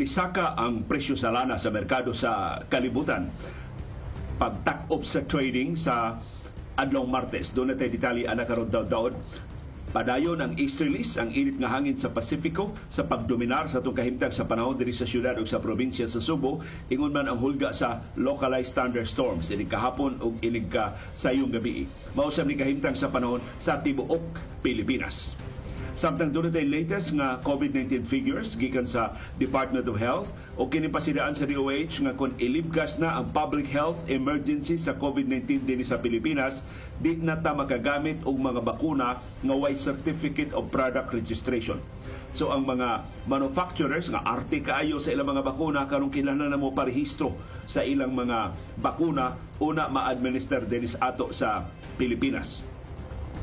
nisaka 0.00 0.56
ang 0.56 0.88
presyo 0.88 1.12
sa 1.12 1.28
lana 1.28 1.60
sa 1.60 1.68
merkado 1.68 2.16
sa 2.16 2.64
kalibutan. 2.72 3.28
Pagtak-op 4.40 5.04
sa 5.04 5.20
trading 5.28 5.76
sa 5.76 6.16
adlong 6.80 7.12
Martes, 7.12 7.52
doon 7.52 7.70
na 7.70 7.76
detalye 7.76 8.24
anak 8.24 8.48
karon 8.48 8.72
daw 8.72 8.88
Padayon 9.90 10.38
ang 10.38 10.54
easterlies, 10.54 11.18
ang 11.18 11.34
init 11.34 11.58
nga 11.58 11.66
hangin 11.66 11.98
sa 11.98 12.14
Pasifiko 12.14 12.70
sa 12.86 13.02
pagdominar 13.02 13.66
sa 13.66 13.82
itong 13.82 13.98
kahimtang 13.98 14.30
sa 14.30 14.46
panahon 14.46 14.78
diri 14.78 14.94
sa 14.94 15.02
syudad 15.02 15.34
o 15.34 15.42
sa 15.42 15.58
probinsya 15.58 16.06
sa 16.06 16.22
Subo, 16.22 16.62
ingon 16.94 17.10
man 17.10 17.26
ang 17.26 17.42
hulga 17.42 17.74
sa 17.74 17.98
localized 18.14 18.78
thunderstorms 18.78 19.50
inig 19.50 19.66
kahapon 19.66 20.14
o 20.22 20.30
inig 20.46 20.70
ka 20.70 20.94
sayong 21.18 21.50
gabi. 21.50 21.90
Mausap 22.14 22.46
ni 22.46 22.54
kahimtang 22.54 22.94
sa 22.94 23.10
panahon 23.10 23.42
sa 23.58 23.82
tibuok 23.82 24.22
Pilipinas. 24.62 25.34
Samtang 25.98 26.30
doon 26.30 26.54
natin 26.54 26.70
latest 26.70 27.10
nga 27.18 27.42
COVID-19 27.42 28.06
figures 28.06 28.54
gikan 28.54 28.86
sa 28.86 29.18
Department 29.42 29.90
of 29.90 29.98
Health 29.98 30.30
o 30.54 30.70
kinipasidaan 30.70 31.34
sa 31.34 31.50
DOH 31.50 32.06
nga 32.06 32.14
kung 32.14 32.30
ilibgas 32.38 32.94
na 33.02 33.18
ang 33.18 33.34
public 33.34 33.66
health 33.66 33.98
emergency 34.06 34.78
sa 34.78 34.94
COVID-19 34.94 35.66
din 35.66 35.82
sa 35.82 35.98
Pilipinas, 35.98 36.62
di 37.02 37.18
na 37.18 37.42
ta 37.42 37.58
magagamit 37.58 38.22
og 38.22 38.38
mga 38.38 38.62
bakuna 38.62 39.18
nga 39.18 39.54
way 39.58 39.74
certificate 39.74 40.54
of 40.54 40.70
product 40.70 41.10
registration. 41.10 41.82
So 42.30 42.54
ang 42.54 42.70
mga 42.70 43.02
manufacturers 43.26 44.06
nga 44.14 44.22
arte 44.22 44.62
kaayo 44.62 45.02
sa 45.02 45.10
ilang 45.10 45.34
mga 45.34 45.42
bakuna 45.42 45.90
karong 45.90 46.14
kinahanglan 46.14 46.54
na 46.54 46.60
mo 46.60 46.70
parehistro 46.70 47.34
sa 47.66 47.82
ilang 47.82 48.14
mga 48.14 48.54
bakuna 48.78 49.34
una 49.58 49.90
ma-administer 49.90 50.62
dinis 50.70 50.94
ato 51.02 51.34
sa 51.34 51.66
Pilipinas 51.98 52.62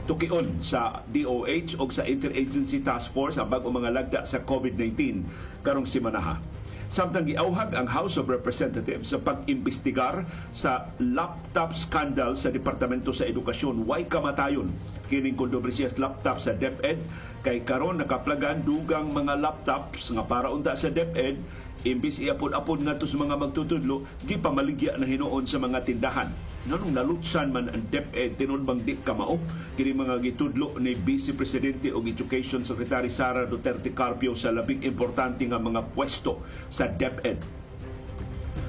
tukion 0.07 0.63
sa 0.63 1.03
DOH 1.11 1.75
o 1.77 1.87
sa 1.91 2.07
Interagency 2.07 2.79
Task 2.79 3.11
Force 3.11 3.35
ang 3.35 3.51
bago 3.51 3.67
mga 3.67 3.91
lagda 3.91 4.19
sa 4.23 4.39
COVID-19 4.39 5.23
karong 5.67 5.83
simanaha. 5.83 6.39
Samtang 6.87 7.27
giauhag 7.27 7.75
ang 7.75 7.83
House 7.83 8.15
of 8.15 8.31
Representatives 8.31 9.11
sa 9.11 9.19
pag-imbestigar 9.19 10.23
sa 10.55 10.87
laptop 11.03 11.75
scandal 11.75 12.31
sa 12.31 12.47
Departamento 12.47 13.11
sa 13.11 13.27
Edukasyon. 13.27 13.83
Way 13.83 14.07
kamatayon 14.07 14.71
kining 15.11 15.35
kontrobersiyas 15.35 15.99
laptop 15.99 16.39
sa 16.39 16.55
DepEd 16.55 17.03
kay 17.43 17.59
karon 17.67 17.99
nakaplagan 17.99 18.63
dugang 18.63 19.11
mga 19.11 19.35
laptops 19.35 20.15
nga 20.15 20.23
para 20.23 20.47
unta 20.47 20.79
sa 20.79 20.87
DepEd 20.87 21.43
imbis 21.85 22.17
iapod-apod 22.17 22.81
nga 22.81 22.97
sa 22.97 23.17
mga 23.19 23.37
magtutudlo, 23.37 24.07
gipamaligya 24.25 24.97
na 24.97 25.05
hinuon 25.05 25.45
sa 25.45 25.61
mga 25.61 25.85
tindahan. 25.85 26.29
Nanong 26.65 26.97
nalutsan 26.97 27.53
man 27.53 27.69
ang 27.69 27.85
DepEd, 27.93 28.41
tinon 28.41 28.65
bang 28.65 28.81
di 28.81 28.97
kamao? 28.97 29.37
Kini 29.77 29.93
mga 29.93 30.17
gitudlo 30.23 30.73
ni 30.81 30.97
Vice 30.97 31.37
Presidente 31.37 31.93
o 31.93 32.01
Education 32.01 32.65
Secretary 32.65 33.11
Sara 33.13 33.45
Duterte 33.45 33.93
Carpio 33.93 34.33
sa 34.33 34.49
labing 34.49 34.81
importante 34.81 35.45
nga 35.45 35.61
mga 35.61 35.93
pwesto 35.93 36.41
sa 36.73 36.89
DepEd. 36.89 37.67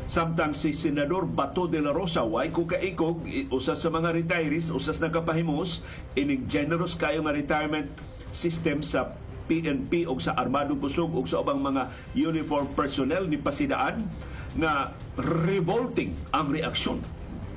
Samtang 0.09 0.57
si 0.57 0.73
Senador 0.73 1.29
Bato 1.29 1.69
de 1.69 1.85
la 1.85 1.93
Rosa, 1.93 2.25
way 2.25 2.49
ko 2.49 2.65
kaikog, 2.65 3.29
usas 3.53 3.85
sa 3.85 3.93
mga 3.93 4.17
retirees, 4.17 4.73
usas 4.73 5.05
nakapahimos, 5.05 5.85
ining 6.17 6.49
generous 6.49 6.97
kayo 6.97 7.21
nga 7.29 7.37
retirement 7.37 7.93
system 8.33 8.81
sa 8.81 9.13
PNP 9.49 10.05
o 10.05 10.21
sa 10.21 10.37
Armadong 10.37 10.79
Kusog 10.79 11.17
o 11.17 11.25
sa 11.25 11.41
ubang 11.41 11.65
mga 11.65 11.89
uniform 12.15 12.69
personnel 12.77 13.25
ni 13.27 13.41
Pasidaan 13.41 14.05
nga 14.61 14.93
revolting 15.19 16.13
ang 16.37 16.53
reaksyon. 16.53 17.01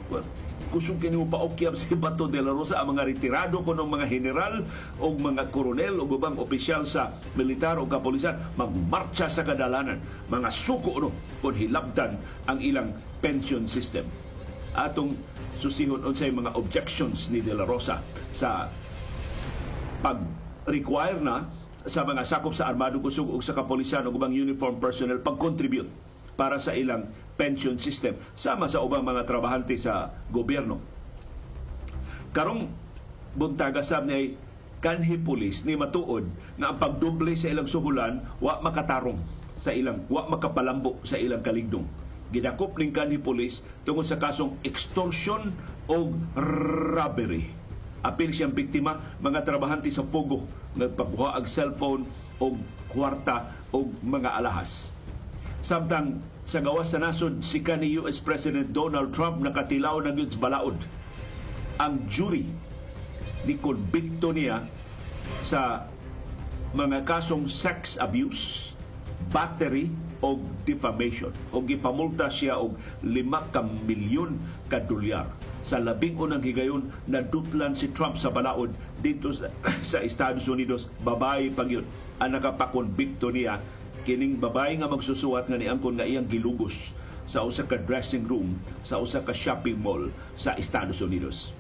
Well, 0.08 0.26
kusog 0.72 1.04
kini 1.04 1.20
mo 1.20 1.28
paokyab 1.28 1.76
si 1.80 1.92
Bato 2.00 2.32
de 2.32 2.40
la 2.40 2.56
Rosa 2.56 2.80
ang 2.80 2.96
mga 2.96 3.04
retirado 3.12 3.60
kuno 3.62 3.84
mga 3.84 4.08
general 4.08 4.64
o 5.04 5.12
mga 5.12 5.52
koronel 5.52 6.00
o 6.00 6.08
ubang 6.08 6.40
opisyal 6.40 6.88
sa 6.88 7.12
militar 7.36 7.76
o 7.78 7.86
kapulisan 7.86 8.40
magmarcha 8.56 9.28
sa 9.28 9.44
kadalanan 9.44 10.00
mga 10.32 10.50
suko 10.50 10.96
no 10.98 11.12
kung 11.44 11.54
hilabdan 11.54 12.16
ang 12.48 12.64
ilang 12.64 12.96
pension 13.20 13.68
system 13.68 14.08
atong 14.72 15.20
susihon 15.60 16.08
unsay 16.08 16.32
mga 16.32 16.56
objections 16.56 17.28
ni 17.28 17.44
De 17.44 17.52
La 17.52 17.68
Rosa 17.68 18.00
sa 18.32 18.72
pag-require 20.00 21.20
na 21.20 21.52
sa 21.90 22.06
mga 22.06 22.22
sakop 22.22 22.54
sa 22.54 22.70
armado 22.70 23.02
kusog 23.02 23.30
o 23.34 23.42
sa 23.42 23.58
kapolisan 23.58 24.06
o 24.06 24.14
ubang 24.14 24.34
uniform 24.34 24.78
personnel 24.78 25.18
pag-contribute 25.22 25.90
para 26.38 26.62
sa 26.62 26.78
ilang 26.78 27.10
pension 27.38 27.78
system 27.82 28.18
sama 28.38 28.70
sa 28.70 28.86
ubang 28.86 29.02
mga 29.02 29.26
trabahante 29.26 29.74
sa 29.78 30.14
gobyerno. 30.30 30.78
Karong 32.32 32.70
buntaga 33.34 33.82
sab 33.82 34.06
ni 34.06 34.38
kanhi 34.82 35.18
pulis 35.22 35.62
ni 35.66 35.78
matuod 35.78 36.26
nga 36.58 36.74
ang 36.74 36.78
pagdoble 36.82 37.34
sa 37.38 37.50
ilang 37.54 37.70
suhulan 37.70 38.22
wa 38.42 38.58
makatarong 38.62 39.20
sa 39.58 39.74
ilang 39.74 40.06
wa 40.10 40.26
makapalambo 40.26 40.98
sa 41.06 41.22
ilang 41.22 41.46
kaligdong. 41.46 41.86
Gidakop 42.32 42.80
ning 42.80 42.96
kanhi 42.96 43.20
pulis 43.20 43.62
tungod 43.86 44.08
sa 44.08 44.18
kasong 44.18 44.58
extortion 44.66 45.54
o 45.92 46.16
robbery 46.34 47.61
apil 48.02 48.34
siyang 48.34 48.54
biktima 48.54 48.98
mga 49.22 49.46
trabahante 49.46 49.94
sa 49.94 50.06
Pogo 50.06 50.46
nagpagbuha 50.78 51.38
ang 51.38 51.46
cellphone 51.46 52.04
o 52.42 52.58
kwarta 52.90 53.52
o 53.72 53.88
mga 54.02 54.42
alahas. 54.42 54.90
Samtang 55.62 56.18
sa 56.42 56.58
gawas 56.58 56.90
sa 56.90 56.98
nasod 56.98 57.46
si 57.46 57.62
kani 57.62 58.02
US 58.02 58.18
President 58.18 58.74
Donald 58.74 59.14
Trump 59.14 59.46
nakatilaw 59.46 60.02
ng 60.10 60.18
yun 60.18 60.32
balaod. 60.42 60.78
Ang 61.78 62.02
jury 62.10 62.50
ni 63.46 63.58
konbikto 63.62 64.34
niya 64.34 64.66
sa 65.46 65.86
mga 66.74 67.06
kasong 67.06 67.46
sex 67.46 68.02
abuse, 68.02 68.74
battery 69.30 69.94
o 70.26 70.42
defamation. 70.66 71.34
O 71.54 71.62
gipamulta 71.62 72.30
siya 72.30 72.58
og 72.58 72.78
lima 73.06 73.46
ka 73.54 73.62
milyon 73.62 74.38
ka 74.70 74.82
dolyar 74.82 75.30
sa 75.62 75.78
labing 75.78 76.18
unang 76.18 76.42
higayon 76.42 76.90
na 77.06 77.22
duplan 77.22 77.74
si 77.78 77.90
Trump 77.94 78.18
sa 78.18 78.34
balaod 78.34 78.74
dito 79.02 79.34
sa, 79.34 79.50
sa 79.86 80.02
Estados 80.02 80.50
Unidos. 80.50 80.90
Babae 81.06 81.54
pag 81.54 81.70
yun. 81.70 81.86
Ang 82.22 82.38
nakapakonbikto 82.38 83.34
niya 83.34 83.62
kining 84.02 84.42
babae 84.42 84.82
nga 84.82 84.90
magsusuwat 84.90 85.46
nga 85.46 85.58
niangkon 85.58 85.98
nga 85.98 86.10
iyang 86.10 86.26
gilugos 86.26 86.94
sa 87.30 87.46
usa 87.46 87.64
ka 87.70 87.78
dressing 87.78 88.26
room 88.26 88.58
sa 88.82 88.98
usa 88.98 89.22
ka 89.22 89.32
shopping 89.32 89.78
mall 89.78 90.10
sa 90.34 90.58
Estados 90.58 91.00
Unidos. 91.00 91.54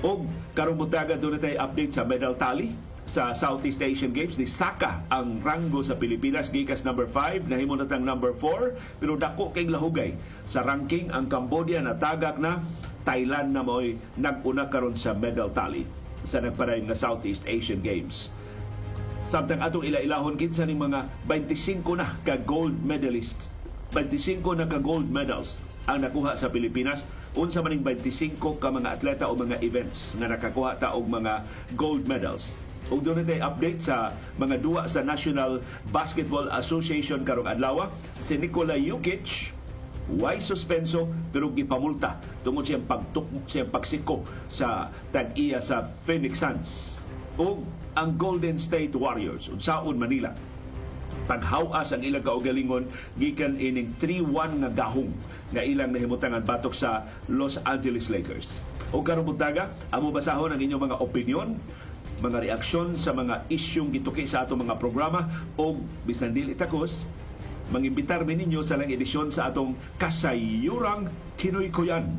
Og 0.00 0.26
karong 0.56 0.80
butaga 0.80 1.14
doon 1.14 1.38
update 1.38 1.92
sa 1.94 2.02
medal 2.02 2.34
tally 2.34 2.72
sa 3.04 3.36
Southeast 3.36 3.80
Asian 3.84 4.12
Games. 4.16 4.40
Ni 4.40 4.48
Saka 4.48 5.04
ang 5.12 5.40
ranggo 5.44 5.84
sa 5.84 5.96
Pilipinas. 5.96 6.48
Gikas 6.48 6.82
number 6.82 7.04
5 7.04 7.48
nahimo 7.48 7.76
na 7.76 7.84
tang 7.84 8.04
number 8.04 8.32
4 8.32 9.00
pero 9.00 9.16
dako 9.16 9.52
kay 9.52 9.68
lahugay. 9.68 10.16
Sa 10.48 10.64
ranking 10.64 11.12
ang 11.12 11.28
Cambodia 11.28 11.84
natagak 11.84 12.40
na 12.40 12.64
Thailand 13.04 13.52
na 13.52 13.60
mo'y 13.60 14.00
nag-una 14.16 14.72
karon 14.72 14.96
sa 14.96 15.12
medal 15.12 15.52
tally 15.52 15.84
sa 16.24 16.40
nagpadayon 16.40 16.88
nga 16.88 16.96
Southeast 16.96 17.44
Asian 17.44 17.84
Games. 17.84 18.32
Samtang 19.24 19.60
atong 19.60 19.84
ila-ilahon 19.88 20.36
kinsa 20.36 20.64
ning 20.64 20.80
mga 20.80 21.08
25 21.28 21.84
na 22.00 22.08
ka 22.24 22.40
gold 22.44 22.76
medalist. 22.84 23.52
25 23.92 24.40
na 24.56 24.68
ka 24.68 24.80
gold 24.80 25.08
medals 25.12 25.60
ang 25.84 26.00
nakuha 26.00 26.32
sa 26.36 26.48
Pilipinas. 26.48 27.04
Unsa 27.36 27.60
maning 27.60 27.84
25 27.84 28.40
ka 28.40 28.68
mga 28.72 29.00
atleta 29.00 29.28
o 29.28 29.36
mga 29.36 29.60
events 29.60 30.16
nga 30.16 30.30
nakakuha 30.30 30.80
ta 30.80 30.96
og 30.96 31.08
mga 31.10 31.44
gold 31.76 32.08
medals 32.08 32.56
ug 32.92 33.00
doon 33.00 33.24
natin 33.24 33.40
update 33.40 33.80
sa 33.80 34.12
mga 34.36 34.60
duwa 34.60 34.84
sa 34.84 35.00
National 35.00 35.64
Basketball 35.88 36.52
Association 36.52 37.24
karong 37.24 37.48
adlaw 37.48 37.88
si 38.20 38.36
Nikola 38.36 38.76
Jokic 38.76 39.52
Why 40.04 40.36
suspenso 40.36 41.08
pero 41.32 41.48
gipamulta 41.48 42.20
tungod 42.44 42.68
siyang 42.68 42.84
pagtuk 42.84 43.24
siyang 43.48 43.72
pagsiko 43.72 44.20
sa 44.52 44.92
tag-iya 45.16 45.64
sa 45.64 45.88
Phoenix 46.04 46.44
Suns 46.44 47.00
ug 47.40 47.64
ang 47.96 48.12
Golden 48.20 48.60
State 48.60 48.92
Warriors 48.92 49.48
unsaon 49.48 49.96
Manila 49.96 50.36
paghawas 51.24 51.96
ang 51.96 52.04
ilang 52.04 52.20
kaugalingon 52.20 52.84
gikan 53.16 53.56
ining 53.56 53.96
3-1 53.96 54.60
nga 54.60 54.70
gahong 54.84 55.12
nga 55.56 55.64
ilang 55.64 55.96
nahimutangan 55.96 56.44
batok 56.44 56.76
sa 56.76 57.08
Los 57.30 57.56
Angeles 57.64 58.12
Lakers. 58.12 58.60
O 58.92 59.00
karon 59.00 59.24
buntaga, 59.24 59.72
amo 59.94 60.12
basahon 60.12 60.52
ang 60.52 60.60
inyong 60.60 60.90
mga 60.90 60.96
opinion 61.00 61.56
mga 62.20 62.50
reaksyon 62.50 62.94
sa 62.94 63.10
mga 63.16 63.48
isyong 63.50 63.90
gituki 63.90 64.28
sa 64.28 64.46
atong 64.46 64.62
mga 64.62 64.78
programa 64.78 65.26
o 65.58 65.78
bisan 66.06 66.34
dili 66.36 66.54
takos 66.54 67.02
mangimbitar 67.72 68.22
mi 68.28 68.36
ninyo 68.36 68.60
sa 68.60 68.76
lang 68.76 68.92
edisyon 68.92 69.32
sa 69.32 69.48
atong 69.48 69.74
kasayurang 69.96 71.08
Kinoy 71.40 71.72
Kuyan. 71.72 72.12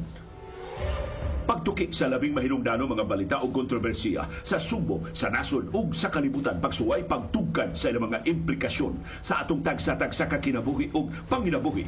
Pagtuki 1.45 1.93
sa 1.93 2.09
labing 2.09 2.33
mahinungdano 2.33 2.89
mga 2.89 3.05
balita 3.05 3.35
o 3.45 3.53
kontrobersiya 3.53 4.25
sa 4.41 4.57
Subo, 4.57 5.05
sa 5.13 5.29
nasod 5.29 5.69
ug 5.77 5.93
sa 5.93 6.09
kalibutan 6.09 6.57
pagsuway 6.57 7.05
pagtugkad 7.05 7.77
sa 7.77 7.93
ilang 7.93 8.09
mga 8.09 8.25
implikasyon 8.25 8.97
sa 9.21 9.45
atong 9.45 9.61
tagsa-tagsa 9.61 10.25
ka 10.25 10.41
kinabuhi 10.41 10.89
ug 10.97 11.13
panginabuhi. 11.29 11.85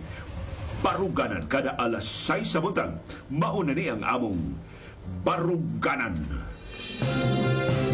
Baruganan 0.86 1.50
kada 1.50 1.74
alas 1.74 2.06
6 2.06 2.46
sa 2.46 2.62
buntag. 2.62 3.02
Mauna 3.34 3.74
ni 3.74 3.90
ang 3.90 4.06
among 4.06 4.54
Baruganan. 5.26 6.22
Baruganan. 6.22 7.87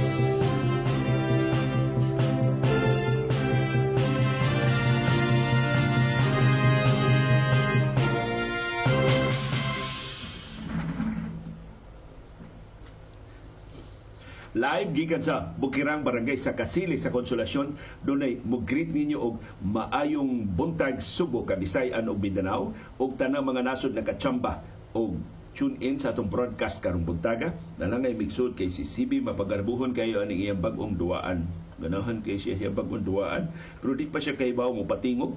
Live 14.54 14.94
gikan 14.94 15.18
sa 15.18 15.50
Bukirang 15.58 16.06
Barangay 16.06 16.38
sa 16.38 16.54
Kasili 16.54 16.94
sa 16.94 17.10
Konsolasyon 17.10 17.74
dunay 18.06 18.38
mo 18.46 18.62
greet 18.62 18.94
ninyo 18.94 19.18
og 19.18 19.36
maayong 19.66 20.46
buntag 20.46 21.02
Subo, 21.02 21.42
Kabisayan 21.42 22.06
ug 22.06 22.22
Mindanao 22.22 22.70
ug 23.02 23.18
tanang 23.18 23.50
mga 23.50 23.66
nasod 23.66 23.98
nagkatsamba 23.98 24.62
og 24.94 25.18
tune 25.58 25.82
in 25.82 25.98
sa 25.98 26.14
atong 26.14 26.30
broadcast 26.30 26.86
karong 26.86 27.06
buntaga. 27.06 27.54
Nalangay 27.82 28.14
migsud 28.14 28.54
kay 28.54 28.70
si 28.70 28.86
CB 28.86 29.26
mapagarbuhon 29.26 29.94
kayo 29.94 30.22
aning 30.22 30.42
iyang 30.42 30.62
bagong 30.62 30.98
duwaan. 30.98 31.50
Ganahan 31.82 32.22
kay 32.22 32.38
siya 32.38 32.54
siya 32.54 32.70
bagong 32.70 33.06
duwaan. 33.06 33.50
Pero 33.82 33.98
di 33.98 34.06
pa 34.06 34.22
siya 34.22 34.38
kay 34.38 34.54
bawo 34.54 34.82
mo 34.82 34.86
patingog. 34.86 35.34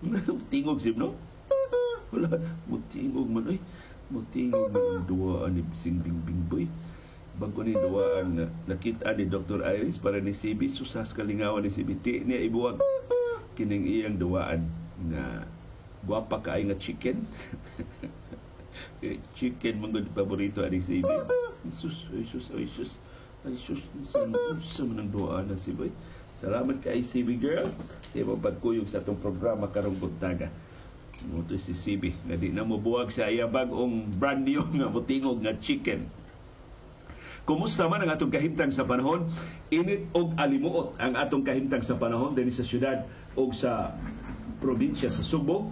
tingog 0.52 0.80
sib 0.80 0.96
no? 0.96 1.12
Wala, 2.12 2.32
mutingog 2.64 3.28
man 3.28 3.56
oy. 3.56 3.60
Mutingog 4.08 4.72
man 4.72 5.04
duwaan 5.04 5.52
ni 5.56 5.62
Sing 5.76 6.00
Bingbing 6.00 6.48
Boy. 6.48 6.64
Bago 7.40 7.64
ni 7.64 7.72
duwaan 7.72 8.36
na 8.36 8.44
nakita 8.68 9.16
ni 9.16 9.24
Dr. 9.24 9.64
Iris 9.64 9.96
para 9.96 10.20
ni 10.20 10.36
CB 10.36 10.68
susas 10.68 11.16
kalingawan 11.16 11.64
ni 11.64 11.72
CB. 11.72 11.90
Ti 12.04 12.20
niya 12.20 12.44
ibuwag 12.44 12.76
kining 13.56 13.88
iyang 13.88 14.20
duwaan 14.20 14.68
nga 15.08 15.48
guwapa 16.04 16.44
ka 16.44 16.60
ay 16.60 16.68
nga 16.68 16.76
chicken. 16.76 17.24
chicken 19.36 19.80
man 19.80 19.96
gud 19.96 20.12
paborito 20.12 20.60
ani 20.60 20.84
si 20.84 21.00
Ibi. 21.00 21.16
Sus, 21.72 22.08
ay 22.12 22.24
sus, 22.28 22.52
ay 22.52 22.68
sus. 22.68 23.00
Ay 23.44 23.56
sus, 23.56 23.88
sa 24.64 24.84
man 24.84 25.08
ang 25.08 25.12
doa 25.12 25.40
na 25.40 25.56
si 25.56 25.72
Boy. 25.72 25.88
Salamat 26.40 26.80
kay 26.84 27.00
CB 27.04 27.40
girl 27.40 27.68
sa 28.12 28.20
imong 28.20 28.40
pagkuyog 28.40 28.88
sa 28.88 29.00
atong 29.00 29.20
programa 29.20 29.68
karong 29.68 29.96
buntaga. 29.96 30.48
Muto 31.28 31.56
si 31.60 31.76
CB 31.76 32.16
nga 32.28 32.36
di 32.36 32.48
na 32.48 32.64
mobuwag 32.64 33.12
sa 33.12 33.28
iya 33.28 33.44
bagong 33.44 34.08
brand 34.16 34.44
new 34.44 34.64
nga 34.76 34.88
mutingog 34.88 35.40
nga 35.40 35.56
chicken. 35.56 36.19
Kumusta 37.50 37.90
man 37.90 38.06
ang 38.06 38.14
atong 38.14 38.30
kahimtang 38.30 38.70
sa 38.70 38.86
panahon? 38.86 39.26
Init 39.74 40.06
og 40.14 40.38
alimuot 40.38 41.02
ang 41.02 41.18
atong 41.18 41.42
kahimtang 41.42 41.82
sa 41.82 41.98
panahon 41.98 42.38
dinhi 42.38 42.54
sa 42.54 42.62
syudad 42.62 43.02
o 43.34 43.50
sa 43.50 43.98
probinsya 44.62 45.10
sa 45.10 45.26
Subo 45.26 45.66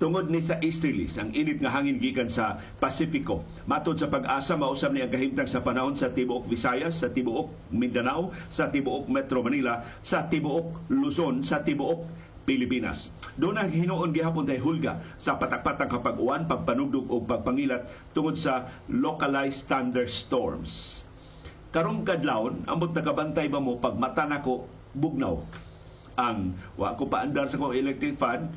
tungod 0.00 0.32
ni 0.32 0.40
sa 0.40 0.56
easterlies 0.60 1.20
ang 1.20 1.32
init 1.32 1.60
nga 1.60 1.72
hangin 1.72 2.00
gikan 2.00 2.28
sa 2.28 2.60
Pasifiko. 2.80 3.44
Matod 3.68 4.00
sa 4.00 4.08
pag-asa 4.08 4.56
mausab 4.56 4.96
ni 4.96 5.04
ang 5.04 5.12
kahimtang 5.12 5.48
sa 5.48 5.60
panahon 5.60 5.92
sa 5.92 6.12
tibuok 6.12 6.48
Visayas, 6.48 7.00
sa 7.00 7.12
tibuok 7.12 7.72
Mindanao, 7.72 8.32
sa 8.48 8.72
tibuok 8.72 9.12
Metro 9.12 9.44
Manila, 9.44 9.84
sa 10.00 10.24
tibuok 10.24 10.88
Luzon, 10.92 11.44
sa 11.44 11.60
tibuok 11.60 12.08
Pilipinas. 12.46 13.10
Doon 13.34 13.58
ang 13.58 13.68
hinuon 13.68 14.14
gihapon 14.14 14.46
tay 14.46 14.62
hulga 14.62 15.02
sa 15.18 15.36
patak-patang 15.36 15.90
kapag 15.90 16.16
uwan, 16.16 16.46
pagpanugdog 16.46 17.10
o 17.10 17.20
pagpangilat 17.26 17.90
tungod 18.14 18.38
sa 18.38 18.70
localized 18.86 19.66
thunderstorms. 19.66 21.04
Karong 21.74 22.06
kadlawon, 22.06 22.62
ambot 22.70 22.94
nagabantay 22.94 23.50
ba 23.50 23.58
mo 23.58 23.82
pag 23.82 23.98
mata 23.98 24.24
nako 24.24 24.70
bugnaw 24.96 25.42
ang 26.16 26.56
wa 26.80 26.96
ko 26.96 27.12
paandar 27.12 27.46
sa 27.46 27.60
kong 27.60 27.76
electric 27.76 28.16
fan 28.16 28.48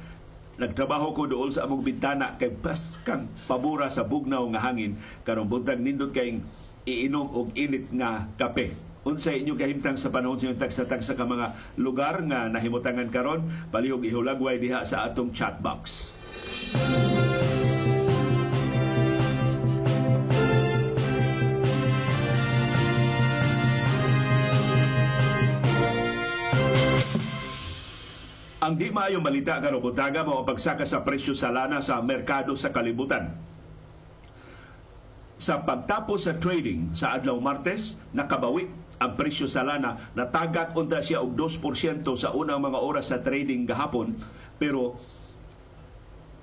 nagtrabaho 0.59 1.11
ko 1.11 1.27
dool 1.27 1.51
sa 1.51 1.67
among 1.67 1.83
bintana 1.83 2.39
kay 2.39 2.51
pas 2.51 2.99
kang 3.03 3.27
pabura 3.47 3.91
sa 3.91 4.07
bugnaw 4.07 4.43
nga 4.55 4.63
hangin 4.63 4.95
karong 5.27 5.47
buntag 5.47 5.79
nindot 5.79 6.15
kay 6.15 6.39
iinom 6.87 7.27
og 7.35 7.51
init 7.59 7.91
nga 7.91 8.27
kape 8.39 8.75
unsay 9.09 9.41
inyo 9.41 9.57
kahimtang 9.57 9.97
sa 9.97 10.13
panahon 10.13 10.37
sa 10.37 10.45
inyong 10.45 10.61
tagsa-tagsa 10.61 11.17
ka 11.17 11.25
mga 11.25 11.77
lugar 11.81 12.21
nga 12.29 12.45
nahimutangan 12.45 13.09
karon 13.09 13.49
palihog 13.73 14.05
ihulagway 14.05 14.61
diha 14.61 14.85
sa 14.85 15.09
atong 15.09 15.33
chat 15.33 15.57
box. 15.57 16.13
Ang 28.59 28.77
di 28.77 28.93
maayong 28.93 29.25
balita 29.25 29.57
karon 29.57 29.81
buntaga 29.81 30.21
mao 30.21 30.45
pagsaka 30.45 30.85
sa 30.85 31.01
presyo 31.01 31.33
sa 31.33 31.49
lana 31.49 31.81
sa 31.81 31.97
merkado 32.05 32.53
sa 32.53 32.69
kalibutan. 32.69 33.33
Sa 35.39 35.63
pagtapos 35.63 36.27
sa 36.27 36.35
trading 36.37 36.93
sa 36.93 37.17
adlaw 37.17 37.39
Martes, 37.39 37.97
nakabawi 38.13 38.69
ang 38.99 39.15
presyo 39.15 39.47
sa 39.47 39.63
lana. 39.63 39.95
Natagak 40.13 40.75
unta 40.75 40.99
siya 40.99 41.23
og 41.23 41.35
2% 41.35 42.03
sa 42.19 42.29
unang 42.35 42.59
mga 42.59 42.79
oras 42.79 43.11
sa 43.11 43.23
trading 43.23 43.63
gahapon 43.63 44.15
pero 44.59 44.99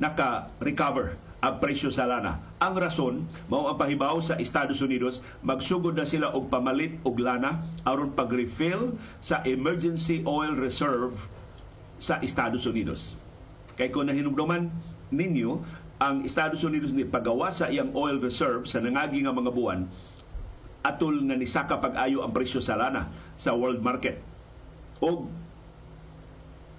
naka-recover 0.01 1.17
ang 1.45 1.61
presyo 1.61 1.93
sa 1.93 2.09
lana. 2.09 2.41
Ang 2.65 2.75
rason 2.81 3.15
mao 3.53 3.69
ang 3.69 3.77
pahibaw 3.77 4.19
sa 4.25 4.41
Estados 4.41 4.81
Unidos 4.81 5.21
magsugod 5.45 5.95
na 5.95 6.09
sila 6.09 6.33
og 6.33 6.49
pamalit 6.49 6.97
og 7.05 7.21
lana 7.21 7.61
aron 7.85 8.17
pag-refill 8.17 8.97
sa 9.21 9.45
emergency 9.45 10.25
oil 10.25 10.57
reserve 10.57 11.13
sa 12.01 12.21
Estados 12.25 12.65
Unidos. 12.65 13.17
Kay 13.77 13.93
kung 13.93 14.09
nahinumduman 14.09 14.73
ninyo, 15.13 15.61
ang 15.97 16.25
Estados 16.29 16.61
Unidos 16.65 16.93
ni 16.93 17.09
pagawa 17.09 17.49
sa 17.49 17.73
iyang 17.73 17.93
oil 17.97 18.21
reserve 18.21 18.69
sa 18.69 18.81
nangagi 18.81 19.25
nga 19.25 19.33
mga 19.33 19.53
buwan 19.53 19.89
atol 20.87 21.19
nga 21.27 21.35
nisaka 21.35 21.83
pag-ayo 21.83 22.23
ang 22.23 22.31
presyo 22.31 22.63
sa 22.63 22.79
lana 22.79 23.11
sa 23.35 23.59
world 23.59 23.83
market. 23.83 24.23
O 25.03 25.27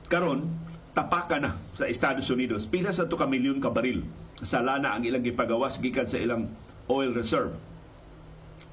karon 0.07 0.47
tapaka 0.95 1.37
na 1.37 1.59
sa 1.75 1.85
Estados 1.85 2.31
Unidos. 2.31 2.65
Pila 2.65 2.95
sa 2.95 3.05
2 3.05 3.13
ka 3.13 3.27
milyon 3.27 3.59
ka 3.59 3.69
baril 3.69 4.07
sa 4.41 4.63
lana 4.63 4.95
ang 4.95 5.03
ilang 5.03 5.21
gipagawas 5.21 5.77
gikan 5.83 6.07
sa 6.07 6.17
ilang 6.17 6.47
oil 6.87 7.11
reserve. 7.11 7.53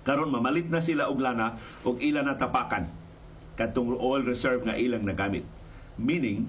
Karon 0.07 0.31
mamalit 0.31 0.71
na 0.71 0.81
sila 0.81 1.11
og 1.11 1.19
lana 1.19 1.59
og 1.83 1.99
ila 2.01 2.23
na 2.23 2.39
tapakan. 2.39 2.89
Katong 3.59 3.99
oil 3.99 4.25
reserve 4.25 4.63
nga 4.65 4.79
ilang 4.79 5.05
nagamit. 5.05 5.45
Meaning 5.99 6.49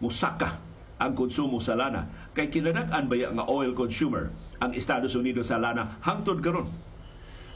musaka 0.00 0.56
ang 1.00 1.12
konsumo 1.18 1.58
sa 1.58 1.76
lana. 1.76 2.08
Kay 2.32 2.48
kinadak-an 2.48 3.10
baya 3.10 3.28
nga 3.34 3.44
oil 3.48 3.76
consumer 3.76 4.32
ang 4.62 4.72
Estados 4.72 5.12
Unidos 5.18 5.52
sa 5.52 5.60
lana? 5.60 6.00
Hangtod 6.00 6.40
karon 6.40 6.68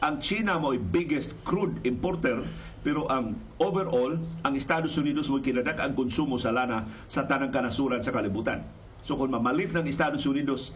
ang 0.02 0.18
China 0.18 0.58
mo 0.58 0.74
biggest 0.74 1.38
crude 1.46 1.78
importer 1.86 2.42
pero 2.82 3.06
ang 3.12 3.38
overall 3.62 4.18
ang 4.42 4.54
Estados 4.58 4.98
Unidos 4.98 5.30
mo 5.30 5.38
kinadak 5.38 5.78
ang 5.78 5.94
konsumo 5.94 6.40
sa 6.40 6.50
lana 6.50 6.88
sa 7.06 7.28
tanang 7.28 7.54
kanasuran 7.54 8.02
sa 8.02 8.10
kalibutan 8.10 8.64
so 9.06 9.14
kung 9.14 9.30
mamalit 9.30 9.70
ng 9.70 9.86
Estados 9.86 10.26
Unidos 10.26 10.74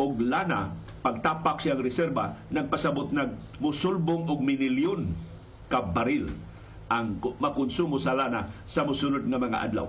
og 0.00 0.18
lana 0.18 0.74
pagtapak 1.04 1.60
siyang 1.60 1.80
reserba 1.80 2.34
nagpasabot 2.50 3.12
nag 3.12 3.36
musulbong 3.60 4.26
og 4.26 4.40
minilyon 4.40 5.12
ka 5.70 5.84
baril 5.84 6.32
ang 6.90 7.22
makonsumo 7.38 8.02
sa 8.02 8.18
lana 8.18 8.50
sa 8.66 8.82
musunod 8.82 9.22
nga 9.22 9.38
mga 9.38 9.62
adlaw. 9.70 9.86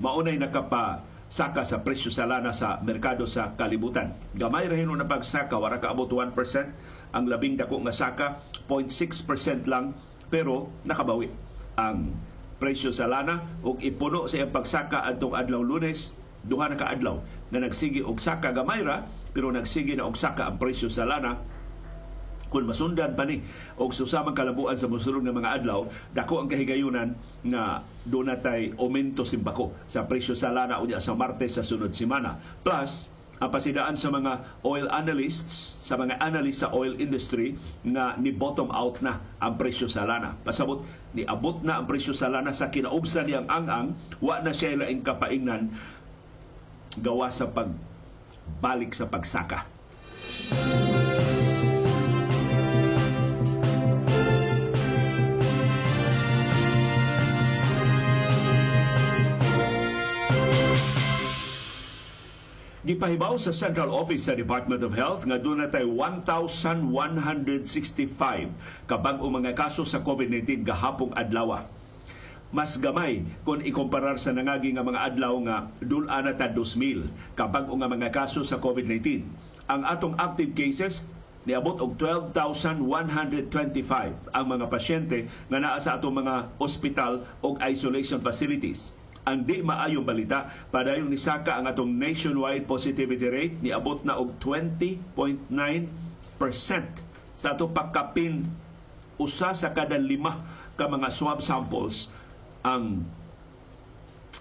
Maunay 0.00 0.40
nakapa 0.40 1.04
saka 1.28 1.60
sa 1.60 1.84
presyo 1.84 2.08
sa 2.08 2.24
lana 2.24 2.56
sa 2.56 2.80
merkado 2.80 3.28
sa 3.28 3.52
kalibutan. 3.52 4.16
Gamay 4.32 4.64
ra 4.64 4.76
hinon 4.76 5.04
na 5.04 5.08
pagsaka 5.08 5.60
wara 5.60 5.76
ka 5.76 5.92
abot 5.92 6.08
1%, 6.08 6.32
ang 7.12 7.28
labing 7.28 7.60
dako 7.60 7.84
nga 7.84 7.94
saka 7.94 8.26
0.6% 8.68 9.68
lang 9.68 9.92
pero 10.32 10.72
nakabawi 10.88 11.28
ang 11.76 12.16
presyo 12.56 12.94
sa 12.94 13.10
lana. 13.10 13.42
Ug 13.66 13.82
ipuno 13.84 14.24
sa 14.30 14.40
iyang 14.40 14.54
pagsaka 14.54 15.04
adtong 15.04 15.36
adlaw 15.36 15.60
Lunes 15.60 16.16
duha 16.42 16.66
na 16.72 16.78
ka 16.78 16.90
adlaw 16.90 17.22
na 17.54 17.62
nagsigi 17.62 18.02
og 18.02 18.18
saka 18.18 18.50
gamay 18.50 18.82
ra 18.82 19.06
pero 19.30 19.52
nagsigi 19.52 19.98
na 19.98 20.08
og 20.08 20.16
saka 20.16 20.48
ang 20.48 20.56
presyo 20.56 20.88
sa 20.88 21.04
lana. 21.04 21.36
Kung 22.52 22.68
masundan 22.68 23.16
pa 23.16 23.24
ni 23.24 23.40
og 23.80 23.96
susamang 23.96 24.36
kalabuan 24.36 24.76
sa 24.76 24.88
mosunod 24.88 25.24
nga 25.24 25.36
mga 25.36 25.52
adlaw 25.60 25.88
dako 26.16 26.44
ang 26.44 26.48
kahigayunan 26.48 27.16
nga 27.44 27.84
do 28.08 28.20
natay 28.24 28.76
aumento 28.76 29.24
simbako 29.24 29.76
sa 29.88 30.04
presyo 30.08 30.32
sa 30.32 30.52
lana 30.52 30.80
unya 30.80 31.00
sa 31.00 31.12
Martes 31.12 31.60
sa 31.60 31.64
sunod 31.64 31.92
semana. 31.92 32.40
Plus 32.64 33.11
ang 33.42 33.50
pasidaan 33.50 33.98
sa 33.98 34.14
mga 34.14 34.62
oil 34.62 34.86
analysts, 34.94 35.82
sa 35.82 35.98
mga 35.98 36.22
analyst 36.22 36.62
sa 36.62 36.70
oil 36.70 36.94
industry 37.02 37.58
nga 37.82 38.14
ni 38.14 38.30
bottom 38.30 38.70
out 38.70 39.02
na 39.02 39.18
ang 39.42 39.58
presyo 39.58 39.90
sa 39.90 40.06
lana. 40.06 40.38
Pasabot 40.46 40.86
ni 41.10 41.26
abot 41.26 41.58
na 41.66 41.82
ang 41.82 41.90
presyo 41.90 42.14
sa 42.14 42.30
lana 42.30 42.54
sa 42.54 42.70
kinaubsan 42.70 43.26
niyang 43.26 43.50
ang-ang, 43.50 43.98
wa 44.22 44.38
na 44.38 44.54
siya 44.54 44.78
laing 44.78 45.02
kapaingnan 45.02 45.74
gawa 47.02 47.34
sa 47.34 47.50
pagbalik 47.50 48.94
sa 48.94 49.10
pagsaka. 49.10 49.66
Gipahibaw 62.82 63.38
sa 63.38 63.54
Central 63.54 63.94
Office 63.94 64.26
sa 64.26 64.34
Department 64.34 64.82
of 64.82 64.90
Health 64.90 65.22
nga 65.22 65.38
doon 65.38 65.62
natay 65.62 65.86
1,165 65.86 66.90
kabag 68.90 69.22
o 69.22 69.30
mga 69.30 69.54
kaso 69.54 69.86
sa 69.86 70.02
COVID-19 70.02 70.66
gahapong 70.66 71.14
adlaw. 71.14 71.62
Mas 72.50 72.74
gamay 72.82 73.22
kung 73.46 73.62
ikumparar 73.62 74.18
sa 74.18 74.34
nangagi 74.34 74.74
nga 74.74 74.82
mga 74.82 75.14
adlaw 75.14 75.30
nga 75.46 75.70
dula 75.78 76.26
na 76.26 76.34
ta 76.34 76.50
2,000 76.50 77.38
kabag 77.38 77.70
o 77.70 77.78
nga 77.78 77.86
mga 77.86 78.10
kaso 78.10 78.42
sa 78.42 78.58
COVID-19. 78.58 79.30
Ang 79.70 79.86
atong 79.86 80.18
active 80.18 80.50
cases 80.58 81.06
niabot 81.46 81.78
og 81.78 81.94
12,125 82.34 82.82
ang 84.34 84.46
mga 84.50 84.66
pasyente 84.66 85.30
nga 85.46 85.58
naa 85.62 85.78
sa 85.78 86.02
atong 86.02 86.18
mga 86.18 86.58
ospital 86.58 87.30
o 87.46 87.54
isolation 87.62 88.18
facilities. 88.18 88.90
Ang 89.22 89.46
di 89.46 89.62
maayong 89.62 90.02
balita, 90.02 90.50
padayong 90.74 91.06
nisaka 91.06 91.54
ang 91.54 91.70
atong 91.70 91.94
nationwide 91.94 92.66
positivity 92.66 93.30
rate 93.30 93.56
niabot 93.62 94.02
na 94.02 94.18
og 94.18 94.34
20.9% 94.42 95.46
sa 97.38 97.54
atong 97.54 97.70
pagkapin 97.70 98.50
usa 99.22 99.54
sa 99.54 99.70
kada 99.70 99.94
lima 99.94 100.42
ka 100.74 100.90
mga 100.90 101.08
swab 101.14 101.38
samples 101.38 102.10
ang 102.66 103.06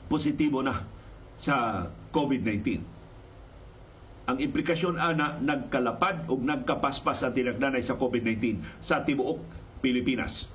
positibo 0.10 0.66
na 0.66 0.82
sa 1.38 1.86
COVID-19 2.10 2.82
ang 4.32 4.38
implikasyon 4.40 4.96
ana 4.96 5.36
nagkalapad 5.44 6.30
o 6.32 6.40
nagkapaspas 6.40 7.26
sa 7.26 7.34
tinagdanay 7.36 7.84
sa 7.84 8.00
COVID-19 8.00 8.64
sa 8.80 9.04
tibuok 9.04 9.42
Pilipinas. 9.84 10.48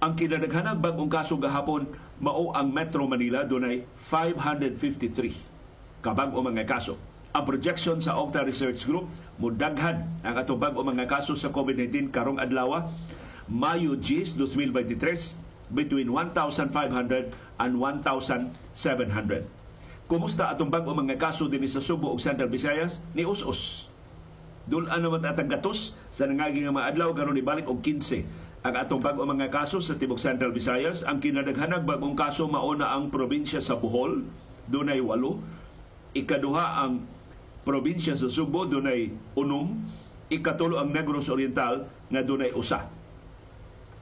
Ang 0.00 0.16
kinadaghanang 0.16 0.80
bagong 0.80 1.12
kaso 1.12 1.36
gahapon 1.36 1.84
mao 2.24 2.56
ang 2.56 2.72
Metro 2.72 3.04
Manila 3.04 3.44
dunay 3.44 3.84
553 4.08 6.00
kabag-o 6.00 6.40
mga 6.40 6.64
kaso. 6.64 6.96
Ang 7.36 7.44
projection 7.44 8.00
sa 8.00 8.16
Octa 8.16 8.40
Research 8.40 8.88
Group 8.88 9.12
mudaghan 9.36 10.08
ang 10.24 10.40
atong 10.40 10.56
bag-o 10.56 10.80
mga 10.80 11.04
kaso 11.04 11.36
sa 11.36 11.52
COVID-19 11.52 12.16
karong 12.16 12.40
adlaw 12.40 12.88
Mayo 13.44 13.92
10, 13.92 14.40
2023 14.40 15.68
between 15.68 16.08
1,500 16.08 17.36
and 17.60 17.72
1,700. 17.76 18.56
Kumusta 20.08 20.48
atong 20.48 20.72
bag-o 20.72 20.96
mga 20.96 21.20
kaso 21.20 21.44
din 21.44 21.68
sa 21.68 21.84
Subo 21.84 22.08
ug 22.08 22.16
Central 22.16 22.48
Visayas? 22.48 23.04
Ni 23.12 23.28
us-us. 23.28 23.84
Dulan 24.64 25.04
naman 25.04 25.28
atang 25.28 25.52
gatos 25.52 25.92
sa 26.08 26.24
nangagi 26.24 26.64
nga 26.64 26.72
mga 26.72 26.88
adlaw 26.96 27.12
karon 27.12 27.36
ibalik 27.36 27.68
og 27.68 27.84
15 27.84 28.48
ang 28.60 28.74
atong 28.76 29.00
bag-o 29.00 29.24
mga 29.24 29.48
kaso 29.48 29.80
sa 29.80 29.96
tibok 29.96 30.20
Central 30.20 30.52
Visayas. 30.52 31.00
Ang 31.08 31.24
kinadaghanag 31.24 31.88
bagong 31.88 32.12
kaso 32.12 32.44
mao 32.44 32.76
na 32.76 32.92
ang 32.92 33.08
probinsya 33.08 33.64
sa 33.64 33.80
Bohol, 33.80 34.28
dunay 34.68 35.00
walo. 35.00 35.40
Ikaduha 36.12 36.84
ang 36.84 37.08
probinsya 37.64 38.12
sa 38.12 38.28
Subo, 38.28 38.68
dunay 38.68 39.08
unom. 39.32 39.80
Ikatulo 40.28 40.76
ang 40.76 40.92
Negros 40.92 41.32
Oriental 41.32 41.88
nga 42.12 42.20
dunay 42.20 42.52
usa 42.52 43.00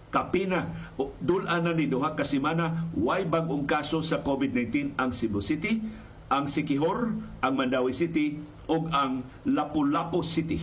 kapina 0.08 0.72
dulan 1.20 1.68
na 1.68 1.76
ni 1.76 1.84
duha 1.84 2.16
ka 2.16 2.24
semana 2.24 2.88
way 2.96 3.28
bag-ong 3.28 3.68
kaso 3.68 4.00
sa 4.00 4.24
COVID-19 4.24 4.96
ang 4.96 5.12
Cebu 5.12 5.44
City, 5.44 5.84
ang 6.32 6.48
Sikihor, 6.48 7.12
ang 7.44 7.52
Mandawi 7.52 7.92
City 7.92 8.40
ug 8.72 8.88
ang 8.88 9.20
Lapu-Lapu 9.44 10.24
City. 10.24 10.60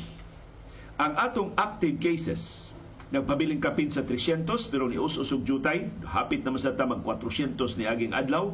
Ang 0.97 1.13
atong 1.13 1.53
active 1.61 2.01
cases 2.01 2.73
nagpabiling 3.13 3.61
kapin 3.61 3.93
sa 3.93 4.01
300 4.01 4.49
pero 4.73 4.89
ni 4.89 4.97
us-usog 4.97 5.45
jutay 5.45 5.85
hapit 6.09 6.41
naman 6.41 6.57
sa 6.57 6.73
tamang 6.73 7.05
400 7.05 7.77
ni 7.77 7.85
aging 7.85 8.17
adlaw 8.17 8.49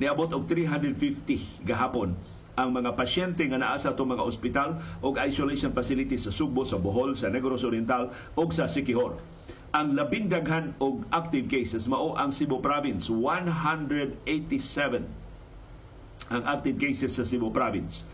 niabot 0.00 0.32
og 0.32 0.48
350 0.48 1.68
gahapon. 1.68 2.16
Ang 2.52 2.68
mga 2.76 2.96
pasyente 2.96 3.44
nga 3.48 3.56
naa 3.56 3.80
sa 3.80 3.96
itong 3.96 4.12
mga 4.16 4.24
ospital 4.24 4.76
o 5.00 5.12
isolation 5.16 5.72
facilities 5.72 6.28
sa 6.28 6.32
Subo, 6.32 6.68
sa 6.68 6.76
Bohol, 6.76 7.16
sa 7.16 7.32
Negros 7.32 7.64
Oriental 7.64 8.12
o 8.36 8.42
sa 8.52 8.68
Sikihor. 8.68 9.16
Ang 9.72 9.96
labing 9.96 10.28
daghan 10.28 10.76
og 10.84 11.08
active 11.16 11.48
cases 11.48 11.88
mao 11.88 12.12
ang 12.20 12.28
Cebu 12.28 12.60
Province 12.60 13.08
187 13.08 14.20
ang 16.28 16.42
active 16.44 16.76
cases 16.76 17.16
sa 17.16 17.24
Cebu 17.24 17.48
Province. 17.48 18.04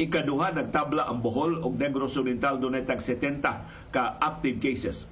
Ikaduha 0.00 0.56
nagtabla 0.56 1.04
ang 1.04 1.20
Bohol 1.20 1.60
ug 1.60 1.76
Negros 1.76 2.16
Oriental 2.16 2.56
dunay 2.56 2.88
tag 2.88 3.04
70 3.04 3.44
ka 3.92 4.16
active 4.24 4.56
cases 4.56 5.04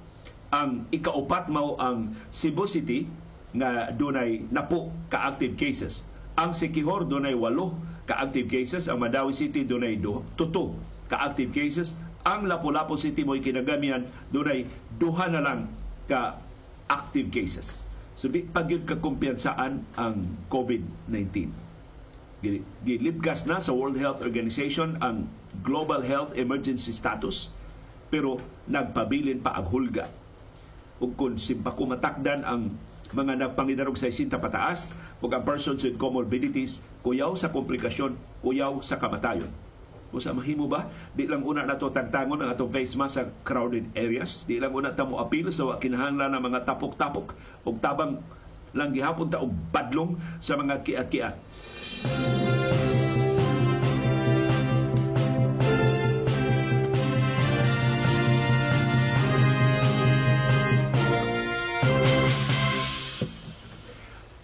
ang 0.51 0.87
ikaupat 0.91 1.47
mao 1.47 1.79
ang 1.79 2.15
Cebu 2.31 2.67
City 2.67 3.07
nga 3.55 3.91
dunay 3.91 4.47
napo 4.51 4.91
ka 5.11 5.27
active 5.31 5.55
cases 5.59 6.07
ang 6.39 6.55
Sikihor 6.55 7.07
dunay 7.07 7.35
walo 7.35 7.75
ka 8.07 8.19
active 8.19 8.47
cases 8.47 8.87
ang 8.91 9.03
Madawi 9.03 9.35
City 9.35 9.63
dunay 9.63 9.99
tuto 10.35 10.75
ka 11.11 11.19
active 11.27 11.51
cases 11.51 11.99
ang 12.23 12.45
Lapu-Lapu 12.45 12.95
City 12.99 13.25
mo'y 13.25 13.41
kinagamian 13.41 14.05
dunay 14.29 14.69
duha 15.01 15.25
na 15.31 15.41
lang 15.41 15.59
ka 16.05 16.37
active 16.91 17.31
cases. 17.31 17.87
So 18.19 18.27
di 18.27 18.43
pagyud 18.45 18.85
ka 18.85 18.99
kumpiyansaan 18.99 19.81
ang 19.97 20.15
COVID-19. 20.51 21.49
Gilibgas 22.83 23.45
na 23.45 23.61
sa 23.61 23.71
World 23.71 23.97
Health 23.97 24.19
Organization 24.19 24.99
ang 24.99 25.29
Global 25.63 26.01
Health 26.03 26.35
Emergency 26.35 26.91
Status 26.91 27.53
pero 28.11 28.43
nagpabilin 28.67 29.39
pa 29.39 29.55
ang 29.55 29.65
hulga. 29.71 30.11
Ug 31.01 31.17
kung 31.17 31.35
simpako 31.41 31.89
matakdan 31.89 32.45
ang 32.45 32.77
mga 33.11 33.41
nagpangidarog 33.41 33.99
sa 33.99 34.07
isinta 34.07 34.39
pataas 34.39 34.95
ug 35.19 35.33
ang 35.33 35.43
persons 35.43 35.83
with 35.83 35.99
comorbidities 35.99 36.79
kuyaw 37.03 37.35
sa 37.35 37.51
komplikasyon, 37.51 38.15
kuyaw 38.45 38.79
sa 38.79 39.01
kamatayon 39.01 39.51
Usa 40.11 40.35
mahimo 40.35 40.67
ba? 40.67 40.91
Di 41.15 41.23
lang 41.23 41.47
una 41.47 41.63
nato 41.63 41.87
tagtangon 41.87 42.43
ang 42.43 42.51
atong 42.51 42.67
face 42.67 42.99
mask 42.99 43.15
sa 43.15 43.23
crowded 43.47 43.95
areas. 43.95 44.43
Di 44.43 44.59
lang 44.59 44.75
una 44.75 44.91
ta 44.91 45.07
mo 45.07 45.23
apil 45.23 45.47
sa 45.55 45.79
kinahanglan 45.79 46.35
ng 46.35 46.43
mga 46.51 46.67
tapok-tapok 46.67 47.31
ug 47.63 47.75
tabang 47.79 48.19
lang 48.75 48.91
gihapon 48.91 49.31
ta 49.31 49.39
og 49.39 49.51
badlong 49.71 50.19
sa 50.43 50.59
mga 50.59 50.83
kiat-kiat. 50.83 51.35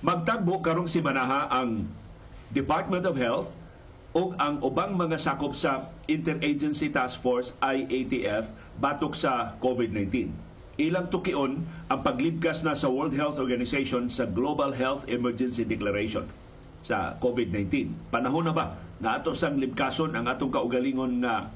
Magtagbo 0.08 0.64
karong 0.64 0.88
si 0.88 1.04
Manaha 1.04 1.52
ang 1.52 1.84
Department 2.56 3.04
of 3.04 3.20
Health 3.20 3.60
ug 4.16 4.40
ang 4.40 4.64
ubang 4.64 4.96
mga 4.96 5.20
sakop 5.20 5.52
sa 5.52 5.92
Interagency 6.08 6.88
Task 6.88 7.20
Force 7.20 7.52
IATF 7.60 8.48
batok 8.80 9.12
sa 9.12 9.60
COVID-19. 9.60 10.32
Ilang 10.80 11.12
tukion 11.12 11.60
ang 11.92 12.00
paglibkas 12.08 12.64
na 12.64 12.72
sa 12.72 12.88
World 12.88 13.20
Health 13.20 13.36
Organization 13.36 14.08
sa 14.08 14.24
Global 14.24 14.72
Health 14.72 15.04
Emergency 15.12 15.68
Declaration 15.68 16.24
sa 16.80 17.20
COVID-19. 17.20 17.92
Panahon 18.08 18.48
na 18.48 18.56
ba 18.56 18.80
na 19.04 19.20
ato 19.20 19.36
sang 19.36 19.60
libkason 19.60 20.16
ang 20.16 20.32
atong 20.32 20.56
kaugalingon 20.56 21.20
nga 21.20 21.52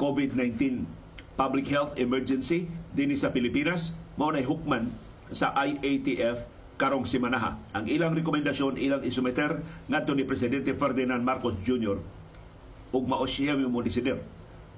COVID-19 0.00 0.88
public 1.36 1.68
health 1.68 2.00
emergency 2.00 2.64
dinhi 2.96 3.20
sa 3.20 3.28
Pilipinas 3.28 3.92
mao 4.16 4.32
nay 4.32 4.40
hukman 4.40 4.88
sa 5.36 5.52
IATF 5.52 6.53
karong 6.74 7.06
simanaha. 7.06 7.54
Ang 7.74 7.86
ilang 7.86 8.12
rekomendasyon 8.18 8.78
ilang 8.82 9.02
isumeter 9.06 9.62
ngadto 9.86 10.12
ni 10.14 10.26
presidente 10.26 10.74
Ferdinand 10.74 11.22
Marcos 11.22 11.54
Jr. 11.62 11.98
ug 12.94 13.02
mao 13.06 13.26
siya 13.26 13.54
mo 13.58 13.82
desider 13.82 14.22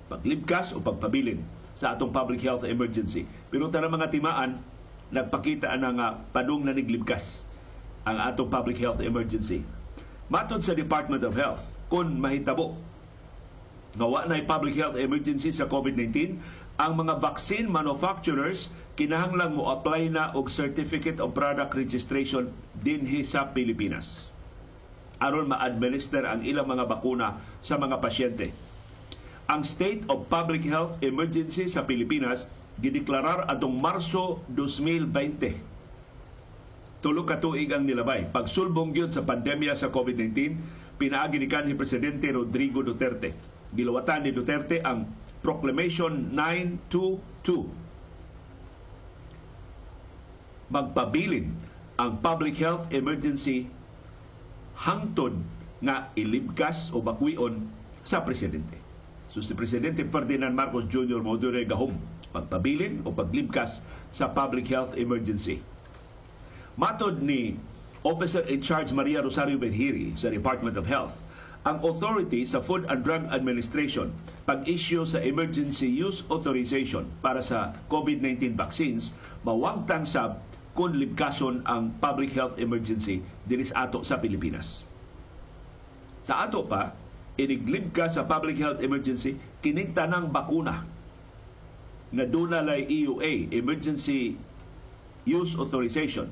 paglibkas 0.07 0.73
o 0.73 0.81
pagpabilin 0.81 1.43
sa 1.77 1.93
atong 1.93 2.15
public 2.15 2.41
health 2.41 2.65
emergency. 2.65 3.29
Pero 3.53 3.69
tanang 3.69 3.93
mga 3.93 4.09
timaan 4.09 4.51
nagpakita 5.13 5.71
na 5.77 5.91
nga 5.93 6.09
padung 6.33 6.65
na 6.65 6.73
niglibkas 6.73 7.45
ang 8.07 8.23
atong 8.23 8.49
public 8.49 8.79
health 8.79 9.03
emergency. 9.03 9.67
Matod 10.27 10.63
sa 10.63 10.75
Department 10.75 11.23
of 11.23 11.35
Health, 11.39 11.71
kung 11.87 12.19
mahitabo 12.19 12.75
nga 13.97 14.07
wa 14.07 14.27
na 14.29 14.37
public 14.45 14.77
health 14.77 14.99
emergency 14.99 15.55
sa 15.55 15.71
COVID-19, 15.71 16.37
ang 16.77 16.93
mga 17.01 17.17
vaccine 17.23 17.67
manufacturers 17.71 18.69
kinahanglang 18.97 19.55
mo 19.55 19.71
apply 19.71 20.09
na 20.09 20.33
og 20.33 20.49
Certificate 20.49 21.21
of 21.21 21.37
Product 21.37 21.77
Registration 21.77 22.49
dinhi 22.81 23.23
sa 23.23 23.53
Pilipinas 23.53 24.33
aron 25.21 25.49
ma-administer 25.49 26.25
ang 26.29 26.45
ilang 26.45 26.69
mga 26.69 26.89
bakuna 26.89 27.41
sa 27.65 27.81
mga 27.81 28.01
pasyente. 28.01 28.53
Ang 29.47 29.63
State 29.63 30.05
of 30.11 30.27
Public 30.27 30.67
Health 30.67 30.99
Emergency 31.01 31.71
sa 31.71 31.87
Pilipinas 31.87 32.51
gideklarar 32.83 33.47
atong 33.49 33.79
Marso 33.79 34.43
2020. 34.53 37.01
Tulo 37.01 37.23
ka 37.23 37.39
tuig 37.39 37.71
ang 37.71 37.87
nilabay. 37.87 38.27
Pagsulbong 38.35 38.91
gyud 38.91 39.15
sa 39.15 39.23
pandemya 39.23 39.79
sa 39.79 39.95
COVID-19, 39.95 40.59
pinaagi 40.99 41.39
ni 41.39 41.47
kanhi 41.47 41.79
Presidente 41.79 42.27
Rodrigo 42.35 42.83
Duterte. 42.83 43.33
Gilawatan 43.73 44.27
ni 44.27 44.35
Duterte 44.35 44.83
ang 44.83 45.07
Proclamation 45.41 46.35
922 46.35 47.86
magpabilin 50.73 51.55
ang 51.97 52.19
public 52.21 52.59
health 52.59 52.91
emergency 52.93 53.71
hangtod 54.77 55.33
nga 55.81 56.11
ilibkas 56.19 56.93
o 56.93 57.01
bakwion 57.01 57.69
sa 58.05 58.21
presidente. 58.23 58.77
So 59.33 59.43
si 59.43 59.53
Presidente 59.59 60.07
Ferdinand 60.07 60.55
Marcos 60.55 60.87
Jr. 60.87 61.19
mo 61.25 61.35
gahom 61.39 61.99
pagpabilin 62.31 63.03
o 63.09 63.11
paglibkas 63.11 63.81
sa 64.13 64.29
public 64.31 64.69
health 64.69 64.93
emergency. 64.95 65.65
Matod 66.77 67.25
ni 67.25 67.57
Officer 68.05 68.45
in 68.47 68.61
Charge 68.63 68.93
Maria 68.93 69.25
Rosario 69.25 69.59
Benhiri 69.59 70.15
sa 70.15 70.29
Department 70.31 70.77
of 70.77 70.87
Health, 70.87 71.19
ang 71.67 71.83
authority 71.83 72.47
sa 72.47 72.63
Food 72.63 72.87
and 72.87 73.03
Drug 73.03 73.27
Administration 73.35 74.15
pag-issue 74.47 75.03
sa 75.03 75.19
emergency 75.19 75.91
use 75.91 76.23
authorization 76.31 77.11
para 77.19 77.43
sa 77.43 77.75
COVID-19 77.91 78.55
vaccines 78.55 79.11
mawangtang 79.43 80.07
sab 80.07 80.39
kung 80.77 80.93
libkason 80.93 81.65
ang 81.65 81.97
public 81.99 82.37
health 82.37 82.61
emergency 82.61 83.25
dinis 83.49 83.73
ato 83.73 84.05
sa 84.05 84.21
Pilipinas. 84.21 84.85
Sa 86.29 86.45
ato 86.45 86.69
pa, 86.69 86.93
iniglibka 87.41 88.13
sa 88.13 88.29
public 88.29 88.61
health 88.61 88.85
emergency 88.85 89.41
kining 89.65 89.97
tanang 89.97 90.29
bakuna 90.29 90.85
nga 92.13 92.25
dunalay 92.29 92.87
EUA, 92.87 93.51
Emergency 93.51 94.39
Use 95.27 95.59
Authorization 95.59 96.31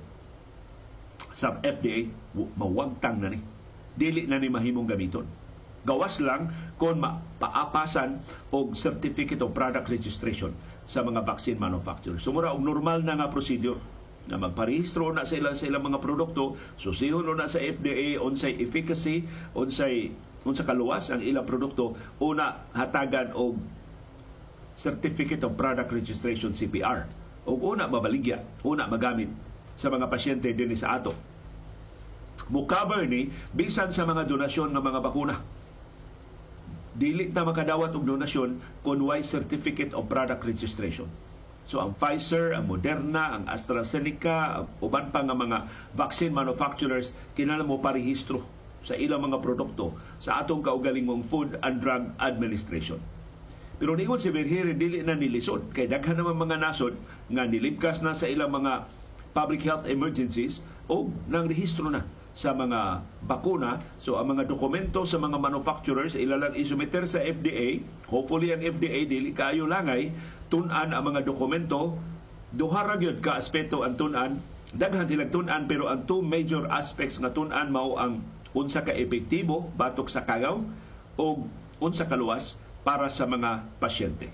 sa 1.35 1.59
FDA, 1.67 2.07
mawagtang 2.55 3.19
na 3.19 3.35
ni. 3.35 3.43
Dili 3.99 4.31
na 4.31 4.39
ni 4.39 4.47
mahimong 4.47 4.87
gamiton. 4.87 5.27
Gawas 5.85 6.23
lang 6.23 6.49
kung 6.79 7.03
paapasan 7.43 8.23
og 8.55 8.79
Certificate 8.79 9.43
of 9.43 9.53
Product 9.53 9.85
Registration 9.91 10.55
sa 10.87 11.03
mga 11.03 11.27
vaccine 11.27 11.59
manufacturers. 11.59 12.23
Sumura 12.23 12.55
og 12.55 12.63
normal 12.63 13.03
na 13.03 13.19
nga 13.19 13.29
procedure 13.29 13.77
na 14.29 14.41
magparehistro 14.41 15.13
na 15.13 15.29
sa 15.29 15.37
ilang, 15.37 15.53
sa 15.53 15.69
ilang 15.69 15.85
mga 15.85 16.01
produkto, 16.01 16.57
susihon 16.81 17.29
na 17.37 17.45
sa 17.45 17.61
FDA 17.61 18.17
unsay 18.17 18.57
efficacy, 18.57 19.29
unsay 19.53 20.13
unsa 20.45 20.65
kaluwas 20.65 21.09
ang 21.09 21.25
ilang 21.25 21.49
produkto, 21.49 21.97
una 22.21 22.69
hatagan 22.77 23.33
og 23.33 23.57
Certificate 24.75 25.41
of 25.47 25.55
Product 25.55 25.89
Registration 25.95 26.51
CPR 26.51 27.07
o 27.47 27.55
una 27.55 27.87
mabaligya, 27.87 28.43
una 28.67 28.91
magamit 28.91 29.31
sa 29.79 29.89
mga 29.89 30.11
pasyente 30.11 30.51
din 30.51 30.75
sa 30.75 30.99
ato. 30.99 31.15
Mukaber 32.51 33.07
ni 33.07 33.31
bisan 33.55 33.95
sa 33.95 34.05
mga 34.05 34.27
donasyon 34.27 34.75
ng 34.75 34.83
mga 34.83 35.01
bakuna. 35.01 35.37
Dili 36.95 37.31
na 37.31 37.47
makadawat 37.47 37.95
og 37.95 38.07
donasyon 38.07 38.83
kung 38.83 39.01
way 39.03 39.23
Certificate 39.23 39.95
of 39.95 40.11
Product 40.11 40.43
Registration. 40.43 41.07
So 41.65 41.81
ang 41.81 41.97
Pfizer, 41.97 42.53
ang 42.53 42.69
Moderna, 42.69 43.41
ang 43.41 43.45
AstraZeneca, 43.49 44.69
uban 44.85 45.09
pa 45.09 45.25
nga 45.25 45.33
mga 45.33 45.65
vaccine 45.97 46.33
manufacturers 46.33 47.11
kinahanglan 47.33 47.69
mo 47.69 47.81
parehistro 47.81 48.45
sa 48.85 48.93
ilang 49.01 49.25
mga 49.25 49.41
produkto 49.41 49.97
sa 50.21 50.45
atong 50.45 50.61
kaugalingong 50.61 51.25
Food 51.25 51.57
and 51.65 51.81
Drug 51.81 52.13
Administration. 52.21 53.01
Pero 53.81 53.97
ningon 53.97 54.21
si 54.21 54.31
Berhere 54.31 54.77
dili 54.77 55.01
na 55.03 55.17
nilisod 55.17 55.73
kay 55.73 55.91
daghan 55.91 56.21
naman 56.21 56.37
mga 56.37 56.61
nasod 56.61 56.95
nga 57.33 57.49
nilibkas 57.49 58.05
na 58.05 58.13
sa 58.13 58.29
ilang 58.29 58.53
mga 58.53 58.87
public 59.35 59.65
health 59.67 59.89
emergencies 59.91 60.63
o 60.87 61.11
nang 61.27 61.51
rehistro 61.51 61.91
na 61.91 62.07
sa 62.35 62.51
mga 62.55 63.03
bakuna. 63.27 63.83
So 63.99 64.19
ang 64.19 64.35
mga 64.35 64.51
dokumento 64.51 65.03
sa 65.07 65.19
mga 65.19 65.39
manufacturers 65.39 66.15
ilalang 66.19 66.55
isumiter 66.55 67.07
sa 67.07 67.23
FDA. 67.23 67.83
Hopefully 68.11 68.55
ang 68.55 68.63
FDA 68.63 69.07
dili 69.07 69.35
kaayo 69.35 69.67
langay 69.67 70.15
tun-an 70.55 70.95
ang 70.95 71.03
mga 71.11 71.27
dokumento. 71.27 71.99
Duha 72.55 72.87
ra 72.87 72.95
gyud 72.95 73.19
ka 73.19 73.35
aspeto 73.35 73.83
ang 73.83 73.99
tun-an. 73.99 74.39
Daghan 74.71 75.11
silang 75.11 75.35
tun-an 75.35 75.67
pero 75.67 75.91
ang 75.91 76.07
two 76.07 76.23
major 76.23 76.71
aspects 76.71 77.19
nga 77.19 77.35
tun-an 77.35 77.75
mao 77.75 77.99
ang 77.99 78.23
unsa 78.55 78.87
ka 78.87 78.95
epektibo 78.95 79.67
batok 79.75 80.07
sa 80.07 80.23
kagaw 80.23 80.63
o 81.19 81.27
unsa 81.83 82.07
kaluwas 82.07 82.55
para 82.87 83.11
sa 83.11 83.27
mga 83.27 83.67
pasyente. 83.83 84.31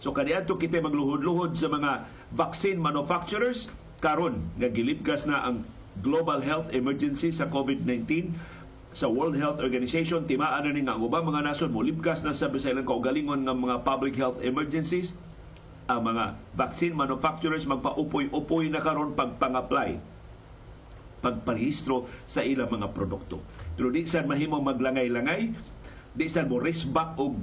So 0.00 0.16
kaniadto 0.16 0.56
kita 0.56 0.80
magluhod-luhod 0.80 1.52
sa 1.52 1.68
mga 1.68 2.08
vaccine 2.32 2.80
manufacturers. 2.80 3.68
Karon 4.00 4.48
nga 4.56 4.72
gilibgas 4.72 5.28
na 5.28 5.44
ang 5.44 5.68
global 6.00 6.40
health 6.40 6.72
emergency 6.72 7.34
sa 7.34 7.50
COVID-19 7.52 8.32
sa 8.96 9.06
World 9.08 9.36
Health 9.36 9.60
Organization 9.60 10.24
timaan 10.24 10.64
na 10.64 10.72
ni 10.72 10.82
nga 10.84 10.96
ubang 10.96 11.28
mga 11.28 11.44
nasod 11.44 11.70
mo 11.72 11.84
libgas 11.84 12.24
na 12.24 12.32
sa 12.32 12.48
bisaylan 12.48 12.88
kaugalingon 12.88 13.44
nga 13.44 13.52
mga 13.52 13.84
public 13.84 14.16
health 14.16 14.40
emergencies 14.40 15.12
ang 15.88 16.04
mga 16.04 16.36
vaccine 16.56 16.92
manufacturers 16.92 17.64
magpaupoy-upoy 17.64 18.68
na 18.68 18.80
karon 18.80 19.16
pagpang-apply 19.16 19.96
pagparehistro 21.18 22.06
sa 22.30 22.46
ilang 22.46 22.70
mga 22.70 22.94
produkto. 22.94 23.42
Pero 23.74 23.90
di 23.90 24.06
sad 24.06 24.30
mahimo 24.30 24.62
maglangay-langay 24.62 25.50
di 26.14 26.26
sa 26.30 26.46
mo 26.46 26.62
back 26.62 27.18
og 27.18 27.36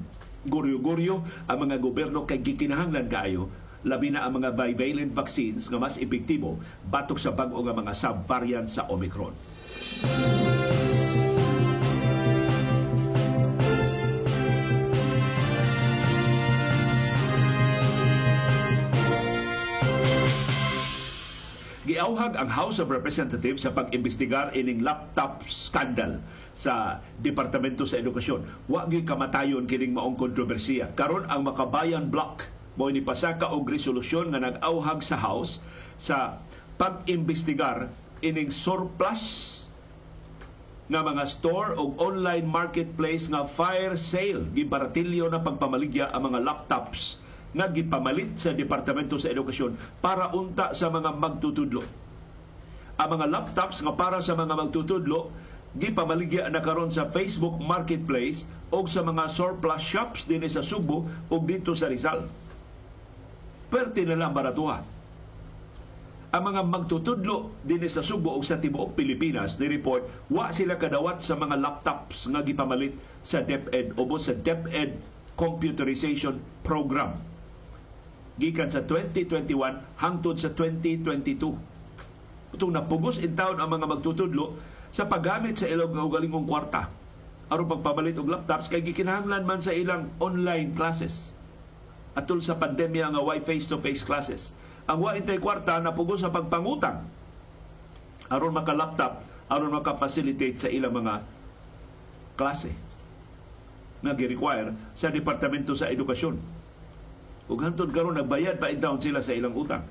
guryo-guryo 0.45 1.25
ang 1.49 1.57
mga 1.65 1.81
gobyerno 1.81 2.23
kay 2.29 2.39
gikinahanglan 2.39 3.09
kaayo 3.09 3.49
labi 3.85 4.09
na 4.09 4.25
ang 4.25 4.41
mga 4.41 4.57
bivalent 4.57 5.13
vaccines 5.13 5.69
nga 5.69 5.77
mas 5.77 6.01
epektibo 6.01 6.57
batok 6.89 7.21
sa 7.21 7.29
bag-o 7.29 7.61
nga 7.61 7.77
mga 7.77 7.93
sub-variant 7.93 8.65
sa 8.69 8.89
Omicron. 8.89 9.33
Giauhag 21.95 22.35
ang 22.35 22.51
House 22.51 22.83
of 22.83 22.91
Representatives 22.91 23.63
sa 23.63 23.71
pag-imbestigar 23.71 24.51
ining 24.51 24.83
laptop 24.83 25.47
scandal 25.47 26.19
sa 26.51 26.99
Departamento 27.23 27.87
sa 27.87 28.03
Edukasyon. 28.03 28.67
Wa 28.67 28.83
gyud 28.83 29.07
kamatayon 29.07 29.63
kining 29.63 29.95
maong 29.95 30.19
kontrobersiya. 30.19 30.91
Karon 30.99 31.23
ang 31.31 31.47
Makabayan 31.47 32.11
Block 32.11 32.51
mo 32.75 32.91
ni 32.91 32.99
pasaka 32.99 33.47
og 33.47 33.71
resolusyon 33.71 34.35
nga 34.35 34.43
nag-auhag 34.43 34.99
sa 34.99 35.15
House 35.15 35.63
sa 35.95 36.43
pag-imbestigar 36.75 37.87
ining 38.19 38.51
surplus 38.51 39.63
nga 40.91 40.99
mga 40.99 41.23
store 41.23 41.79
o 41.79 41.95
online 41.95 42.43
marketplace 42.43 43.31
nga 43.31 43.47
fire 43.47 43.95
sale 43.95 44.43
gibaratilyo 44.51 45.31
na 45.31 45.39
pagpamaligya 45.39 46.11
ang 46.11 46.27
mga 46.27 46.43
laptops 46.43 47.23
nga 47.55 47.71
gipamalit 47.71 48.35
sa 48.35 48.51
Departamento 48.51 49.15
sa 49.15 49.31
Edukasyon 49.31 49.79
para 50.03 50.27
unta 50.35 50.75
sa 50.75 50.91
mga 50.91 51.15
magtutudlo. 51.15 51.87
Ang 52.99 53.09
mga 53.15 53.31
laptops 53.31 53.79
nga 53.79 53.95
para 53.95 54.19
sa 54.19 54.35
mga 54.35 54.59
magtutudlo 54.59 55.31
gipamaligya 55.75 56.47
na 56.51 56.63
karon 56.63 56.91
sa 56.91 57.07
Facebook 57.07 57.59
Marketplace 57.59 58.47
o 58.71 58.83
sa 58.87 59.03
mga 59.03 59.27
surplus 59.31 59.83
shops 59.83 60.23
din 60.27 60.43
sa 60.47 60.63
Subo 60.63 61.07
o 61.31 61.35
dito 61.39 61.75
sa 61.75 61.91
Rizal. 61.91 62.27
Perti 63.71 64.07
na 64.07 64.15
lang 64.15 64.31
baratuha. 64.31 64.79
Ang 66.35 66.43
mga 66.51 66.67
magtutudlo 66.67 67.55
din 67.63 67.83
sa 67.87 68.03
Subo 68.03 68.35
o 68.35 68.39
sa 68.43 68.59
tibuok 68.59 68.99
Pilipinas 68.99 69.55
ni 69.59 69.71
report 69.71 70.03
wa 70.31 70.51
sila 70.51 70.75
kadawat 70.75 71.23
sa 71.23 71.39
mga 71.39 71.59
laptops 71.59 72.27
nga 72.27 72.43
gipamalit 72.43 72.95
sa 73.23 73.39
DepEd 73.43 73.95
o 73.95 74.03
sa 74.19 74.35
DepEd 74.35 74.99
Computerization 75.39 76.39
Program 76.63 77.34
gikan 78.35 78.67
sa 78.67 78.83
2021 78.83 79.55
hangtod 79.95 80.35
sa 80.35 80.51
2022. 80.51 81.55
Itong 82.55 82.73
napugos 82.75 83.19
in 83.19 83.35
town 83.35 83.59
ang 83.59 83.71
mga 83.71 83.87
magtutudlo 83.87 84.55
sa 84.91 85.07
paggamit 85.07 85.59
sa 85.59 85.67
ilog 85.67 85.91
nga 85.91 86.07
ugalingong 86.07 86.47
kwarta 86.47 86.87
aron 87.51 87.69
pagpabalit 87.69 88.17
og 88.17 88.31
laptops 88.31 88.71
kay 88.71 88.81
gikinahanglan 88.81 89.45
man 89.45 89.61
sa 89.61 89.69
ilang 89.69 90.09
online 90.17 90.73
classes 90.73 91.29
atul 92.17 92.41
sa 92.41 92.57
pandemya 92.57 93.11
nga 93.11 93.21
why 93.21 93.43
face-to-face 93.43 94.07
classes. 94.07 94.55
Ang 94.87 95.03
wa 95.03 95.11
intay 95.19 95.35
kwarta 95.35 95.77
napugos 95.83 96.23
sa 96.23 96.31
pagpangutang 96.31 97.03
aron 98.31 98.55
maka-laptop 98.55 99.21
aron 99.51 99.75
maka-facilitate 99.75 100.57
sa 100.57 100.71
ilang 100.71 100.95
mga 100.95 101.21
klase 102.39 102.71
nga 104.01 104.13
gi-require 104.15 104.71
sa 104.95 105.11
Departamento 105.11 105.75
sa 105.75 105.91
Edukasyon 105.91 106.54
ug 107.45 107.61
hantod 107.61 107.93
karon 107.93 108.17
nagbayad 108.17 108.57
pa 108.57 108.73
down 108.73 108.97
sila 108.97 109.21
sa 109.21 109.37
ilang 109.37 109.53
utang. 109.53 109.85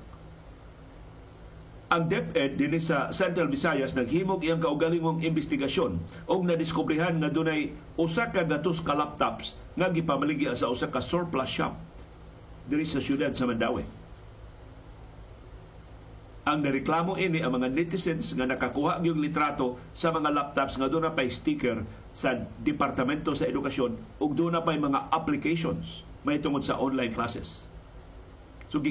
Ang 1.85 2.09
DepEd 2.09 2.57
dinhi 2.57 2.81
sa 2.81 3.13
Central 3.13 3.47
Visayas 3.47 3.93
naghimog 3.93 4.41
iyang 4.41 4.59
kaugalingong 4.59 5.21
investigasyon 5.21 6.01
og 6.25 6.41
nadiskubrihan 6.43 7.21
nga 7.21 7.29
dunay 7.29 7.71
usa 7.95 8.33
ka 8.33 8.41
gatos 8.41 8.81
ka 8.81 8.97
laptops 8.97 9.53
nga 9.77 9.93
gipamaligya 9.93 10.57
sa 10.57 10.73
usa 10.73 10.89
ka 10.89 10.99
surplus 10.99 11.47
shop 11.47 11.77
diri 12.65 12.83
sa 12.89 12.97
siyudad 12.97 13.31
sa 13.37 13.45
Mandawi. 13.45 13.85
Ang 16.45 16.61
nareklamo 16.65 17.17
ini 17.21 17.45
ang 17.45 17.57
mga 17.57 17.69
netizens 17.69 18.33
nga 18.33 18.49
nakakuha 18.49 19.05
yung 19.05 19.21
litrato 19.21 19.77
sa 19.93 20.09
mga 20.09 20.33
laptops 20.33 20.81
nga 20.81 20.89
doon 20.89 21.05
na 21.05 21.13
pay 21.13 21.29
sticker 21.29 21.85
sa 22.17 22.33
Departamento 22.65 23.37
sa 23.37 23.45
Edukasyon 23.45 23.93
ug 24.17 24.29
doon 24.33 24.57
na 24.57 24.65
pay 24.65 24.81
mga 24.81 25.13
applications 25.13 26.01
may 26.25 26.41
tungod 26.41 26.65
sa 26.65 26.81
online 26.81 27.13
classes. 27.13 27.69
So, 28.73 28.81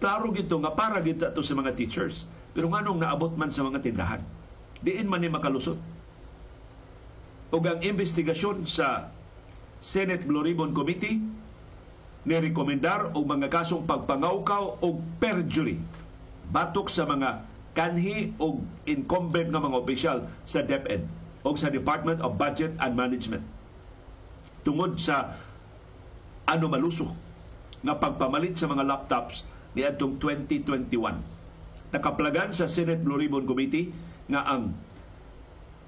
klaro 0.00 0.32
gito 0.32 0.56
nga 0.58 0.72
para 0.72 1.04
gito 1.04 1.28
to 1.30 1.44
sa 1.44 1.54
mga 1.54 1.76
teachers. 1.76 2.24
Pero 2.56 2.72
nganong 2.72 3.04
naabot 3.04 3.32
man 3.36 3.52
sa 3.52 3.62
mga 3.62 3.84
tindahan. 3.84 4.24
Diin 4.80 5.06
man 5.06 5.20
ni 5.20 5.28
makalusot. 5.28 5.76
O 7.54 7.56
ang 7.60 7.80
investigasyon 7.84 8.66
sa 8.66 9.12
Senate 9.78 10.24
Blue 10.24 10.42
Ribbon 10.42 10.72
Committee 10.72 11.22
ni 12.24 12.34
rekomendar 12.40 13.12
og 13.12 13.28
mga 13.28 13.52
kasong 13.52 13.84
pagpangawkaw 13.84 14.80
o 14.80 14.88
perjury 15.20 15.76
batok 16.48 16.88
sa 16.88 17.04
mga 17.04 17.44
kanhi 17.76 18.32
o 18.40 18.64
incumbent 18.88 19.52
nga 19.52 19.60
mga 19.60 19.76
opisyal 19.76 20.18
sa 20.48 20.64
DepEd 20.64 21.04
o 21.44 21.52
sa 21.52 21.68
Department 21.68 22.24
of 22.24 22.40
Budget 22.40 22.72
and 22.80 22.96
Management 22.96 23.44
tungod 24.64 24.96
sa 24.96 25.36
ano 26.44 26.68
maluso 26.68 27.08
nga 27.84 27.96
pagpamalit 27.96 28.56
sa 28.56 28.68
mga 28.68 28.84
laptops 28.84 29.44
ni 29.76 29.84
adtong 29.84 30.16
2021. 30.20 31.92
Nakaplagan 31.92 32.50
sa 32.50 32.70
Senate 32.70 33.04
Blue 33.04 33.20
Ribbon 33.20 33.44
Committee 33.44 33.92
nga 34.30 34.44
ang 34.48 34.72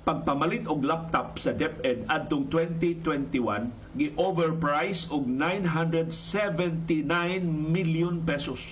pagpamalit 0.07 0.71
og 0.71 0.87
laptop 0.87 1.35
sa 1.42 1.51
DepEd 1.51 2.07
adtong 2.07 2.47
2021 2.53 3.99
gi 3.99 4.14
overprice 4.14 5.11
og 5.11 5.27
979 5.27 7.42
million 7.49 8.23
pesos. 8.23 8.62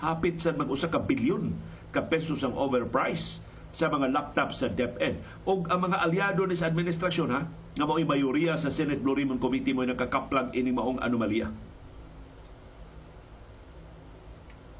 Hapit 0.00 0.40
sa 0.40 0.56
mag-usa 0.56 0.88
ka 0.88 1.04
bilyon 1.04 1.52
ka 1.92 2.06
pesos 2.06 2.46
ang 2.46 2.56
overprice 2.56 3.44
sa 3.68 3.92
mga 3.92 4.12
laptop 4.12 4.56
sa 4.56 4.72
DepEd. 4.72 5.20
O 5.44 5.60
ang 5.68 5.80
mga 5.84 6.00
aliado 6.00 6.44
ni 6.48 6.56
sa 6.56 6.72
administrasyon 6.72 7.28
ha, 7.32 7.44
nga 7.48 7.84
mao'y 7.84 8.08
mayoriya 8.08 8.56
sa 8.56 8.72
Senate 8.72 9.00
Blue 9.04 9.14
Ribbon 9.14 9.38
Committee 9.38 9.76
mo 9.76 9.84
nakakaplag 9.84 10.56
ining 10.56 10.74
maong 10.74 10.98
anomalya. 11.04 11.52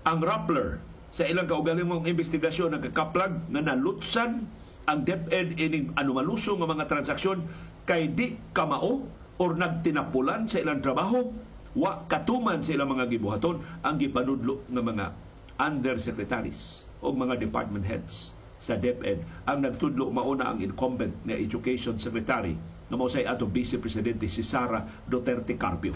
Ang 0.09 0.19
Rappler 0.25 0.81
sa 1.13 1.29
ilang 1.29 1.49
kaugalingong 1.49 2.09
investigasyon 2.09 2.77
nakakaplag 2.77 3.49
nga 3.53 3.61
nalutsan 3.61 4.49
ang 4.89 5.05
DepEd 5.05 5.61
ining 5.61 5.93
anomaluso 6.01 6.57
nga 6.57 6.69
mga 6.69 6.89
transaksyon 6.89 7.45
kay 7.85 8.09
di 8.09 8.41
kamao 8.57 9.05
or 9.37 9.53
nagtinapulan 9.53 10.49
sa 10.49 10.65
ilang 10.65 10.81
trabaho 10.81 11.29
wa 11.77 12.09
katuman 12.09 12.65
sa 12.65 12.73
ilang 12.73 12.97
mga 12.97 13.13
gibuhaton 13.13 13.61
ang 13.85 14.01
gipanudlo 14.01 14.65
ng 14.73 14.85
mga 14.85 15.13
undersecretaries 15.61 16.89
o 17.05 17.13
mga 17.13 17.37
department 17.37 17.85
heads 17.85 18.38
sa 18.59 18.75
DepEd 18.75 19.47
ang 19.47 19.63
nagtudlo 19.63 20.11
mauna 20.11 20.51
ang 20.51 20.59
incumbent 20.59 21.15
na 21.23 21.39
Education 21.39 21.97
Secretary 22.03 22.59
na 22.91 22.95
mao 22.99 23.07
say 23.07 23.23
atong 23.23 23.55
Vice 23.55 23.79
Presidente 23.79 24.27
si 24.27 24.43
Sara 24.43 24.83
Duterte 25.07 25.55
Carpio. 25.55 25.95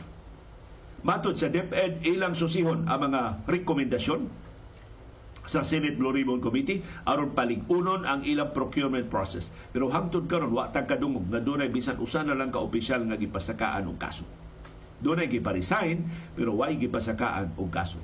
Matod 1.02 1.34
sa 1.34 1.50
DepEd 1.50 2.06
ilang 2.06 2.38
susihon 2.38 2.86
ang 2.86 3.10
mga 3.10 3.42
rekomendasyon 3.50 4.22
sa 5.42 5.66
Senate 5.66 5.98
Blue 5.98 6.14
Ribbon 6.14 6.38
Committee 6.38 6.86
aron 7.02 7.34
paligunon 7.34 8.06
ang 8.06 8.22
ilang 8.22 8.54
procurement 8.54 9.10
process. 9.10 9.50
Pero 9.74 9.90
hangtod 9.90 10.30
karon 10.30 10.54
wa 10.54 10.70
tag 10.70 10.86
kadungog 10.86 11.26
nga 11.26 11.42
dunay 11.42 11.66
bisan 11.66 11.98
usa 11.98 12.22
na 12.22 12.38
lang 12.38 12.54
ka 12.54 12.62
opisyal 12.62 13.02
nga 13.10 13.18
gipasakaan 13.18 13.90
og 13.90 13.98
kaso. 13.98 14.22
Dunay 15.02 15.26
gipa-resign 15.26 16.06
pero 16.38 16.54
way 16.54 16.78
gipasakaan 16.78 17.58
og 17.58 17.70
kaso. 17.74 17.98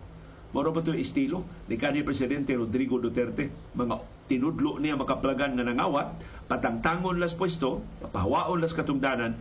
Moro 0.50 0.74
ba 0.74 0.82
ito 0.82 0.90
estilo 0.96 1.46
ni 1.70 1.78
kanhi 1.78 2.02
Presidente 2.02 2.58
Rodrigo 2.58 2.98
Duterte? 2.98 3.52
Mga 3.78 4.17
tinudlo 4.28 4.76
niya 4.78 5.00
makaplagan 5.00 5.56
nga 5.56 5.64
nangawat, 5.64 6.12
patangtangon 6.46 7.16
las 7.18 7.34
pwesto, 7.34 7.80
papahawaon 8.04 8.60
las 8.60 8.76
katungdanan, 8.76 9.34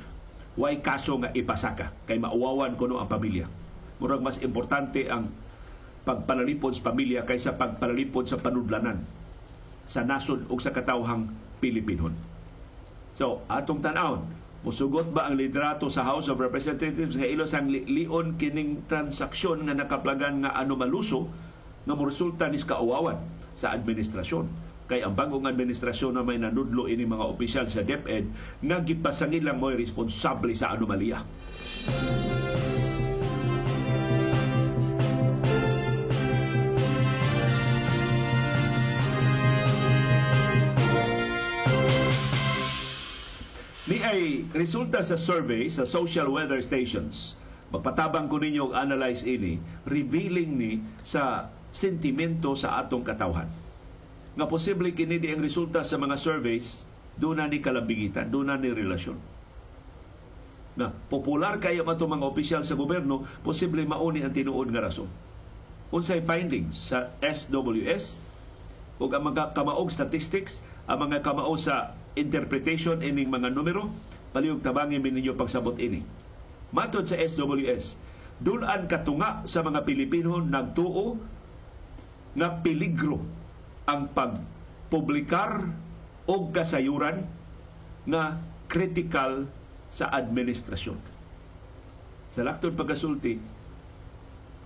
way 0.57 0.81
kaso 0.81 1.19
nga 1.21 1.29
ipasaka 1.35 1.93
kay 2.09 2.17
mauwawan 2.17 2.73
kuno 2.79 2.97
ang 2.97 3.11
pamilya. 3.11 3.45
Murag 4.01 4.25
mas 4.25 4.41
importante 4.41 5.05
ang 5.05 5.29
pagpanalipod 6.07 6.73
sa 6.73 6.89
pamilya 6.89 7.27
kaysa 7.27 7.59
pagpanalipod 7.59 8.25
sa 8.25 8.39
panudlanan 8.41 9.03
sa 9.85 10.07
nasod 10.07 10.47
ug 10.49 10.59
sa 10.63 10.73
katawhang 10.73 11.29
Pilipinon. 11.61 12.13
So, 13.17 13.41
atong 13.49 13.81
tan-awon, 13.81 14.37
Musugot 14.65 15.13
ba 15.13 15.29
ang 15.29 15.37
liderato 15.37 15.87
sa 15.87 16.01
House 16.03 16.33
of 16.33 16.41
Representatives 16.41 17.13
nga 17.13 17.29
ilos 17.29 17.53
ang 17.53 17.69
lion 17.69 18.35
kining 18.41 18.83
transaksyon 18.89 19.69
nga 19.69 19.77
nakaplagan 19.77 20.43
nga 20.43 20.57
ano 20.57 20.73
maluso 20.73 21.29
nga 21.85 21.93
moresulta 21.93 22.49
ni 22.49 22.57
kauwawan 22.59 23.15
sa 23.53 23.71
administrasyon 23.71 24.66
kay 24.87 25.03
ang 25.03 25.13
bagong 25.13 25.43
administrasyon 25.43 26.15
na 26.15 26.23
may 26.23 26.39
nanudlo 26.39 26.87
ini 26.87 27.03
mga 27.03 27.27
opisyal 27.27 27.67
sa 27.67 27.83
DepEd 27.83 28.31
nga 28.63 28.79
gipasangil 28.79 29.43
lang 29.43 29.59
mo 29.59 29.67
responsable 29.75 30.55
sa 30.55 30.71
anomalya. 30.71 31.19
Ni 43.87 44.03
ay 44.03 44.43
resulta 44.51 44.99
sa 44.99 45.15
survey 45.15 45.71
sa 45.71 45.87
social 45.87 46.27
weather 46.27 46.59
stations. 46.59 47.39
Magpatabang 47.71 48.27
ko 48.27 48.39
ninyo 48.39 48.71
og 48.71 48.75
analyze 48.75 49.23
ini, 49.23 49.59
revealing 49.87 50.59
ni 50.59 50.79
sa 51.03 51.51
sentimento 51.71 52.55
sa 52.55 52.79
atong 52.83 53.03
katawhan. 53.03 53.66
Nga 54.37 54.45
posible 54.45 54.93
kini 54.93 55.17
ang 55.33 55.41
resulta 55.41 55.81
sa 55.81 55.97
mga 55.97 56.13
surveys, 56.13 56.85
doon 57.17 57.41
na 57.41 57.49
ni 57.49 57.57
kalabigitan, 57.57 58.29
doon 58.29 58.53
na 58.53 58.61
ni 58.61 58.69
relasyon. 58.69 59.17
Na 60.77 60.93
popular 61.09 61.57
kayo 61.57 61.81
man 61.81 61.97
mga 61.97 62.29
opisyal 62.29 62.61
sa 62.61 62.77
gobyerno, 62.77 63.25
posible 63.41 63.81
mauni 63.89 64.21
ang 64.21 64.29
tinuod 64.29 64.69
nga 64.69 64.85
rason. 64.85 65.09
Unsay 65.89 66.21
findings 66.21 66.77
sa 66.77 67.09
SWS 67.25 68.21
ug 69.01 69.09
ang 69.09 69.33
mga 69.33 69.57
kamaog 69.57 69.89
statistics, 69.89 70.61
ang 70.85 71.09
mga 71.09 71.25
kamao 71.25 71.57
sa 71.57 71.97
interpretation 72.13 73.01
ining 73.01 73.33
mga 73.33 73.49
numero, 73.49 73.89
palihog 74.37 74.61
tabangin 74.61 75.01
ninyo 75.01 75.33
pagsabot 75.33 75.81
ini. 75.81 76.05
Matod 76.69 77.09
sa 77.09 77.17
SWS, 77.17 77.97
dulan 78.37 78.85
katunga 78.85 79.49
sa 79.49 79.65
mga 79.65 79.81
Pilipino 79.81 80.37
nagtuo 80.45 81.17
nga 82.37 82.53
peligro 82.61 83.36
ang 83.87 84.11
pagpublikar 84.11 85.71
o 86.27 86.51
kasayuran 86.51 87.23
nga 88.03 88.35
critical 88.67 89.47
sa 89.87 90.11
administrasyon. 90.11 90.99
Sa 92.35 92.43
laktod 92.43 92.75
pagkasulti, 92.75 93.39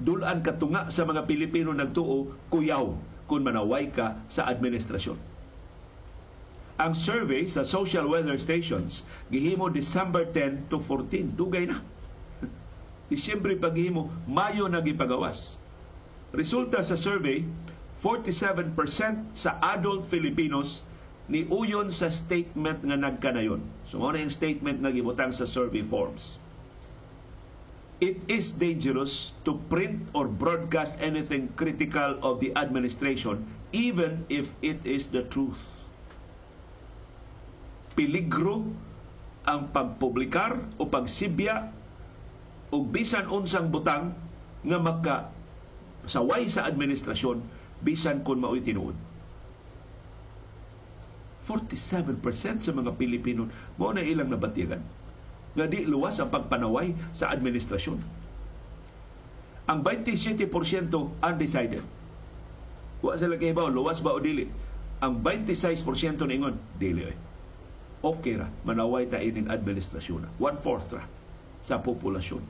dulan 0.01 0.41
katunga 0.41 0.89
sa 0.89 1.05
mga 1.05 1.29
Pilipino 1.29 1.69
nagtuo 1.69 2.33
kuyaw 2.49 2.97
kung 3.29 3.45
manaway 3.45 3.93
ka 3.93 4.17
sa 4.25 4.49
administrasyon. 4.49 5.15
Ang 6.81 6.97
survey 6.97 7.45
sa 7.45 7.61
social 7.61 8.09
weather 8.09 8.41
stations 8.41 9.05
gihimo 9.29 9.69
December 9.69 10.25
10 10.25 10.73
to 10.73 10.81
14 10.81 11.37
dugay 11.37 11.69
na. 11.69 11.77
Disyembre 13.13 13.53
paghimo 13.53 14.09
Mayo 14.25 14.65
na 14.65 14.81
gipagawas. 14.81 15.61
Resulta 16.33 16.81
sa 16.81 16.97
survey 16.97 17.45
47% 18.01 18.73
sa 19.37 19.61
adult 19.61 20.09
Filipinos 20.09 20.81
ni 21.29 21.45
uyon 21.53 21.93
sa 21.93 22.09
statement 22.09 22.81
nga 22.81 22.97
nagkanayon 22.97 23.61
so 23.85 24.01
mao 24.01 24.09
yung 24.17 24.33
statement 24.33 24.81
nga 24.81 24.89
gibutang 24.89 25.29
sa 25.29 25.45
survey 25.45 25.85
forms. 25.85 26.41
It 28.01 28.17
is 28.25 28.57
dangerous 28.57 29.37
to 29.45 29.61
print 29.69 30.09
or 30.17 30.25
broadcast 30.25 30.97
anything 30.97 31.53
critical 31.53 32.17
of 32.25 32.41
the 32.41 32.49
administration 32.57 33.45
even 33.69 34.25
if 34.33 34.49
it 34.65 34.81
is 34.81 35.05
the 35.13 35.21
truth. 35.29 35.61
Peligro 37.93 38.65
ang 39.45 39.69
pagpublikar 39.69 40.57
o 40.81 40.89
pagsibya 40.89 41.69
o 42.73 42.81
bisan 42.81 43.29
unsang 43.29 43.69
butang 43.69 44.17
nga 44.65 44.77
maka 44.81 45.15
saway 46.09 46.49
sa 46.49 46.65
administrasyon 46.65 47.60
bisan 47.85 48.21
kun 48.25 48.41
mao'y 48.41 48.61
tinuod. 48.61 48.95
47% 51.49 52.61
sa 52.61 52.71
mga 52.71 52.95
Pilipino 52.95 53.49
mo 53.75 53.91
na 53.91 54.05
ilang 54.05 54.29
nabatyagan 54.29 54.81
nga 55.51 55.65
di 55.67 55.83
luwas 55.83 56.21
ang 56.21 56.31
pagpanaway 56.31 56.95
sa 57.11 57.33
administrasyon. 57.33 57.99
Ang 59.67 59.79
27% 59.83 60.47
undecided. 61.19 61.83
Wa 63.01 63.17
sila 63.17 63.35
kahibaw, 63.35 63.67
luwas 63.67 63.99
ba 63.99 64.15
o 64.15 64.21
dili? 64.21 64.47
Ang 65.01 65.25
26% 65.25 65.83
ningon, 66.29 66.55
dili 66.77 67.03
eh 67.09 67.17
okay 68.01 68.37
ra 68.37 68.49
manaway 68.65 69.05
ta 69.05 69.21
ining 69.21 69.45
administrasyon 69.45 70.25
one-fourth 70.41 70.97
ra 70.97 71.05
sa 71.61 71.77
populasyon 71.77 72.41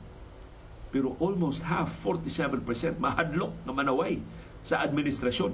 pero 0.91 1.15
almost 1.19 1.63
half 1.63 1.91
47% 2.03 2.63
mahadlok 2.99 3.51
nga 3.67 3.73
manaway 3.75 4.19
sa 4.61 4.81
administrasyon 4.85 5.51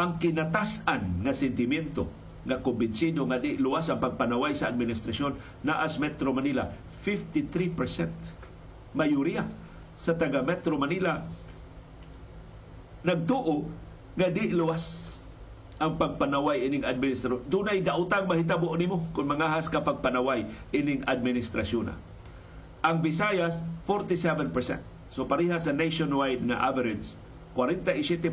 ang 0.00 0.10
kinatasan 0.16 1.22
nga 1.22 1.32
sentimiento 1.36 2.08
nga 2.42 2.58
kumbinsido 2.58 3.22
nga 3.28 3.38
di 3.38 3.54
luwas 3.60 3.86
ang 3.92 4.02
pagpanaway 4.02 4.56
sa 4.56 4.66
administrasyon 4.72 5.62
na 5.62 5.78
as 5.84 6.00
Metro 6.00 6.34
Manila 6.34 6.66
53% 7.04 8.96
mayoriya 8.98 9.46
sa 9.94 10.16
taga 10.16 10.42
Metro 10.42 10.74
Manila 10.80 11.22
nagtuo 13.06 13.68
nga 14.16 14.28
di 14.32 14.50
luwas 14.50 15.12
ang 15.82 15.98
pagpanaway 15.98 16.62
ining 16.62 16.86
administrasyon. 16.86 17.50
Dunay 17.50 17.82
dautang 17.82 18.30
mahitabo 18.30 18.70
nimo 18.78 19.02
kung 19.10 19.26
mangahas 19.26 19.66
ka 19.66 19.82
pagpanaway 19.82 20.46
ining 20.70 21.02
administrasyon. 21.10 21.90
Ang 22.82 22.98
Visayas 22.98 23.62
47%. 23.86 24.50
So 25.12 25.22
pareha 25.28 25.60
sa 25.62 25.70
nationwide 25.70 26.42
na 26.42 26.58
average 26.58 27.14
47% 27.54 28.24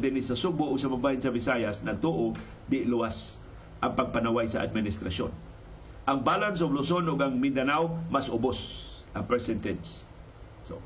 din 0.00 0.16
sa 0.24 0.34
Subo 0.34 0.66
o 0.66 0.74
sa 0.80 0.88
mabahin 0.88 1.20
sa 1.20 1.30
Visayas 1.30 1.84
nagtuo 1.84 2.32
di 2.66 2.88
luwas 2.88 3.38
ang 3.84 3.92
pagpanaway 3.92 4.48
sa 4.48 4.64
administrasyon. 4.64 5.28
Ang 6.08 6.18
balance 6.24 6.64
of 6.64 6.72
Luzon 6.72 7.06
ug 7.06 7.20
ang 7.20 7.36
Mindanao 7.36 7.92
mas 8.08 8.32
ubos 8.32 8.88
ang 9.12 9.28
percentage. 9.28 10.04
So, 10.64 10.80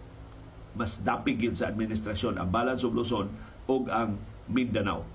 mas 0.75 0.99
dapig 1.01 1.39
yun 1.39 1.55
sa 1.55 1.71
administrasyon 1.71 2.37
ang 2.37 2.51
balance 2.51 2.83
of 2.83 2.93
Luzon 2.93 3.31
ug 3.71 3.87
ang 3.89 4.19
Mindanao. 4.51 5.07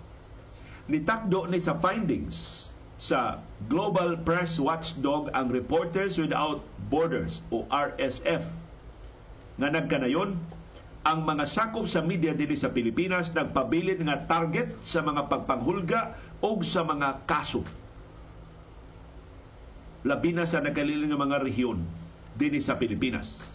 Nitakdo 0.87 1.45
ni 1.51 1.59
sa 1.59 1.75
findings 1.77 2.71
sa 3.03 3.43
Global 3.67 4.15
Press 4.23 4.55
Watchdog 4.55 5.27
ang 5.35 5.51
Reporters 5.51 6.15
Without 6.15 6.63
Borders 6.87 7.43
o 7.51 7.67
RSF 7.67 8.47
nga 9.59 9.67
nagkanayon 9.67 10.39
ang 11.03 11.19
mga 11.27 11.43
sakop 11.43 11.83
sa 11.83 11.99
media 11.99 12.31
dinhi 12.31 12.55
sa 12.55 12.71
Pilipinas 12.71 13.35
nagpabilin 13.35 14.07
nga 14.07 14.23
target 14.23 14.71
sa 14.79 15.03
mga 15.03 15.27
pagpanghulga 15.27 16.15
o 16.39 16.55
sa 16.63 16.87
mga 16.87 17.27
kaso. 17.27 17.67
Labi 20.07 20.31
na 20.31 20.47
sa 20.47 20.63
nagkaliling 20.63 21.11
nga 21.11 21.19
mga 21.19 21.43
rehiyon 21.43 21.83
dinhi 22.39 22.63
sa 22.63 22.79
Pilipinas. 22.79 23.52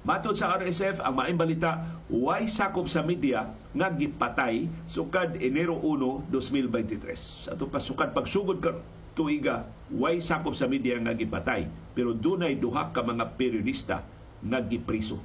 Matod 0.00 0.32
sa 0.32 0.56
RSF, 0.56 1.04
ang 1.04 1.12
maing 1.12 1.36
balita, 1.36 1.84
way 2.08 2.48
sakop 2.48 2.88
sa 2.88 3.04
media 3.04 3.52
nga 3.76 3.92
gipatay 3.92 4.64
sukad 4.88 5.36
Enero 5.36 5.76
1, 5.76 6.32
2023. 6.32 7.44
Sa 7.44 7.52
ito 7.52 7.68
pasukad 7.68 8.16
pagsugod 8.16 8.64
ka 8.64 8.72
tuiga, 9.12 9.68
way 9.92 10.16
sakop 10.24 10.56
sa 10.56 10.64
media 10.64 10.96
nga 10.96 11.12
gipatay. 11.12 11.68
Pero 11.92 12.16
dunay 12.16 12.56
duha 12.56 12.88
ka 12.96 13.04
mga 13.04 13.36
periodista 13.36 14.00
nga 14.40 14.64
gipriso 14.64 15.20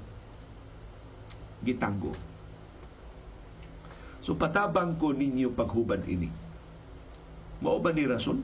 gitanggo. 1.63 2.11
So 4.19 4.35
patabang 4.35 4.99
ko 4.99 5.15
ninyo 5.15 5.55
paghubad 5.55 6.03
ini. 6.03 6.27
Mao 7.63 7.79
ba 7.79 7.95
ni 7.95 8.03
rason 8.03 8.43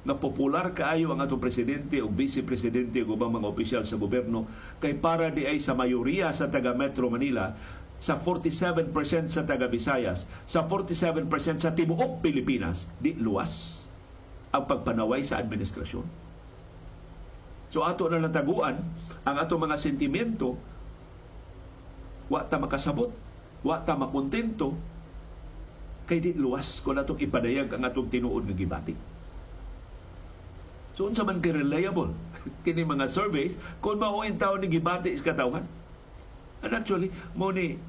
nga 0.00 0.16
popular 0.16 0.72
kaayo 0.72 1.12
ang 1.12 1.20
atong 1.20 1.42
presidente 1.44 2.00
o 2.00 2.08
vice 2.08 2.40
presidente 2.40 3.04
ug 3.04 3.20
ubang 3.20 3.36
mga 3.36 3.50
opisyal 3.52 3.82
sa 3.84 4.00
gobyerno 4.00 4.48
kay 4.80 4.96
para 4.96 5.28
di 5.28 5.44
ay 5.44 5.60
sa 5.60 5.76
mayoriya 5.76 6.32
sa 6.32 6.48
taga 6.48 6.72
Metro 6.72 7.12
Manila 7.12 7.52
sa 8.00 8.16
47% 8.16 8.96
sa 9.28 9.44
taga 9.44 9.68
Visayas, 9.68 10.24
sa 10.48 10.64
47% 10.64 11.28
sa 11.60 11.76
tibuok 11.76 12.24
Pilipinas, 12.24 12.88
di 12.96 13.12
luwas 13.12 13.84
ang 14.56 14.64
pagpanaway 14.64 15.20
sa 15.20 15.36
administrasyon. 15.36 16.08
So 17.70 17.84
ato 17.84 18.08
na 18.08 18.24
nataguan 18.24 18.80
ang 19.22 19.36
ato 19.36 19.54
mga 19.60 19.76
sentimento 19.76 20.56
wa 22.32 22.40
ta 22.48 22.56
makasabot, 22.56 23.12
wa 23.62 23.76
ta 23.84 23.94
makontento, 24.00 24.74
kay 26.08 26.24
di 26.24 26.32
luwas 26.34 26.80
kung 26.80 26.96
atong 26.96 27.20
ipadayag 27.20 27.76
ang 27.76 27.84
atong 27.84 28.08
tinuod 28.08 28.48
nga 28.48 28.56
gibati. 28.56 29.09
So 30.94 31.06
unsa 31.06 31.22
man 31.22 31.38
kay 31.38 31.54
reliable? 31.54 32.10
Kini 32.66 32.82
mga 32.82 33.06
surveys 33.06 33.54
kung 33.78 34.02
mao 34.02 34.22
in 34.26 34.38
tawo 34.38 34.58
ni 34.58 34.66
gibati 34.66 35.14
sa 35.14 35.30
katawhan. 35.30 35.64
And 36.60 36.72
actually, 36.76 37.08
mo 37.32 37.54
ni 37.54 37.80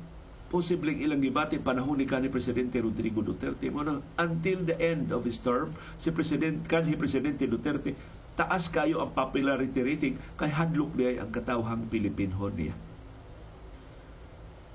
posibleng 0.51 0.99
ilang 0.99 1.23
gibati 1.23 1.59
panahon 1.59 1.99
ni 1.99 2.05
kanhi 2.05 2.27
presidente 2.27 2.77
Rodrigo 2.83 3.23
Duterte. 3.23 3.71
Mo 3.71 3.81
na 3.81 4.03
until 4.19 4.61
the 4.67 4.75
end 4.77 5.15
of 5.15 5.23
his 5.23 5.39
term 5.39 5.71
si 5.95 6.11
president 6.11 6.67
kanhi 6.67 6.99
presidente 6.99 7.47
Duterte 7.47 7.95
taas 8.35 8.71
kayo 8.71 9.03
ang 9.03 9.11
popularity 9.11 9.83
rating 9.83 10.15
kay 10.39 10.47
hadlok 10.47 10.95
diay 10.95 11.19
ang 11.19 11.31
katawhang 11.31 11.87
Pilipinhon 11.91 12.55
niya. 12.55 12.75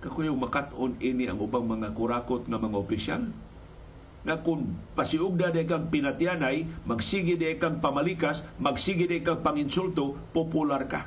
Kakuyaw 0.04 0.36
makaton 0.36 0.96
ini 1.00 1.24
ang 1.26 1.40
ubang 1.40 1.64
mga 1.64 1.92
kurakot 1.96 2.44
nga 2.44 2.60
mga 2.60 2.76
opisyal 2.76 3.22
nga 4.26 4.42
kung 4.42 4.74
pasiugda 4.98 5.54
de 5.54 5.62
kang 5.62 5.86
pinatyanay, 5.86 6.66
magsige 6.82 7.38
de 7.38 7.54
kang 7.62 7.78
pamalikas, 7.78 8.42
magsige 8.58 9.06
de 9.06 9.22
kang 9.22 9.38
panginsulto, 9.46 10.18
popular 10.34 10.90
ka. 10.90 11.06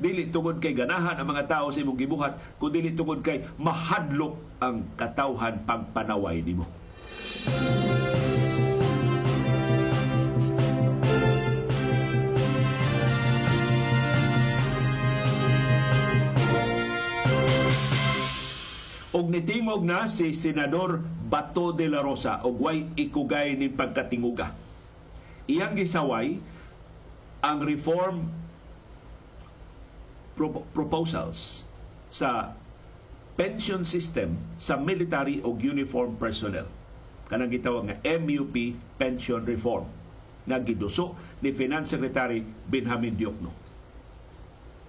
Dili 0.00 0.32
tungod 0.34 0.58
kay 0.58 0.74
ganahan 0.74 1.20
ang 1.20 1.28
mga 1.30 1.46
tao 1.46 1.70
sa 1.70 1.78
imong 1.78 2.00
gibuhat, 2.00 2.34
kung 2.58 2.74
dili 2.74 2.90
tungod 2.90 3.22
kay 3.22 3.46
mahadlok 3.60 4.34
ang 4.58 4.82
katawhan 4.98 5.62
pagpanaway 5.62 6.42
nimo. 6.42 6.66
Og 19.10 19.26
nitingog 19.30 19.82
na 19.82 20.06
si 20.06 20.30
Senador 20.34 21.02
Bato 21.30 21.74
de 21.74 21.90
la 21.90 22.02
Rosa 22.02 22.38
og 22.46 22.62
way 22.62 22.86
ikugay 22.94 23.58
ni 23.58 23.66
pagkatinguga. 23.70 24.54
Iyang 25.50 25.74
gisaway 25.74 26.38
ang 27.42 27.58
reform 27.66 28.30
pro- 30.38 30.66
proposals 30.70 31.66
sa 32.06 32.54
pension 33.34 33.82
system 33.82 34.38
sa 34.62 34.78
military 34.78 35.42
o 35.42 35.58
uniform 35.58 36.14
personnel. 36.14 36.70
Kanang 37.30 37.50
gitawag 37.50 37.90
nga 37.90 37.96
MUP 38.18 38.74
Pension 38.98 39.42
Reform 39.46 39.86
nga 40.46 40.58
giduso 40.62 41.14
ni 41.42 41.54
Finance 41.54 41.94
Secretary 41.94 42.42
Benjamin 42.66 43.14
Diokno. 43.14 43.50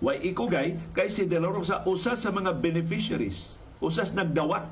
Way 0.01 0.33
ikugay 0.33 0.77
kay 0.97 1.09
si 1.09 1.29
De 1.29 1.37
La 1.37 1.49
Rosa 1.53 1.85
usa 1.85 2.17
sa 2.17 2.33
mga 2.33 2.57
beneficiaries 2.57 3.60
usas 3.81 4.13
nagdawat 4.13 4.69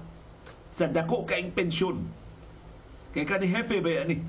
sa 0.71 0.85
dako 0.85 1.25
kaing 1.25 1.51
pensyon. 1.51 2.05
Kay 3.11 3.25
kani 3.25 3.49
hepe 3.49 3.81
ba 3.81 4.05
ni 4.05 4.21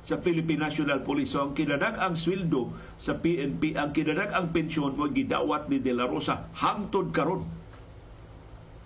sa 0.00 0.16
Philippine 0.20 0.64
National 0.64 1.04
Police. 1.04 1.36
So, 1.36 1.44
ang 1.44 1.52
kinadag 1.52 2.00
ang 2.00 2.16
sweldo 2.16 2.72
sa 2.96 3.20
PNP, 3.20 3.76
ang 3.76 3.92
kinadag 3.92 4.32
ang 4.32 4.52
pensyon 4.52 4.96
mo 4.96 5.08
gidawat 5.08 5.68
ni 5.68 5.80
De 5.80 5.92
La 5.92 6.08
Rosa 6.08 6.48
hangtod 6.56 7.12
karon. 7.12 7.44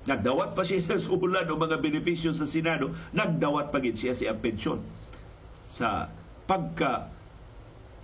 Nagdawat 0.05 0.59
pa 0.59 0.63
siya 0.67 0.83
sa 0.87 0.99
sulan 0.99 1.51
o 1.51 1.55
mga 1.59 1.79
benepisyo 1.83 2.35
sa 2.35 2.47
Senado, 2.47 2.95
nagdawat 3.15 3.71
pa 3.71 3.79
gid 3.79 3.99
siya 3.99 4.15
sa 4.15 4.35
pensyon 4.39 4.83
sa 5.65 6.13
pagka 6.45 7.09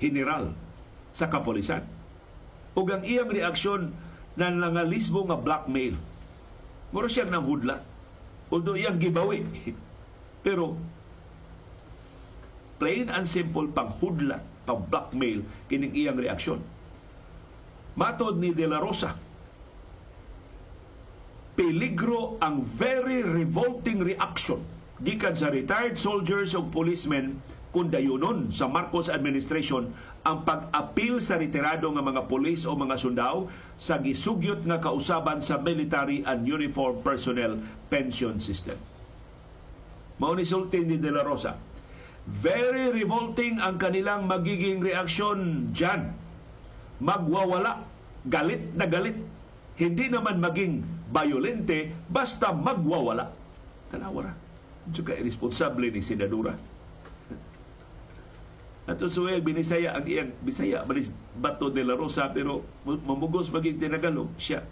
general 0.01 0.55
sa 1.13 1.29
kapolisan. 1.29 1.85
Ug 2.79 2.89
ang 2.89 3.03
iyang 3.05 3.29
reaksyon 3.29 3.91
na 4.39 4.49
nangalisbo 4.49 5.27
nga 5.27 5.37
blackmail 5.37 5.99
Muro 6.91 7.07
siyang 7.07 7.31
nang 7.31 7.47
hudlat. 7.47 7.83
Although 8.51 8.75
iyang 8.75 8.99
gibawi. 8.99 9.47
Pero 10.45 10.75
plain 12.81 13.13
and 13.13 13.29
simple 13.29 13.69
pang 13.71 13.93
hudlat, 14.01 14.43
pang 14.67 14.83
blackmail 14.89 15.45
kining 15.71 15.95
iyang 15.95 16.19
reaksyon. 16.19 16.59
Matod 17.95 18.41
ni 18.41 18.57
De 18.57 18.65
La 18.65 18.81
Rosa, 18.81 19.13
peligro 21.61 22.41
ang 22.41 22.65
very 22.65 23.21
revolting 23.21 24.01
reaction 24.01 24.65
gikan 25.05 25.37
sa 25.37 25.53
retired 25.53 25.97
soldiers 25.97 26.57
o 26.57 26.65
policemen 26.65 27.37
kung 27.71 27.87
sa 28.51 28.67
Marcos 28.67 29.07
administration 29.07 29.95
ang 30.27 30.43
pag-apil 30.43 31.23
sa 31.23 31.39
retirado 31.39 31.87
nga 31.95 32.03
mga 32.03 32.27
pulis 32.27 32.67
o 32.67 32.75
mga 32.75 32.99
sundao 32.99 33.47
sa 33.79 34.03
gisugyot 34.03 34.67
nga 34.67 34.83
kausaban 34.83 35.39
sa 35.39 35.63
military 35.63 36.27
and 36.27 36.43
uniform 36.51 36.99
personnel 37.07 37.63
pension 37.87 38.43
system. 38.43 38.75
Mao 40.19 40.35
ni 40.35 40.43
sulti 40.43 40.83
ni 40.83 40.99
De 40.99 41.15
La 41.15 41.23
Rosa. 41.23 41.55
Very 42.27 42.93
revolting 42.93 43.63
ang 43.63 43.81
kanilang 43.81 44.27
magiging 44.27 44.83
reaksyon 44.83 45.71
dyan. 45.73 46.13
Magwawala, 47.01 47.87
galit 48.29 48.77
na 48.77 48.85
galit. 48.85 49.17
Hindi 49.81 50.13
naman 50.13 50.43
maging 50.43 50.85
violente, 51.09 51.89
basta 52.13 52.53
magwawala. 52.53 53.33
Tanawa 53.89 54.29
na. 54.29 54.35
Ito 54.91 55.01
irresponsable 55.17 55.89
ni 55.89 56.05
Senadura 56.05 56.70
Ato 58.91 59.07
suway 59.07 59.39
binisaya 59.39 59.95
ang 59.95 60.03
iyang 60.03 60.35
Bisaya 60.43 60.83
balis 60.83 61.15
Bato 61.39 61.71
de 61.71 61.87
la 61.87 61.95
Rosa 61.95 62.27
pero 62.35 62.67
mamugos 62.83 63.47
maging 63.55 63.79
tinagalog 63.79 64.35
siya. 64.35 64.67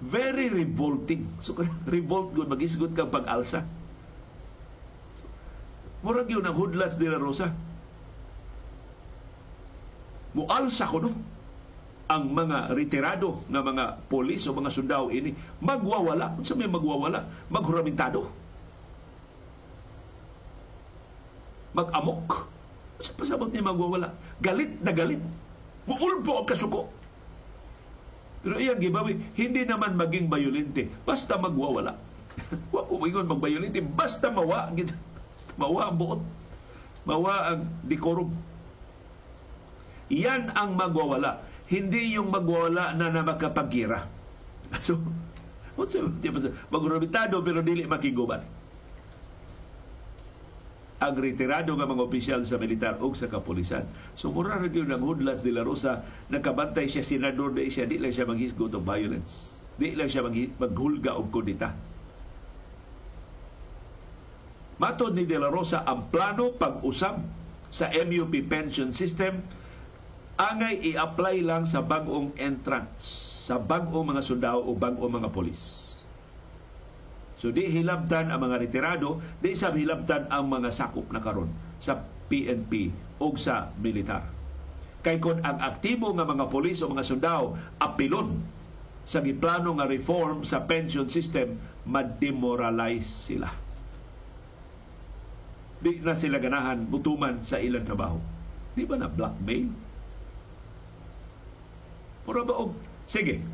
Very 0.00 0.48
revolting. 0.48 1.28
So 1.44 1.52
revolt 1.92 2.32
gud 2.32 2.48
magisgot 2.48 2.96
kang 2.96 3.12
pag-alsa. 3.12 3.68
So, 5.20 5.28
murag 6.00 6.32
yun 6.32 6.48
ang 6.48 6.56
hudlats 6.56 6.96
de 6.96 7.12
la 7.12 7.20
Rosa. 7.20 7.52
Mualsa 10.32 10.88
ko 10.88 11.04
no 11.04 11.12
ang 12.08 12.24
mga 12.32 12.72
retirado 12.72 13.44
nga 13.48 13.60
mga 13.60 13.84
polis 14.08 14.48
o 14.48 14.56
mga 14.56 14.72
sundao 14.72 15.12
ini 15.12 15.36
magwawala. 15.60 16.32
Unsa 16.40 16.56
may 16.56 16.68
magwawala? 16.68 17.28
Maghuramentado. 17.52 18.24
Mag-amok 21.76 22.53
sa 23.02 23.10
pasabot 23.18 23.50
niya 23.50 23.66
magwawala. 23.66 24.14
Galit 24.38 24.78
na 24.84 24.92
galit. 24.94 25.20
Muulpo 25.88 26.40
ang 26.40 26.48
kasuko. 26.48 26.86
Pero 28.44 28.60
iyang 28.60 28.78
gibawi, 28.78 29.16
hindi 29.34 29.64
naman 29.64 29.96
maging 29.96 30.28
bayolente. 30.28 30.92
Basta 31.02 31.40
magwawala. 31.40 31.96
Wa 32.74 32.84
ko 32.84 33.02
ingon 33.08 33.30
magbayolente. 33.30 33.80
Basta 33.82 34.28
mawa. 34.28 34.70
Mawa 35.56 35.82
ang 35.90 35.96
buot. 35.96 36.20
Mawa 37.08 37.34
ang 37.56 37.60
decorum. 37.88 38.30
Yan 40.12 40.52
ang 40.52 40.76
magwawala. 40.76 41.40
Hindi 41.66 42.14
yung 42.14 42.28
magwawala 42.28 42.92
na 42.94 43.08
na 43.10 43.24
makapagira. 43.24 44.04
So, 44.82 44.98
what's 45.78 45.94
Magurabitado 46.74 47.38
pero 47.46 47.62
dili 47.62 47.86
makiguban 47.86 48.42
ang 51.02 51.14
retirado 51.18 51.74
nga 51.74 51.90
mga 51.90 52.06
opisyal 52.06 52.40
sa 52.46 52.54
militar 52.54 53.02
o 53.02 53.10
sa 53.14 53.26
kapulisan. 53.26 53.82
So 54.14 54.30
mura 54.30 54.62
ra 54.62 54.70
gyud 54.70 54.90
ang 54.90 55.02
Hudlas 55.02 55.42
de 55.42 55.50
la 55.50 55.66
Rosa 55.66 56.06
nakabantay 56.30 56.86
siya 56.86 57.02
senador 57.02 57.50
na 57.50 57.66
siya 57.66 57.86
di 57.90 57.98
lang 57.98 58.14
siya 58.14 58.30
maghisgot 58.30 58.70
og 58.78 58.86
violence. 58.86 59.58
Di 59.74 59.98
lang 59.98 60.06
siya 60.06 60.22
maghulga 60.30 61.18
og 61.18 61.34
kudita. 61.34 61.74
Matod 64.78 65.14
ni 65.14 65.22
De 65.22 65.38
La 65.38 65.50
Rosa 65.50 65.86
ang 65.86 66.10
plano 66.10 66.50
pag-usab 66.54 67.22
sa 67.70 67.90
MUP 67.94 68.34
pension 68.50 68.90
system 68.90 69.38
angay 70.34 70.94
i-apply 70.94 71.46
lang 71.46 71.62
sa 71.62 71.78
bagong 71.78 72.34
entrance 72.42 73.06
sa 73.46 73.58
bagong 73.62 74.14
mga 74.14 74.22
sundao 74.22 74.66
o 74.66 74.74
bagong 74.74 75.22
mga 75.22 75.30
polis. 75.30 75.83
So 77.44 77.52
di 77.52 77.68
hilabtan 77.68 78.32
ang 78.32 78.40
mga 78.40 78.56
retirado, 78.56 79.20
di 79.44 79.52
sab 79.52 79.76
hilabtan 79.76 80.32
ang 80.32 80.48
mga 80.48 80.72
sakop 80.72 81.12
na 81.12 81.20
karon 81.20 81.52
sa 81.76 82.00
PNP 82.32 82.88
o 83.20 83.36
sa 83.36 83.68
militar. 83.76 84.24
Kay 85.04 85.20
kon 85.20 85.44
ang 85.44 85.60
aktibo 85.60 86.08
nga 86.16 86.24
mga 86.24 86.48
polis 86.48 86.80
o 86.80 86.88
mga 86.88 87.04
sundao 87.04 87.52
apilon 87.76 88.40
sa 89.04 89.20
giplano 89.20 89.76
nga 89.76 89.84
reform 89.84 90.40
sa 90.40 90.64
pension 90.64 91.04
system, 91.12 91.60
ma-demoralize 91.84 93.04
sila. 93.04 93.52
Di 95.84 96.00
na 96.00 96.16
sila 96.16 96.40
ganahan 96.40 96.88
mutuman 96.88 97.44
sa 97.44 97.60
ilang 97.60 97.84
trabaho. 97.84 98.16
Di 98.72 98.88
ba 98.88 98.96
na 98.96 99.12
blackmail? 99.12 99.68
Mura 102.24 102.40
ba 102.48 102.56
og, 102.56 102.72
sige, 103.04 103.44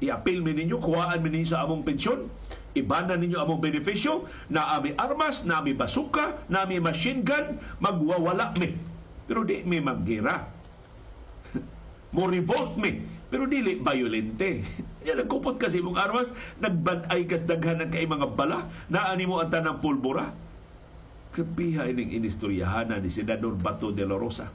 i-appeal 0.00 0.40
mi 0.40 0.52
ninyo, 0.56 0.80
kuhaan 0.80 1.20
mi 1.20 1.30
ninyo 1.32 1.48
sa 1.48 1.64
among 1.64 1.84
pensyon, 1.84 2.28
Ibana 2.70 3.18
ninyo 3.18 3.42
among 3.42 3.58
benepisyo, 3.58 4.30
na 4.46 4.78
ami 4.78 4.94
armas, 4.94 5.42
na 5.42 5.58
ami 5.58 5.74
basuka, 5.74 6.38
na 6.46 6.62
ami 6.62 6.78
machine 6.78 7.26
gun, 7.26 7.58
magwawala 7.82 8.54
mi. 8.62 8.78
Pero 9.26 9.42
di 9.42 9.66
mi 9.66 9.82
maggira. 9.82 10.46
Mo 12.14 12.30
revolt 12.30 12.78
mi. 12.78 13.02
Pero 13.30 13.50
dili 13.50 13.78
violente. 13.82 14.62
Yan 15.06 15.22
ang 15.22 15.30
kupot 15.30 15.58
kasi 15.58 15.82
mong 15.82 15.98
armas, 15.98 16.30
nagbanay 16.62 17.26
kas 17.26 17.42
daghan 17.42 17.82
ng 17.82 17.90
kay 17.90 18.06
mga 18.06 18.38
bala, 18.38 18.70
naani 18.90 19.24
mo 19.26 19.38
ang 19.38 19.50
tanang 19.50 19.78
pulbura. 19.78 20.30
Kabiha 21.30 21.86
ining 21.90 22.10
inistoryahan 22.10 22.90
ni 22.98 23.10
Senador 23.10 23.54
Bato 23.54 23.94
de 23.94 24.02
la 24.02 24.18
Rosa. 24.18 24.50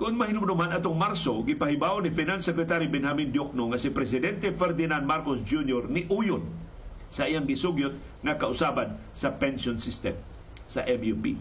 Kung 0.00 0.16
mahinumduman 0.16 0.72
atong 0.72 0.96
Marso, 0.96 1.44
gipahibaw 1.44 2.00
ni 2.00 2.08
Finance 2.08 2.48
Secretary 2.48 2.88
Benjamin 2.88 3.28
Diokno 3.28 3.68
nga 3.68 3.76
si 3.76 3.92
Presidente 3.92 4.48
Ferdinand 4.48 5.04
Marcos 5.04 5.44
Jr. 5.44 5.92
ni 5.92 6.08
Uyon 6.08 6.40
sa 7.12 7.28
iyang 7.28 7.44
gisugyot 7.44 8.24
nga 8.24 8.40
kausaban 8.40 8.96
sa 9.12 9.36
pension 9.36 9.76
system 9.76 10.16
sa 10.64 10.88
MUP. 10.88 11.36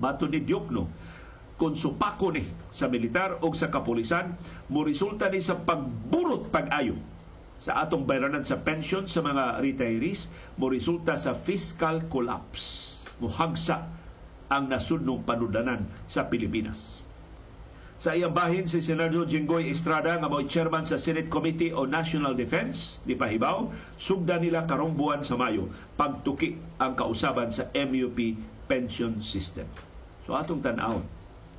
Mato 0.00 0.24
ni 0.32 0.40
Diokno, 0.40 0.88
kung 1.60 1.76
supako 1.76 2.32
ni 2.32 2.48
sa 2.72 2.88
militar 2.88 3.36
o 3.44 3.52
sa 3.52 3.68
kapulisan, 3.68 4.32
mo 4.72 4.80
resulta 4.80 5.28
ni 5.28 5.44
sa 5.44 5.60
pagburot 5.60 6.48
pag-ayo 6.48 6.96
sa 7.60 7.84
atong 7.84 8.08
bayranan 8.08 8.48
sa 8.48 8.64
pension 8.64 9.04
sa 9.04 9.20
mga 9.20 9.60
retirees, 9.60 10.32
mo 10.56 10.72
sa 10.72 11.36
fiscal 11.36 12.08
collapse. 12.08 12.96
Muhagsa 13.20 13.99
ang 14.50 14.66
nasudnong 14.66 15.22
panudanan 15.22 15.86
sa 16.10 16.26
Pilipinas. 16.26 16.98
Sa 18.00 18.16
iyang 18.16 18.34
bahin 18.34 18.66
si 18.66 18.82
Senador 18.82 19.28
Jinggoy 19.30 19.70
Estrada 19.70 20.16
nga 20.18 20.26
mo'y 20.26 20.50
chairman 20.50 20.82
sa 20.82 20.98
Senate 20.98 21.30
Committee 21.30 21.70
on 21.70 21.92
National 21.92 22.34
Defense 22.34 22.98
di 23.06 23.14
Pahibaw, 23.14 23.70
sugda 23.94 24.42
nila 24.42 24.66
karong 24.66 24.96
buwan 24.96 25.22
sa 25.22 25.38
Mayo 25.38 25.70
pagtuki 25.94 26.58
ang 26.82 26.96
kausaban 26.96 27.54
sa 27.54 27.70
MUP 27.76 28.40
pension 28.66 29.22
system. 29.22 29.68
So 30.24 30.34
atong 30.34 30.64
tan-aw 30.64 30.98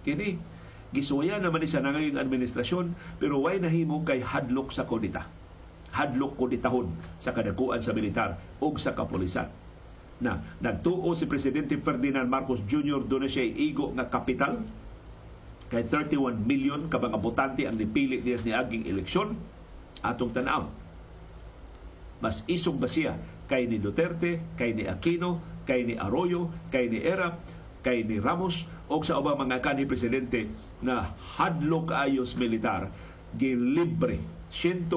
kini 0.02 0.42
gisuya 0.92 1.38
naman 1.38 1.62
ni 1.62 1.70
sa 1.70 1.80
nangayong 1.86 2.18
administrasyon 2.18 2.98
pero 3.22 3.38
way 3.38 3.62
nahimo 3.62 4.02
kay 4.02 4.20
hadlok 4.20 4.74
sa 4.74 4.90
kodita. 4.90 5.30
Hadlok 5.94 6.42
koditahon 6.42 6.90
sa 7.22 7.38
kadakuan 7.38 7.86
sa 7.86 7.94
militar 7.94 8.36
ug 8.60 8.82
sa 8.82 8.98
kapulisan 8.98 9.61
na 10.22 10.40
nagtuo 10.62 11.12
si 11.18 11.26
Presidente 11.26 11.76
Ferdinand 11.82 12.30
Marcos 12.30 12.62
Jr. 12.70 13.04
doon 13.10 13.26
siya 13.26 13.44
igo 13.44 13.90
nga 13.98 14.06
kapital 14.08 14.62
kay 15.74 15.84
31 15.84 16.46
million 16.46 16.86
ka 16.88 17.02
mga 17.02 17.18
botante 17.18 17.66
ang 17.66 17.76
nipili 17.76 18.22
niya 18.22 18.38
ni 18.46 18.52
aging 18.54 18.86
eleksyon 18.86 19.34
atong 20.06 20.30
tanaw 20.32 20.70
mas 22.22 22.46
isog 22.46 22.78
ba 22.78 22.86
siya 22.86 23.18
kay 23.50 23.66
ni 23.66 23.82
Duterte 23.82 24.38
kay 24.56 24.78
ni 24.78 24.86
Aquino 24.86 25.42
kay 25.66 25.84
ni 25.90 25.98
Arroyo 25.98 26.54
kay 26.70 26.88
ni 26.88 27.02
Era 27.02 27.34
kay 27.82 28.06
ni 28.06 28.22
Ramos 28.22 28.70
o 28.92 29.02
sa 29.02 29.18
ubang 29.18 29.42
mga 29.42 29.64
kanhi 29.66 29.90
presidente 29.90 30.46
na 30.86 31.18
hadlok 31.40 31.96
ayos 31.98 32.38
militar 32.38 32.94
gilibre 33.34 34.22
100% 34.52 34.92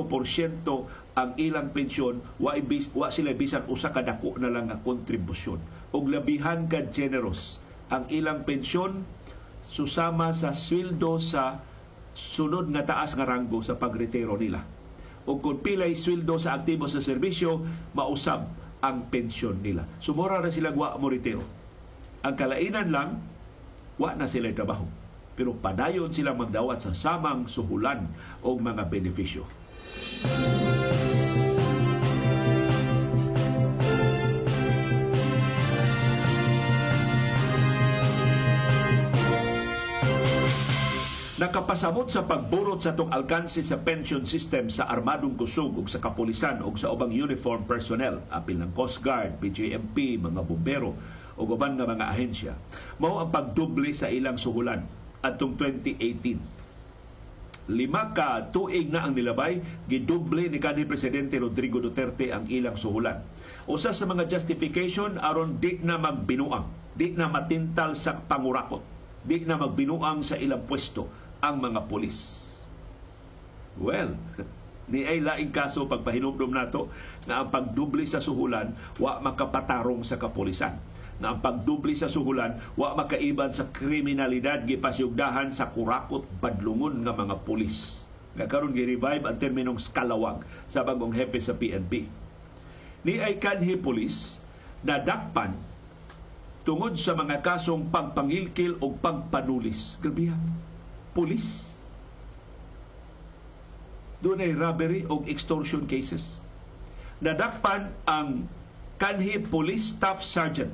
ang 1.14 1.38
ilang 1.38 1.70
pensyon 1.70 2.18
wa, 2.42 2.58
wa 2.94 3.08
sila 3.08 3.30
bisan 3.38 3.62
usa 3.70 3.94
ka 3.94 4.02
dako 4.02 4.34
na 4.42 4.50
lang 4.50 4.66
nga 4.70 4.82
kontribusyon 4.82 5.62
og 5.94 6.10
labihan 6.10 6.66
ka 6.66 6.82
generous 6.90 7.62
ang 7.94 8.10
ilang 8.10 8.42
pensyon 8.42 9.06
susama 9.62 10.34
sa 10.34 10.50
sweldo 10.50 11.18
sa 11.22 11.62
sunod 12.14 12.70
nga 12.70 12.86
taas 12.86 13.18
nga 13.18 13.26
ranggo 13.26 13.58
sa 13.60 13.74
pagretiro 13.74 14.38
nila. 14.38 14.62
O 15.26 15.40
kung 15.40 15.60
pilay 15.64 15.96
sweldo 15.98 16.38
sa 16.38 16.54
aktibo 16.60 16.86
sa 16.86 17.02
serbisyo, 17.02 17.64
mausab 17.96 18.46
ang 18.84 19.08
pensyon 19.08 19.64
nila. 19.64 19.82
Sumura 19.98 20.38
na 20.38 20.52
sila 20.52 20.70
wa 20.76 20.94
mo 21.00 21.08
retiro. 21.08 21.42
Ang 22.22 22.34
kalainan 22.36 22.88
lang, 22.92 23.10
wa 23.98 24.12
na 24.14 24.28
sila 24.28 24.52
trabaho. 24.52 24.84
Pero 25.34 25.56
padayon 25.58 26.14
sila 26.14 26.36
magdawat 26.36 26.84
sa 26.84 26.92
samang 26.94 27.50
suhulan 27.50 28.06
o 28.44 28.54
mga 28.54 28.86
benepisyo. 28.86 29.42
Nakapasabot 41.54 42.08
sa 42.08 42.26
pagburot 42.26 42.80
sa 42.80 42.96
tong 42.96 43.12
alkanse 43.12 43.60
sa 43.62 43.76
pension 43.76 44.26
system 44.26 44.72
sa 44.72 44.88
armadong 44.88 45.36
kusog 45.36 45.76
ug 45.76 45.86
sa 45.86 46.00
kapulisan 46.00 46.64
ug 46.64 46.74
sa 46.80 46.88
ubang 46.88 47.12
uniform 47.12 47.68
personnel 47.68 48.24
apil 48.32 48.58
ng 48.58 48.72
Coast 48.72 49.04
Guard, 49.04 49.38
BJMP, 49.38 50.18
mga 50.18 50.40
bumbero 50.40 50.96
ug 51.36 51.48
uban 51.52 51.76
nga 51.76 51.84
mga 51.84 52.10
ahensya. 52.10 52.58
Mao 52.96 53.20
ang 53.20 53.28
pagdoble 53.28 53.92
sa 53.92 54.08
ilang 54.08 54.40
suhulan 54.40 54.82
atong 55.20 55.54
2018 55.60 56.63
lima 57.70 58.12
ka 58.12 58.52
tuig 58.52 58.92
na 58.92 59.08
ang 59.08 59.16
nilabay 59.16 59.64
gidoble 59.88 60.52
ni 60.52 60.60
kanhi 60.60 60.84
presidente 60.84 61.40
Rodrigo 61.40 61.80
Duterte 61.80 62.28
ang 62.28 62.44
ilang 62.52 62.76
suhulan 62.76 63.24
usa 63.64 63.96
sa 63.96 64.04
mga 64.04 64.28
justification 64.28 65.16
aron 65.16 65.56
di 65.56 65.80
na 65.80 65.96
magbinuang 65.96 66.68
di 66.92 67.16
na 67.16 67.32
matintal 67.32 67.96
sa 67.96 68.20
pangurakot 68.20 68.84
di 69.24 69.40
na 69.48 69.56
magbinuang 69.56 70.20
sa 70.20 70.36
ilang 70.36 70.68
pwesto 70.68 71.08
ang 71.40 71.60
mga 71.60 71.88
pulis. 71.88 72.48
Well, 73.80 74.16
ni 74.92 75.08
ay 75.08 75.24
laing 75.24 75.48
kaso 75.48 75.88
pagpahinumdum 75.88 76.52
nato 76.52 76.92
na 77.24 77.40
ang 77.40 77.48
pagdubli 77.48 78.04
sa 78.04 78.20
suhulan 78.20 78.76
wa 79.00 79.16
makapatarong 79.24 80.04
sa 80.04 80.20
kapulisan 80.20 80.76
na 81.22 81.34
ang 81.34 81.38
pagdubli 81.42 81.94
sa 81.94 82.10
suhulan 82.10 82.58
wa 82.74 82.94
makaiban 82.98 83.54
sa 83.54 83.70
kriminalidad 83.70 84.66
gipasyugdahan 84.66 85.54
sa 85.54 85.70
kurakot 85.70 86.26
badlungon 86.42 87.02
nga 87.06 87.14
mga 87.14 87.42
pulis 87.46 88.06
nga 88.34 88.50
karon 88.50 88.74
gi-revive 88.74 89.22
ang 89.22 89.38
terminong 89.38 89.78
skalawag 89.78 90.42
sa 90.66 90.82
bagong 90.82 91.14
hepe 91.14 91.38
sa 91.38 91.54
PNP 91.54 92.10
ni 93.06 93.20
ay 93.20 93.38
kanhi 93.38 93.78
pulis 93.78 94.42
na 94.82 94.98
dakpan 94.98 95.54
tungod 96.64 96.96
sa 96.96 97.12
mga 97.12 97.44
kasong 97.44 97.92
pagpangilkil 97.92 98.80
o 98.80 98.96
pagpanulis. 98.96 100.00
Grabe 100.00 100.32
pulis. 101.12 101.76
Doon 104.24 104.40
ay 104.40 104.56
robbery 104.56 105.04
o 105.06 105.20
extortion 105.28 105.84
cases. 105.84 106.40
Nadakpan 107.20 107.92
ang 108.08 108.48
kanhi 108.96 109.36
police 109.38 109.92
staff 109.92 110.24
sergeant. 110.24 110.72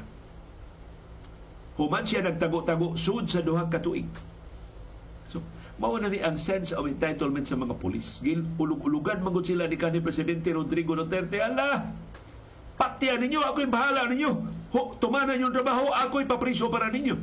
Human 1.81 2.05
siya 2.05 2.21
nagtago-tago 2.29 2.93
sud 2.93 3.33
sa 3.33 3.41
duhang 3.41 3.73
katuig. 3.73 4.05
So, 5.33 5.41
mao 5.81 5.97
na 5.97 6.13
ni 6.13 6.21
ang 6.21 6.37
sense 6.37 6.77
of 6.77 6.85
entitlement 6.85 7.49
sa 7.49 7.57
mga 7.57 7.81
pulis. 7.81 8.21
Gil 8.21 8.45
ulug-ulugan 8.61 9.25
magud 9.25 9.49
sila 9.49 9.65
ni 9.65 9.81
kanhi 9.81 10.05
presidente 10.05 10.53
Rodrigo 10.53 10.93
Duterte. 10.93 11.41
Ala, 11.41 11.89
patyan 12.77 13.25
ninyo, 13.25 13.41
ako'y 13.41 13.65
bahala 13.65 14.05
ninyo. 14.13 14.31
Ho, 14.77 14.93
tumana 15.01 15.33
yung 15.41 15.57
trabaho, 15.57 15.89
ako'y 15.89 16.29
papriso 16.29 16.69
para 16.69 16.93
ninyo. 16.93 17.17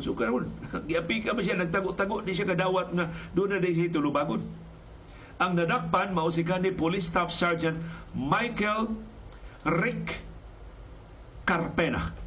So 0.00 0.16
karon, 0.16 0.48
giapi 0.88 1.20
ka 1.20 1.36
ba 1.36 1.44
siya 1.44 1.60
nagtago-tago 1.60 2.24
di 2.24 2.32
siya 2.32 2.48
kadawat 2.48 2.96
nga 2.96 3.12
doon 3.36 3.58
na 3.58 3.60
di 3.60 3.76
siya 3.76 3.92
tulubagon. 3.92 4.40
Ang 5.36 5.52
nadakpan 5.52 6.16
mao 6.16 6.32
si 6.32 6.48
kanhi 6.48 6.72
Police 6.72 7.12
Staff 7.12 7.28
Sergeant 7.28 7.76
Michael 8.16 8.88
Rick 9.68 10.16
Carpena. 11.44 12.19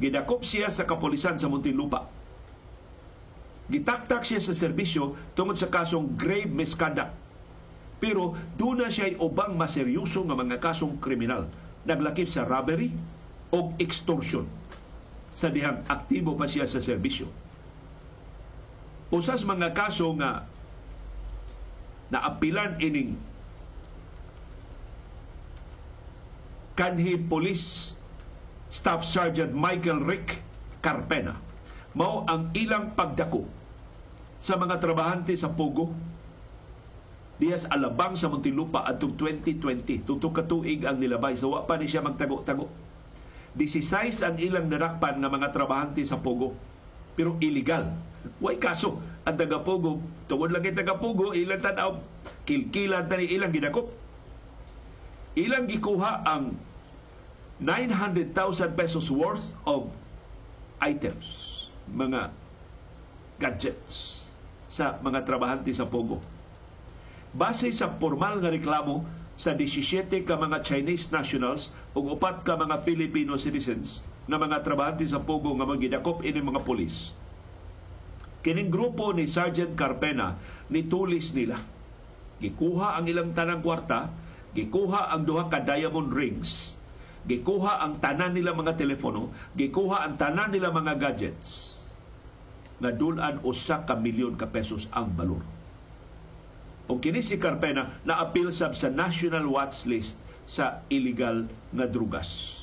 Gidakop 0.00 0.40
siya 0.42 0.72
sa 0.72 0.88
kapulisan 0.88 1.36
sa 1.36 1.52
Muntinlupa 1.52 2.08
Gitaktak 3.70 4.26
siya 4.26 4.42
sa 4.42 4.50
serbisyo 4.50 5.14
tungod 5.38 5.54
sa 5.54 5.70
kasong 5.70 6.18
grave 6.18 6.50
misconduct. 6.50 7.14
Pero 8.02 8.34
doon 8.58 8.82
na 8.82 8.90
siya 8.90 9.14
ubang 9.22 9.54
maseryoso 9.54 10.26
nga 10.26 10.34
mga 10.34 10.58
kasong 10.58 10.98
kriminal. 10.98 11.46
Naglakip 11.86 12.26
sa 12.26 12.42
robbery 12.42 12.90
o 13.54 13.70
extortion 13.78 14.50
sa 15.30 15.54
dihang 15.54 15.86
aktibo 15.86 16.34
pa 16.34 16.50
siya 16.50 16.66
sa 16.66 16.82
serbisyo. 16.82 17.30
Usas 19.14 19.46
mga 19.46 19.70
kaso 19.70 20.10
nga 20.18 20.42
naapilan 22.10 22.82
ining 22.82 23.14
kanhi 26.74 27.14
Police 27.14 27.94
Staff 28.70 29.02
Sergeant 29.02 29.50
Michael 29.50 30.06
Rick 30.06 30.38
Carpena. 30.78 31.34
Mao 31.98 32.22
ang 32.30 32.54
ilang 32.54 32.94
pagdako 32.94 33.42
sa 34.38 34.54
mga 34.54 34.78
trabahante 34.78 35.34
sa 35.34 35.50
Pogo 35.50 35.90
diyas 37.42 37.66
alabang 37.66 38.14
sa 38.14 38.30
Muntinlupa 38.30 38.84
atong 38.86 39.18
2020 39.18 40.06
tutok 40.06 40.44
katuig 40.44 40.86
ang 40.86 41.02
nilabay. 41.02 41.34
So 41.34 41.56
wa 41.56 41.66
pa 41.66 41.74
ni 41.80 41.90
siya 41.90 42.04
magtago-tago. 42.06 42.70
16 43.58 44.22
ang 44.22 44.36
ilang 44.38 44.70
narakpan 44.70 45.18
nga 45.18 45.26
mga 45.26 45.50
trabahante 45.50 46.06
sa 46.06 46.22
Pogo 46.22 46.54
pero 47.18 47.34
illegal. 47.42 47.90
Way 48.44 48.62
kaso? 48.62 49.02
Ang 49.26 49.34
taga 49.34 49.66
Pogo 49.66 49.98
tungod 50.30 50.54
lang 50.54 50.62
taga 50.62 50.94
Pogo 50.94 51.34
ilang 51.34 51.58
tanaw 51.58 51.98
kilkilan 52.46 53.10
tani 53.10 53.26
ilang 53.26 53.50
gidakop 53.50 53.90
ilang 55.34 55.66
gikuha 55.66 56.22
ang 56.22 56.54
900,000 57.60 58.72
pesos 58.72 59.12
worth 59.12 59.52
of 59.68 59.92
items 60.80 61.68
mga 61.92 62.32
gadgets 63.36 64.24
sa 64.64 64.96
mga 65.04 65.28
trabahante 65.28 65.68
sa 65.76 65.84
Pogo. 65.84 66.24
Base 67.36 67.68
sa 67.76 67.92
formal 68.00 68.40
nga 68.40 68.48
reklamo 68.48 69.04
sa 69.36 69.52
17 69.52 70.24
ka 70.24 70.40
mga 70.40 70.64
Chinese 70.64 71.12
nationals 71.12 71.68
ug 71.92 72.16
upat 72.16 72.48
ka 72.48 72.56
mga 72.56 72.80
Filipino 72.80 73.36
citizens 73.36 74.00
nga 74.24 74.40
mga 74.40 74.64
trabahante 74.64 75.04
sa 75.04 75.20
Pogo 75.20 75.52
nga 75.56 75.68
magidakop 75.68 76.24
ini 76.24 76.40
mga 76.40 76.64
pulis. 76.64 77.12
Kining 78.40 78.72
grupo 78.72 79.12
ni 79.12 79.28
Sergeant 79.28 79.76
Carpena 79.76 80.40
nitulis 80.72 81.36
nila. 81.36 81.60
Gikuha 82.40 82.96
ang 82.96 83.04
ilang 83.04 83.36
tanang 83.36 83.60
kwarta, 83.60 84.08
gikuha 84.56 85.12
ang 85.12 85.28
duha 85.28 85.52
ka 85.52 85.60
diamond 85.60 86.08
rings, 86.08 86.79
gikuha 87.28 87.84
ang 87.84 88.00
tanan 88.00 88.32
nila 88.32 88.56
mga 88.56 88.76
telepono, 88.80 89.32
gikuha 89.56 90.04
ang 90.06 90.16
tanan 90.16 90.52
nila 90.52 90.72
mga 90.72 90.96
gadgets 90.96 91.80
nga 92.80 92.90
dulan 92.96 93.44
usa 93.44 93.84
ka 93.84 93.92
milyon 93.92 94.40
ka 94.40 94.48
pesos 94.48 94.88
ang 94.96 95.12
balor. 95.12 95.44
O 96.90 96.98
kini 96.98 97.20
si 97.22 97.36
Carpena 97.36 98.02
na 98.02 98.18
apil 98.18 98.50
sab 98.50 98.72
sa 98.74 98.90
National 98.90 99.46
Watch 99.46 99.84
List 99.86 100.16
sa 100.48 100.82
illegal 100.90 101.46
nga 101.70 101.86
drugas. 101.86 102.58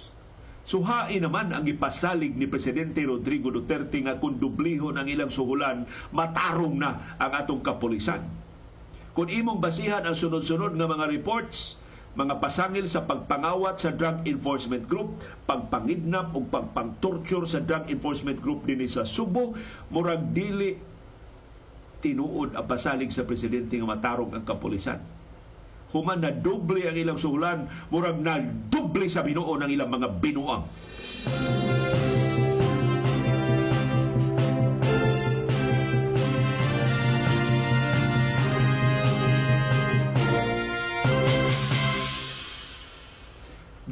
Suhai 0.68 1.24
naman 1.24 1.56
ang 1.56 1.64
ipasalig 1.64 2.36
ni 2.36 2.44
Presidente 2.44 3.00
Rodrigo 3.08 3.48
Duterte 3.48 4.04
nga 4.04 4.20
kung 4.20 4.36
dublihon 4.36 5.00
ang 5.00 5.08
ilang 5.08 5.32
suhulan, 5.32 5.88
matarong 6.12 6.76
na 6.76 7.16
ang 7.24 7.32
atong 7.32 7.64
kapulisan. 7.64 8.20
Kung 9.16 9.32
imong 9.32 9.64
basihan 9.64 10.04
ang 10.04 10.12
sunod-sunod 10.12 10.76
nga 10.76 10.92
mga 10.92 11.08
reports, 11.08 11.80
mga 12.18 12.42
pasangil 12.42 12.90
sa 12.90 13.06
pagpangawat 13.06 13.78
sa 13.78 13.94
Drug 13.94 14.26
Enforcement 14.26 14.90
Group, 14.90 15.22
pagpangidnap 15.46 16.34
o 16.34 16.42
pagpangtorture 16.50 17.46
sa 17.46 17.62
Drug 17.62 17.86
Enforcement 17.94 18.42
Group 18.42 18.66
din 18.66 18.82
sa 18.90 19.06
Subo, 19.06 19.54
murag 19.94 20.34
dili 20.34 20.74
tinuod 22.02 22.58
ang 22.58 22.66
pasalig 22.66 23.14
sa 23.14 23.22
presidente 23.22 23.78
nga 23.78 23.86
matarong 23.86 24.34
ang 24.34 24.42
kapulisan. 24.42 24.98
Human 25.94 26.20
na 26.20 26.34
doble 26.34 26.90
ang 26.90 26.98
ilang 26.98 27.22
suhulan, 27.22 27.70
murag 27.94 28.18
na 28.18 28.42
doble 28.44 29.06
sa 29.08 29.22
binuo 29.22 29.54
ng 29.54 29.70
ilang 29.70 29.94
mga 29.94 30.08
binuang. 30.18 30.66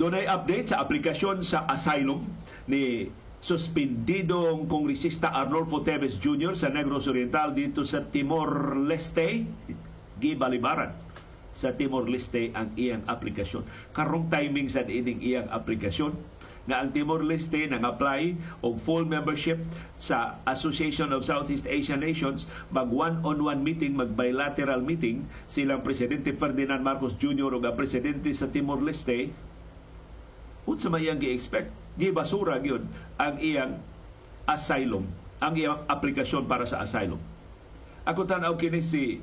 Doon 0.06 0.22
update 0.30 0.70
sa 0.70 0.86
aplikasyon 0.86 1.41
sa 1.41 1.66
asylum 1.66 2.30
ni 2.70 3.10
suspendidong 3.41 4.70
kongresista 4.70 5.34
Arnolfo 5.34 5.82
Teves 5.82 6.22
Jr. 6.22 6.53
sa 6.53 6.70
Negros 6.70 7.10
Oriental 7.10 7.58
dito 7.58 7.82
sa 7.82 8.06
Timor-Leste, 8.06 9.49
gibalibaran 10.22 10.93
sa 11.58 11.74
Timor-Leste 11.74 12.53
ang 12.53 12.78
iyang 12.78 13.01
aplikasyon. 13.10 13.66
Karong 13.97 14.30
timing 14.30 14.70
sa 14.70 14.86
ining 14.86 15.26
iyang 15.26 15.49
aplikasyon 15.49 16.14
nga 16.70 16.86
ang 16.86 16.93
Timor-Leste 16.93 17.66
nang 17.66 17.82
apply 17.82 18.38
og 18.62 18.78
full 18.78 19.10
membership 19.10 19.58
sa 19.97 20.38
Association 20.45 21.18
of 21.18 21.26
Southeast 21.26 21.66
Asian 21.66 22.06
Nations 22.06 22.45
mag 22.70 22.93
one-on-one 22.93 23.66
meeting, 23.66 23.97
mag 23.97 24.14
bilateral 24.14 24.86
meeting 24.86 25.26
silang 25.49 25.82
Presidente 25.82 26.30
Ferdinand 26.38 26.86
Marcos 26.86 27.18
Jr. 27.18 27.58
ug 27.58 27.66
ang 27.66 27.74
Presidente 27.74 28.30
sa 28.38 28.45
Timor-Leste 28.53 29.34
unsa 30.66 30.89
may 30.89 31.05
iyang 31.05 31.22
gi-expect? 31.22 31.70
Gibasura 31.95 32.59
gyud 32.59 32.84
ang 33.22 33.39
iyang 33.39 33.80
asylum 34.45 35.07
ang 35.43 35.53
iyang 35.55 35.84
aplikasyon 35.91 36.47
para 36.47 36.63
sa 36.63 36.84
asylum. 36.84 37.20
Ako 38.07 38.24
tan-aw 38.30 38.55
kini 38.55 38.80
si 38.80 39.20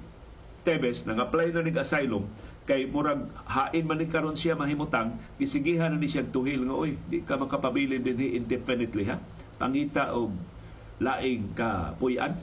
Tebes 0.62 1.02
nang 1.08 1.18
apply 1.18 1.50
na 1.50 1.66
ning 1.66 1.74
asylum 1.74 2.30
kay 2.62 2.86
murag 2.86 3.26
hain 3.50 3.82
man 3.82 3.98
ni 3.98 4.06
karon 4.06 4.38
siya 4.38 4.54
mahimutang 4.54 5.18
gisigihan 5.34 5.90
na 5.90 5.98
ni 5.98 6.06
siya 6.06 6.22
tuhil 6.22 6.62
nga 6.70 6.76
oy 6.78 6.94
di 7.10 7.18
ka 7.26 7.34
makapabilin 7.34 8.06
dinhi 8.06 8.38
indefinitely 8.38 9.10
ha? 9.10 9.18
Pangita 9.58 10.14
og 10.14 10.30
laing 11.02 11.50
ka 11.58 11.98
puy-an 11.98 12.38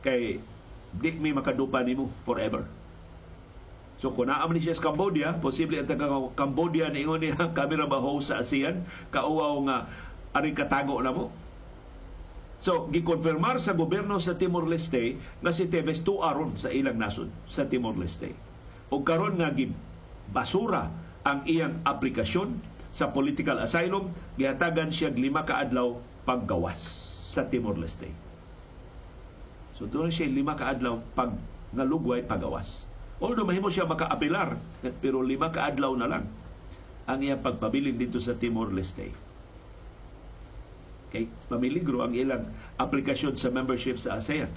kay 0.00 0.40
di 0.96 1.10
mi 1.20 1.36
makadupa 1.36 1.84
nimo 1.84 2.08
forever 2.24 2.64
So 3.96 4.12
kung 4.12 4.28
naam 4.28 4.52
ni 4.52 4.60
siya 4.60 4.76
sa 4.76 4.92
Cambodia, 4.92 5.40
posible 5.40 5.80
ang 5.80 5.88
taga 5.88 6.12
Cambodia 6.36 6.92
ni 6.92 7.04
ingon 7.04 7.24
niya 7.24 7.48
kamera 7.58 7.88
ba 7.88 8.00
sa 8.20 8.44
ASEAN, 8.44 8.84
kauaw 9.08 9.56
nga 9.64 9.88
ari 10.36 10.52
katago 10.52 11.00
na 11.00 11.16
mo. 11.16 11.32
So, 12.56 12.88
gikonfirmar 12.88 13.60
sa 13.60 13.76
gobyerno 13.76 14.16
sa 14.16 14.32
Timor-Leste 14.40 15.20
nga 15.44 15.52
si 15.52 15.68
Tevez 15.68 16.00
tuaron 16.00 16.56
sa 16.56 16.72
ilang 16.72 16.96
nasod 16.96 17.28
sa 17.44 17.68
Timor-Leste. 17.68 18.32
O 18.88 19.04
karon 19.04 19.36
nga 19.36 19.52
basura 20.32 20.88
ang 21.20 21.44
iyang 21.44 21.84
aplikasyon 21.84 22.56
sa 22.88 23.12
political 23.12 23.60
asylum, 23.60 24.08
gihatagan 24.40 24.88
siya 24.88 25.12
lima 25.12 25.44
ka 25.44 25.60
adlaw 25.60 26.00
paggawas 26.24 26.80
sa 27.28 27.44
Timor-Leste. 27.44 28.08
So 29.76 29.84
doon 29.84 30.08
siya 30.08 30.32
lima 30.32 30.56
ka 30.56 30.72
adlaw 30.72 31.04
pag 31.12 31.36
ngalugway 31.76 32.24
pagawas. 32.24 32.85
Although 33.16 33.48
mahimo 33.48 33.72
siya 33.72 33.88
makaapilar, 33.88 34.60
pero 35.00 35.24
lima 35.24 35.48
ka 35.48 35.72
adlaw 35.72 35.96
na 35.96 36.08
lang 36.08 36.24
ang 37.06 37.18
iyang 37.22 37.40
pagpabilin 37.40 37.96
dito 37.96 38.20
sa 38.20 38.36
Timor-Leste. 38.36 39.08
Kay 41.14 41.30
pamiligro 41.48 42.02
ang 42.02 42.12
ilang 42.12 42.50
aplikasyon 42.76 43.38
sa 43.38 43.48
membership 43.48 43.96
sa 43.96 44.18
ASEAN. 44.18 44.50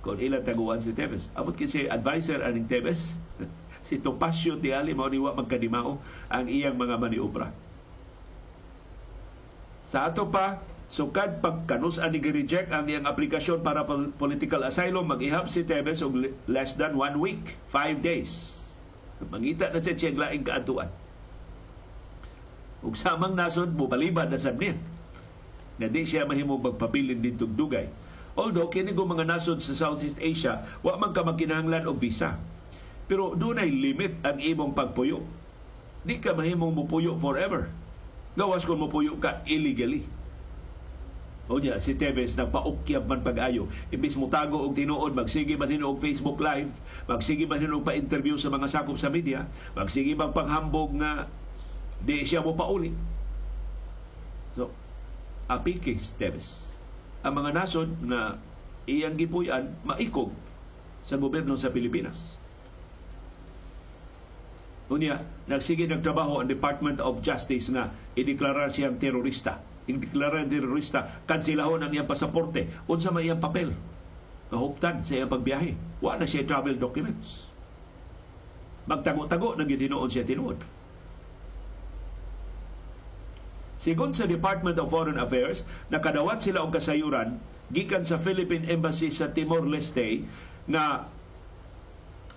Kung 0.00 0.18
ilang 0.18 0.42
taguan 0.42 0.80
si 0.80 0.96
Tevez. 0.96 1.28
Amot 1.36 1.54
kasi 1.54 1.86
advisor 1.86 2.40
aning 2.40 2.66
Tevez, 2.66 3.14
si 3.88 4.00
Topacio 4.00 4.56
Tiali 4.58 4.96
mao 4.96 5.08
niwa 5.12 5.36
magkadimao 5.36 6.00
ang 6.32 6.46
iyang 6.48 6.74
mga 6.74 6.96
maniobra. 6.98 7.52
Sa 9.84 10.08
ato 10.08 10.24
pa, 10.26 10.58
Sukad 10.88 11.40
pagkanus 11.40 11.96
ani 11.96 12.20
gi-reject 12.20 12.68
ang 12.68 12.84
iyang 12.84 13.08
aplikasyon 13.08 13.64
para 13.64 13.88
political 14.20 14.68
asylum, 14.68 15.08
mag-ihap 15.08 15.48
si 15.48 15.64
Tevez 15.64 16.04
og 16.04 16.16
less 16.44 16.76
than 16.76 16.94
one 17.00 17.16
week, 17.16 17.56
five 17.72 18.04
days. 18.04 18.60
Mangita 19.24 19.72
na 19.72 19.80
siya 19.80 19.96
siyang 19.96 20.20
laing 20.20 20.44
kaatuan. 20.44 20.92
Ug 22.84 22.92
samang 23.00 23.32
nasod 23.32 23.72
mo 23.72 23.88
balibad 23.88 24.28
na 24.28 24.36
sab 24.36 24.60
niya. 24.60 24.76
Nga 25.80 25.88
di 25.88 26.02
siya 26.04 26.28
mahimo 26.28 26.60
magpabilin 26.60 27.24
dito 27.24 27.48
dugay. 27.48 27.88
Although 28.36 28.68
kini 28.68 28.92
mga 28.92 29.24
nasod 29.24 29.64
sa 29.64 29.72
Southeast 29.72 30.20
Asia, 30.20 30.68
wa 30.84 31.00
man 31.00 31.16
ka 31.16 31.24
magkinahanglan 31.24 31.88
og 31.88 31.96
visa. 31.96 32.36
Pero 33.08 33.32
dunay 33.32 33.72
limit 33.72 34.20
ang 34.20 34.36
imong 34.36 34.76
pagpuyo. 34.76 35.24
Di 36.04 36.20
ka 36.20 36.36
mahimong 36.36 36.76
mupuyo 36.76 37.16
forever. 37.16 37.72
Gawas 38.36 38.68
kung 38.68 38.84
mupuyo 38.84 39.16
ka 39.16 39.40
illegally. 39.48 40.04
O 41.44 41.60
niya, 41.60 41.76
si 41.76 41.92
Tevez 41.92 42.40
nagpaukyab 42.40 43.04
man 43.04 43.20
pag-ayo. 43.20 43.68
Imbis 43.92 44.16
mo 44.16 44.32
tago 44.32 44.64
og 44.64 44.72
tinuod, 44.72 45.12
magsige 45.12 45.60
man 45.60 45.68
og 45.84 46.00
Facebook 46.00 46.40
Live, 46.40 46.72
magsige 47.04 47.44
man 47.44 47.60
og 47.68 47.84
pa-interview 47.84 48.40
sa 48.40 48.48
mga 48.48 48.72
sakop 48.72 48.96
sa 48.96 49.12
media, 49.12 49.44
magsige 49.76 50.16
man 50.16 50.32
panghambog 50.32 50.96
nga 50.96 51.28
di 52.00 52.24
siya 52.24 52.40
mo 52.40 52.56
pauli. 52.56 52.96
So, 54.56 54.72
apike 55.44 56.00
si 56.00 56.16
Tevez. 56.16 56.72
Ang 57.20 57.44
mga 57.44 57.52
nasod 57.52 57.92
na 58.00 58.40
iyang 58.88 59.20
gipuyan, 59.20 59.68
maikog 59.84 60.32
sa 61.04 61.20
gobyerno 61.20 61.60
sa 61.60 61.68
Pilipinas. 61.68 62.40
Unya, 64.88 65.20
nagsige 65.44 65.84
nagtrabaho 65.88 66.40
ang 66.40 66.48
Department 66.48 67.04
of 67.04 67.20
Justice 67.20 67.68
na 67.68 67.92
ideklarar 68.16 68.72
siyang 68.72 68.96
terorista 68.96 69.60
ideklara 69.84 70.48
terorista, 70.48 71.08
kansilahon 71.28 71.84
ang 71.84 71.92
iyang 71.92 72.08
pasaporte, 72.08 72.68
unsa 72.88 73.12
may 73.12 73.28
iyang 73.28 73.40
papel. 73.40 73.76
Kahuptan 74.48 75.04
sa 75.04 75.20
iyang 75.20 75.32
pagbiyahe. 75.32 76.00
Wa 76.00 76.16
na 76.16 76.28
siya 76.28 76.48
travel 76.48 76.76
documents. 76.80 77.48
Magtago-tago 78.88 79.56
nang 79.56 79.68
gidinoon 79.68 80.08
siya 80.12 80.24
tinuod. 80.24 80.60
Sigon 83.80 84.16
sa 84.16 84.24
Department 84.24 84.80
of 84.80 84.88
Foreign 84.88 85.20
Affairs, 85.20 85.68
nakadawat 85.92 86.40
sila 86.40 86.64
og 86.64 86.72
kasayuran 86.72 87.36
gikan 87.68 88.04
sa 88.04 88.16
Philippine 88.16 88.64
Embassy 88.68 89.12
sa 89.12 89.28
Timor-Leste 89.32 90.24
na 90.68 91.04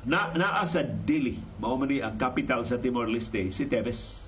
na 0.08 0.32
naa 0.36 0.64
sa 0.64 0.84
Dili, 0.84 1.40
mao 1.60 1.76
man 1.76 1.92
ang 2.00 2.16
capital 2.16 2.64
sa 2.64 2.80
Timor-Leste, 2.80 3.52
si 3.52 3.68
Tevez 3.68 4.27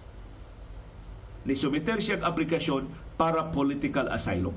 ni 1.48 1.56
sumiter 1.56 2.00
siya 2.04 2.20
aplikasyon 2.24 2.88
para 3.16 3.52
political 3.52 4.12
asylum. 4.12 4.56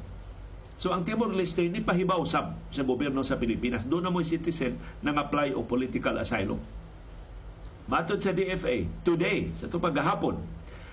So 0.81 0.91
ang 0.91 1.07
Timor-Leste 1.07 1.69
ni 1.71 1.79
pahibaw 1.79 2.27
sab 2.27 2.59
sa 2.75 2.83
gobyerno 2.83 3.23
sa 3.23 3.39
Pilipinas. 3.39 3.87
Doon 3.87 4.09
na 4.09 4.11
mo 4.11 4.19
citizen 4.27 4.81
nang 5.05 5.15
apply 5.15 5.55
o 5.55 5.63
political 5.63 6.19
asylum. 6.19 6.59
Matod 7.87 8.23
sa 8.23 8.35
DFA, 8.35 8.87
today, 9.07 9.51
sa 9.59 9.67
ito 9.67 9.79
paghahapon, 9.79 10.39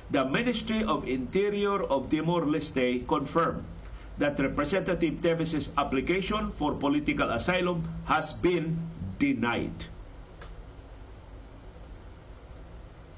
the 0.10 0.26
Ministry 0.26 0.82
of 0.86 1.06
Interior 1.06 1.86
of 1.86 2.10
Timor-Leste 2.10 3.06
confirmed 3.06 3.62
that 4.18 4.38
Representative 4.42 5.22
Teves' 5.24 5.72
application 5.78 6.52
for 6.52 6.76
political 6.76 7.30
asylum 7.32 7.86
has 8.10 8.34
been 8.36 8.76
denied. 9.22 9.74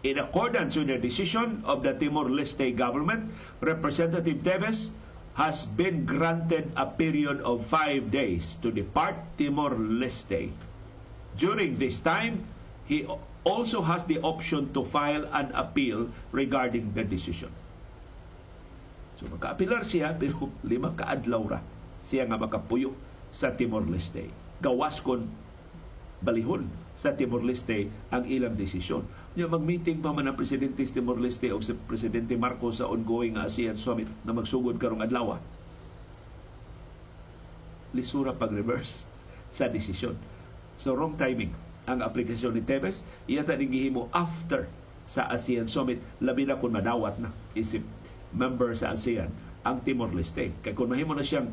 In 0.04 0.18
accordance 0.18 0.76
with 0.76 0.88
the 0.88 0.98
decision 0.98 1.62
of 1.64 1.84
the 1.84 1.94
Timor-Leste 1.94 2.76
government, 2.76 3.30
Representative 3.62 4.42
Teves 4.42 4.90
has 5.38 5.66
been 5.66 6.06
granted 6.06 6.72
a 6.76 6.86
period 6.90 7.40
of 7.42 7.66
five 7.70 8.10
days 8.10 8.58
to 8.66 8.72
depart 8.72 9.16
Timor-Leste. 9.38 10.50
During 11.38 11.78
this 11.78 12.00
time, 12.02 12.44
he 12.90 13.06
also 13.46 13.82
has 13.82 14.04
the 14.06 14.20
option 14.22 14.74
to 14.74 14.84
file 14.84 15.24
an 15.32 15.54
appeal 15.54 16.10
regarding 16.34 16.94
the 16.98 17.06
decision. 17.06 17.50
So 19.22 19.30
makaapilar 19.30 19.86
siya 19.86 20.14
pero 20.22 20.50
lima 20.66 20.98
kaadlaw 20.98 21.44
ra 21.46 21.60
siya 22.02 22.26
nga 22.26 22.42
makapuyo 22.42 22.98
sa 23.30 23.54
Timor-Leste. 23.54 24.26
Gawas 24.66 24.98
kon 24.98 25.30
balihon 26.22 26.70
sa 26.94 27.18
Timor-Leste 27.18 27.90
ang 28.14 28.24
ilang 28.30 28.54
desisyon. 28.54 29.02
Nya 29.34 29.50
mag-meeting 29.50 30.06
pa 30.06 30.14
man 30.14 30.30
ang 30.30 30.38
presidente 30.38 30.86
sa 30.86 31.02
Timor-Leste 31.02 31.50
o 31.50 31.58
si 31.58 31.74
presidente 31.90 32.38
Marcos 32.38 32.78
sa 32.78 32.88
ongoing 32.88 33.42
ASEAN 33.42 33.76
Summit 33.76 34.08
na 34.22 34.34
magsugod 34.38 34.78
karong 34.78 35.02
adlaw. 35.02 35.42
Lisura 37.98 38.32
pag-reverse 38.38 39.04
sa 39.58 39.68
desisyon. 39.68 40.16
So 40.78 40.94
wrong 40.94 41.18
timing 41.18 41.52
ang 41.90 42.06
aplikasyon 42.06 42.56
ni 42.56 42.64
Tevez. 42.64 43.02
Iya 43.26 43.42
ta 43.44 43.58
gihimo 43.58 44.08
after 44.14 44.70
sa 45.10 45.28
ASEAN 45.28 45.68
Summit 45.68 46.00
labi 46.22 46.46
na 46.46 46.56
kung 46.62 46.78
madawat 46.78 47.18
na 47.18 47.34
isip 47.58 47.82
member 48.32 48.72
sa 48.78 48.94
ASEAN 48.94 49.28
ang 49.66 49.82
Timor-Leste. 49.82 50.54
Kaya 50.62 50.78
kung 50.78 50.94
mahimo 50.94 51.18
na 51.18 51.26
siyang 51.26 51.50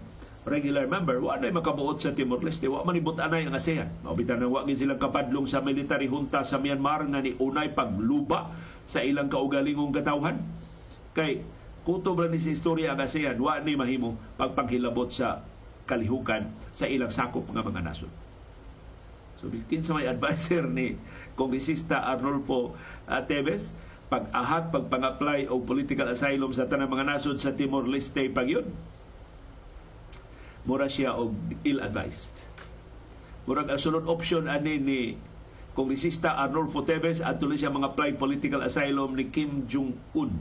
regular 0.47 0.87
member, 0.87 1.19
wa 1.19 1.35
na 1.41 1.51
makabuot 1.51 1.99
sa 1.99 2.15
Timor-Leste, 2.15 2.71
wa 2.71 2.87
manibot 2.87 3.19
anay 3.19 3.49
ang 3.49 3.57
ASEAN. 3.57 4.05
Mabitan 4.07 4.39
na 4.39 4.47
wa 4.47 4.63
silang 4.69 5.01
kapadlong 5.01 5.49
sa 5.49 5.65
military 5.65 6.07
junta 6.07 6.47
sa 6.47 6.63
Myanmar 6.63 7.03
nga 7.09 7.21
ni 7.25 7.35
unay 7.39 7.75
pagluba 7.75 8.53
sa 8.87 9.03
ilang 9.03 9.29
kaugalingong 9.29 9.93
katawhan. 9.93 10.41
Kay 11.13 11.43
kutob 11.83 12.23
ni 12.29 12.39
sa 12.39 12.53
istorya 12.55 12.95
ang 12.95 13.01
ASEAN, 13.03 13.37
wa 13.43 13.59
ni 13.59 13.75
mahimo 13.75 14.15
pagpanghilabot 14.39 15.11
sa 15.11 15.43
kalihukan 15.89 16.53
sa 16.71 16.85
ilang 16.85 17.11
sakop 17.11 17.49
nga 17.49 17.65
mga 17.65 17.81
nasod. 17.81 18.13
So, 19.39 19.47
bitin 19.47 19.87
sa 19.87 19.95
may 19.95 20.11
advisor 20.11 20.67
ni 20.67 20.99
Kongresista 21.39 22.03
Arnolfo 22.03 22.75
uh, 23.07 23.23
Teves, 23.23 23.71
pag-ahat, 24.11 24.75
pagpang-apply 24.75 25.47
o 25.53 25.63
political 25.63 26.11
asylum 26.11 26.51
sa 26.51 26.67
tanang 26.67 26.91
mga 26.91 27.07
nasod 27.07 27.39
sa 27.39 27.55
Timor-Leste 27.55 28.33
pag 28.35 28.51
yun, 28.51 28.67
mura 30.67 30.91
siya 30.91 31.15
og 31.15 31.37
ill-advised. 31.63 32.35
Murag 33.47 33.71
ang 33.71 33.81
sunod 33.81 34.05
option 34.11 34.51
ani 34.51 34.77
ni 34.81 35.01
Kongresista 35.79 36.35
Arnolfo 36.35 36.83
Teves 36.83 37.23
at 37.23 37.39
tuloy 37.39 37.55
siya 37.55 37.71
mga 37.71 37.95
apply 37.95 38.19
political 38.19 38.67
asylum 38.67 39.15
ni 39.15 39.31
Kim 39.31 39.65
Jong-un 39.71 40.35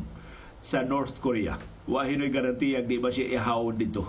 sa 0.59 0.81
North 0.81 1.21
Korea. 1.21 1.61
Wahino'y 1.85 2.33
garantiya 2.33 2.81
di 2.81 2.97
ba 2.97 3.13
siya 3.13 3.37
ihaw 3.37 3.69
dito. 3.71 4.03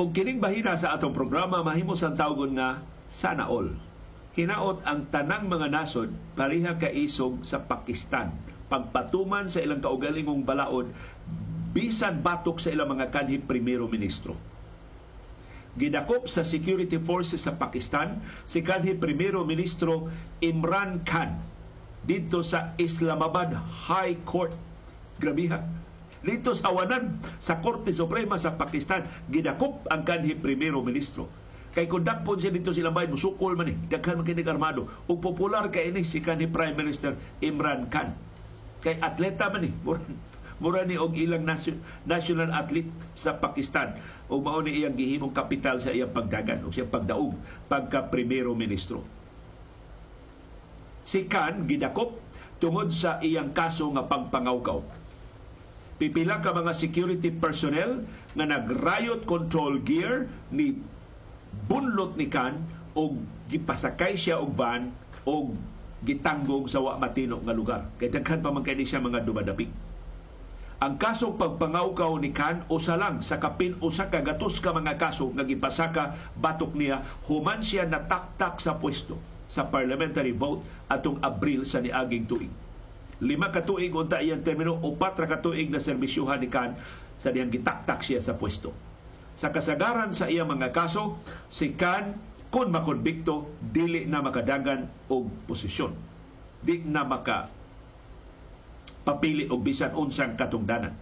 O 0.00 0.08
kining 0.08 0.40
bahina 0.40 0.80
sa 0.80 0.96
atong 0.96 1.12
programa 1.12 1.60
mahimos 1.60 2.00
ang 2.00 2.16
tawgon 2.16 2.56
nga 2.56 2.80
sana 3.04 3.52
all. 3.52 3.68
Hinaot 4.32 4.80
ang 4.88 5.12
tanang 5.12 5.44
mga 5.44 5.68
nasod 5.68 6.08
pareha 6.40 6.80
kaisog 6.80 7.44
sa 7.44 7.68
Pakistan. 7.68 8.32
Pagpatuman 8.72 9.52
sa 9.52 9.60
ilang 9.60 9.84
kaugalingong 9.84 10.48
balaod 10.48 10.88
bisan 11.76 12.24
batok 12.24 12.64
sa 12.64 12.72
ilang 12.72 12.96
mga 12.96 13.12
kanhi 13.12 13.44
primero 13.44 13.92
ministro. 13.92 14.40
Gidakop 15.76 16.32
sa 16.32 16.48
security 16.48 16.96
forces 16.96 17.44
sa 17.44 17.60
Pakistan 17.60 18.24
si 18.48 18.64
kanhi 18.64 18.96
primero 18.96 19.44
ministro 19.44 20.08
Imran 20.40 21.04
Khan 21.04 21.44
dito 22.08 22.40
sa 22.40 22.72
Islamabad 22.80 23.52
High 23.52 24.24
Court. 24.24 24.56
Grabiha 25.20 25.60
dito 26.20 26.52
sa 26.52 26.68
awanan 26.68 27.16
sa 27.40 27.64
Korte 27.64 27.96
Suprema 27.96 28.36
sa 28.36 28.56
Pakistan 28.56 29.08
gidakop 29.32 29.88
ang 29.88 30.04
kanhi 30.04 30.36
primero 30.36 30.84
ministro. 30.84 31.28
Kay 31.70 31.86
kung 31.86 32.02
dakpon 32.02 32.34
siya 32.34 32.50
dito 32.50 32.74
sila 32.74 32.90
bayan 32.90 33.14
musukol 33.14 33.54
man 33.54 33.70
ni 33.70 33.74
daghan 33.88 34.18
man 34.18 34.26
kini 34.26 34.42
armado. 34.42 34.90
Ug 35.06 35.22
popular 35.22 35.70
kay 35.70 35.94
ini 35.94 36.02
si 36.02 36.18
kanhi 36.18 36.50
Prime 36.50 36.74
Minister 36.74 37.14
Imran 37.40 37.86
Khan. 37.88 38.12
Kay 38.82 38.98
atleta 39.00 39.48
man 39.48 39.64
ni 39.64 39.70
mura 40.60 40.84
ni 40.84 40.98
og 41.00 41.16
ilang 41.16 41.46
national 41.46 42.50
athlete 42.52 42.90
sa 43.16 43.38
Pakistan. 43.38 43.96
Ug 44.28 44.42
mao 44.42 44.60
ni 44.60 44.82
iyang 44.82 44.98
gihimong 44.98 45.32
kapital 45.32 45.78
sa 45.78 45.94
iyang 45.94 46.10
pagdagan 46.10 46.66
ug 46.66 46.74
siyang 46.74 46.90
pagdaog 46.90 47.32
pagka 47.70 48.10
primero 48.10 48.52
ministro. 48.52 49.06
Si 51.06 51.24
Khan 51.30 51.64
gidakop 51.70 52.18
tungod 52.60 52.92
sa 52.92 53.22
iyang 53.24 53.56
kaso 53.56 53.88
nga 53.94 54.04
pagpangawkaw 54.04 54.99
pipila 56.00 56.40
ka 56.40 56.56
mga 56.56 56.72
security 56.72 57.28
personnel 57.28 58.00
nga 58.32 58.48
nag-riot 58.48 59.28
control 59.28 59.76
gear 59.84 60.32
ni 60.48 60.80
bunlot 61.68 62.16
ni 62.16 62.32
Kan 62.32 62.64
o 62.96 63.20
gipasakay 63.52 64.16
siya 64.16 64.40
og 64.40 64.56
van 64.56 64.96
o 65.28 65.52
gitanggong 66.00 66.64
sa 66.64 66.80
wa 66.80 66.96
matino 66.96 67.36
nga 67.44 67.52
lugar. 67.52 67.84
Kay 68.00 68.08
daghan 68.08 68.40
pa 68.40 68.48
man 68.48 68.64
siya 68.64 69.04
mga 69.04 69.28
dumadapig. 69.28 69.68
Ang 70.80 70.96
kaso 70.96 71.36
pagpangawkaw 71.36 72.16
ni 72.16 72.32
Kan 72.32 72.64
usa 72.72 72.96
lang 72.96 73.20
sa 73.20 73.36
kapin 73.36 73.76
usa 73.84 74.08
ka 74.08 74.24
gatos 74.24 74.64
ka 74.64 74.72
mga 74.72 74.96
kaso 74.96 75.28
nga 75.36 75.44
gipasaka 75.44 76.16
batok 76.40 76.72
niya 76.72 77.04
human 77.28 77.60
siya 77.60 77.84
nataktak 77.84 78.56
sa 78.56 78.80
pwesto 78.80 79.20
sa 79.52 79.68
parliamentary 79.68 80.32
vote 80.32 80.64
atong 80.88 81.20
Abril 81.20 81.68
sa 81.68 81.84
niaging 81.84 82.24
tuig 82.24 82.48
lima 83.20 83.52
ka 83.52 83.62
tuig 83.62 83.92
unta 83.92 84.18
iyang 84.18 84.40
termino. 84.40 84.80
Upat 84.80 85.20
ra 85.20 85.26
ka 85.28 85.38
tuig 85.44 85.68
na 85.68 85.78
serbisyuhan 85.78 86.40
ni 86.40 86.48
Kan 86.48 86.76
sa 87.20 87.28
diyang 87.30 87.52
gitaktak 87.52 88.00
siya 88.00 88.20
sa 88.20 88.34
pwesto. 88.34 88.72
Sa 89.36 89.52
kasagaran 89.52 90.10
sa 90.16 90.26
iyang 90.26 90.48
mga 90.48 90.72
kaso, 90.72 91.20
si 91.52 91.76
Kan 91.76 92.16
kung 92.50 92.72
makonbikto 92.74 93.46
dili 93.62 94.08
na 94.08 94.24
makadagan 94.24 94.90
og 95.06 95.30
posisyon. 95.46 95.94
Di 96.60 96.82
na 96.82 97.06
maka 97.06 97.46
papili 99.06 99.46
og 99.48 99.62
bisan 99.62 99.94
unsang 99.94 100.34
katungdanan. 100.34 100.92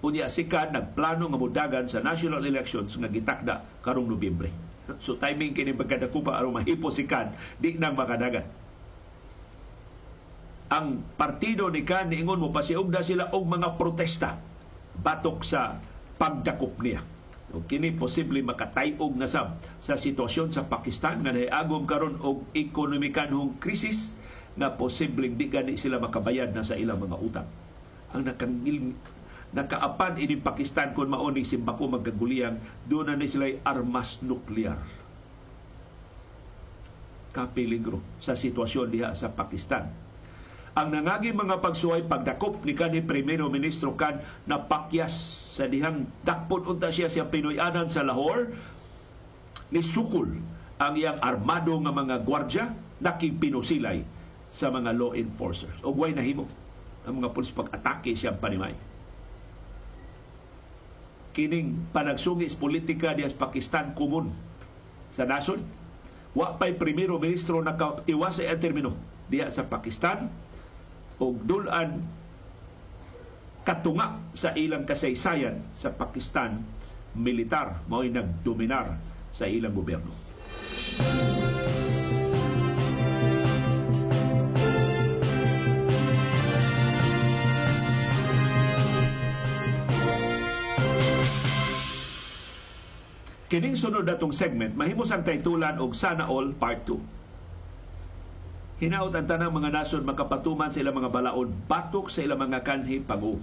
Unya 0.00 0.32
sikan 0.32 0.72
nagplano 0.72 1.28
nga 1.28 1.36
mudagan 1.36 1.84
sa 1.84 2.00
national 2.00 2.48
elections 2.48 2.96
nga 2.96 3.10
gitakda 3.12 3.60
karong 3.84 4.08
Nobyembre. 4.08 4.48
So 4.96 5.20
timing 5.20 5.52
kini 5.52 5.76
pagkadakupa 5.76 6.32
aron 6.32 6.56
mahipo 6.56 6.88
sikan 6.88 7.36
di 7.60 7.76
na 7.76 7.92
makadagan 7.92 8.48
ang 10.70 11.02
partido 11.18 11.66
ni 11.66 11.82
Kan 11.82 12.14
niingon 12.14 12.38
mo 12.38 12.54
pasiugda 12.54 13.02
sila 13.02 13.34
og 13.34 13.42
mga 13.50 13.74
protesta 13.74 14.38
batok 15.02 15.42
sa 15.42 15.82
pagdakop 16.22 16.78
niya 16.78 17.02
o 17.50 17.66
kini 17.66 17.90
posible 17.90 18.38
makatayog 18.46 19.18
na 19.18 19.26
sab 19.26 19.58
sa 19.82 19.98
sitwasyon 19.98 20.54
sa 20.54 20.70
Pakistan 20.70 21.26
nga 21.26 21.34
nahiagom 21.34 21.82
karon 21.90 22.22
og 22.22 22.46
ekonomikanhong 22.54 23.58
krisis 23.58 24.14
nga 24.54 24.78
posibleng 24.78 25.34
di 25.34 25.50
gani 25.50 25.74
sila 25.74 25.98
makabayad 25.98 26.54
na 26.54 26.62
sa 26.62 26.78
ilang 26.78 27.02
mga 27.02 27.18
utang. 27.18 27.48
Ang 28.14 28.30
nakangil 28.30 28.94
nakaapan 29.50 30.22
ini 30.22 30.38
Pakistan 30.38 30.94
kung 30.94 31.10
mauni 31.10 31.42
simbako 31.42 31.90
magkaguliyang 31.90 32.62
doon 32.86 33.10
na 33.10 33.18
ni 33.18 33.26
sila 33.26 33.50
armas 33.66 34.22
nuklear. 34.22 34.78
Kapiligro 37.34 37.98
sa 38.22 38.38
sitwasyon 38.38 38.86
diha 38.94 39.10
sa 39.18 39.34
Pakistan 39.34 40.09
ang 40.78 40.94
nangagi 40.94 41.34
mga 41.34 41.58
pagsuway 41.58 42.06
pagdakop 42.06 42.62
ni 42.62 42.78
kanhi 42.78 43.02
Primero 43.02 43.50
Ministro 43.50 43.98
kan 43.98 44.22
na 44.46 44.62
pakyas 44.62 45.10
sa 45.58 45.66
dihang 45.66 46.06
dakpot 46.22 46.62
unta 46.70 46.94
siya 46.94 47.10
sa 47.10 47.26
Pinoyanan 47.26 47.90
sa 47.90 48.06
Lahore 48.06 48.54
ni 49.74 49.82
sukul 49.82 50.30
ang 50.78 50.94
iyang 50.94 51.18
armado 51.18 51.74
nga 51.82 51.90
mga 51.90 52.16
gwardya 52.22 52.64
nakigpinusilay 53.02 54.06
sa 54.50 54.70
mga 54.70 54.94
law 54.94 55.10
enforcers. 55.14 55.74
O 55.82 55.90
way 55.90 56.14
nahimo 56.14 56.46
ang 57.06 57.18
mga 57.18 57.34
pulis 57.34 57.50
pag-atake 57.50 58.14
siyang 58.14 58.38
panimay. 58.38 58.74
Kining 61.34 61.78
panagsungis 61.94 62.58
politika 62.58 63.14
diya 63.14 63.30
sa 63.30 63.46
Pakistan 63.46 63.94
kumun 63.94 64.30
sa 65.10 65.26
nason. 65.26 65.62
Wa 66.34 66.54
pa'y 66.58 66.78
primero 66.78 67.18
ministro 67.18 67.58
nakatiwas 67.58 68.38
sa 68.38 68.54
termino 68.54 68.94
diya 69.30 69.50
sa 69.50 69.66
Pakistan 69.66 70.30
og 71.20 71.36
dulan 71.44 72.00
katunga 73.62 74.32
sa 74.32 74.56
ilang 74.56 74.88
kasaysayan 74.88 75.60
sa 75.76 75.92
Pakistan 75.92 76.64
militar 77.12 77.84
mao'y 77.92 78.08
nagdominar 78.08 78.96
sa 79.28 79.44
ilang 79.44 79.76
gobyerno. 79.76 80.10
Kining 93.50 93.74
sunod 93.74 94.06
datong 94.06 94.30
segment 94.30 94.78
mahimos 94.78 95.10
ang 95.10 95.26
taytulan 95.26 95.82
og 95.82 95.92
Sana 95.92 96.30
All 96.30 96.54
Part 96.54 96.86
2 96.86 97.19
hinaut 98.80 99.12
ang 99.12 99.28
tanang 99.28 99.52
mga 99.52 99.76
nasod 99.76 100.08
makapatuman 100.08 100.72
sa 100.72 100.80
ilang 100.80 100.96
mga 101.04 101.12
balaod 101.12 101.52
batok 101.68 102.08
sa 102.08 102.24
ilang 102.24 102.40
mga 102.40 102.64
kanhi 102.64 103.04
pangu. 103.04 103.36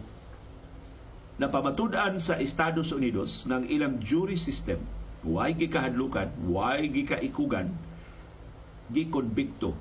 Napamatudan 1.37 2.17
sa 2.17 2.41
Estados 2.41 2.89
Unidos 2.89 3.45
ng 3.45 3.69
ilang 3.69 4.01
jury 4.01 4.33
system, 4.33 4.81
way 5.21 5.53
gikahadlukan, 5.53 6.33
way 6.49 6.89
gikaikugan, 6.89 7.69
gikonbikto 8.89 9.77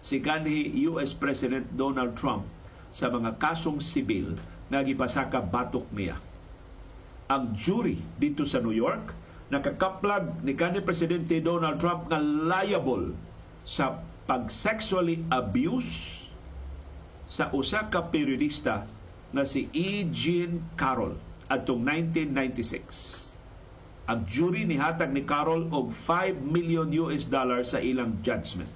si 0.00 0.22
kanhi 0.22 0.86
US 0.86 1.10
President 1.10 1.66
Donald 1.74 2.14
Trump 2.14 2.46
sa 2.94 3.10
mga 3.10 3.34
kasong 3.42 3.82
sibil 3.82 4.38
nga 4.70 4.86
gipasaka 4.86 5.42
batok 5.42 5.90
niya. 5.90 6.14
Ang 7.26 7.50
jury 7.50 7.98
dito 8.22 8.46
sa 8.46 8.62
New 8.62 8.74
York 8.74 9.10
nakakaplag 9.50 10.46
ni 10.46 10.54
kanhi 10.54 10.78
Presidente 10.78 11.42
Donald 11.42 11.82
Trump 11.82 12.06
nga 12.06 12.22
liable 12.22 13.10
sa 13.66 13.98
pag-sexually 14.30 15.26
abuse 15.34 16.22
sa 17.26 17.50
usa 17.50 17.90
ka 17.90 18.14
periodista 18.14 18.86
nga 19.34 19.42
si 19.42 19.66
E. 19.74 20.06
Jean 20.06 20.62
Carroll 20.78 21.18
atong 21.50 21.82
1996. 21.82 23.34
Ang 24.06 24.22
jury 24.30 24.62
ni 24.70 24.78
hatag 24.78 25.10
ni 25.10 25.26
Carroll 25.26 25.66
og 25.74 25.90
5 26.06 26.46
million 26.46 26.86
US 27.02 27.26
dollars 27.26 27.74
sa 27.74 27.82
ilang 27.82 28.22
judgment. 28.22 28.70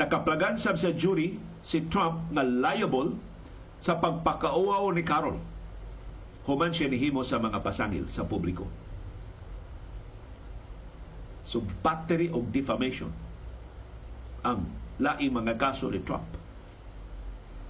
Nakaplagan 0.00 0.56
sab 0.56 0.80
sa 0.80 0.96
jury 0.96 1.36
si 1.60 1.84
Trump 1.92 2.32
nga 2.32 2.40
liable 2.40 3.20
sa 3.76 4.00
pagpakauaw 4.00 4.88
ni 4.96 5.04
Carroll. 5.04 5.36
Human 6.48 6.72
siya 6.72 6.88
nihimo 6.88 7.20
sa 7.20 7.36
mga 7.36 7.60
pasangil 7.60 8.08
sa 8.08 8.24
publiko. 8.24 8.64
So 11.44 11.60
battery 11.84 12.32
of 12.32 12.48
defamation 12.48 13.27
ang 14.42 14.66
laing 14.98 15.34
mga 15.34 15.54
kaso 15.58 15.90
ni 15.90 16.02
Trump. 16.02 16.26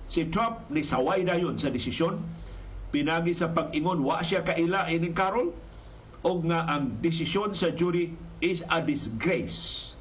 Si 0.09 0.25
Trump 0.33 0.73
ni 0.73 0.81
saway 0.81 1.25
dayon 1.25 1.61
sa 1.61 1.69
desisyon 1.69 2.21
pinagi 2.89 3.37
sa 3.37 3.53
pag-ingon 3.53 4.01
wa 4.01 4.25
siya 4.25 4.41
kaila 4.41 4.89
ining 4.89 5.13
Carol 5.13 5.53
o 6.25 6.31
nga 6.49 6.65
ang 6.65 6.99
desisyon 7.05 7.53
sa 7.53 7.69
jury 7.69 8.17
is 8.41 8.65
a 8.73 8.81
disgrace 8.81 9.93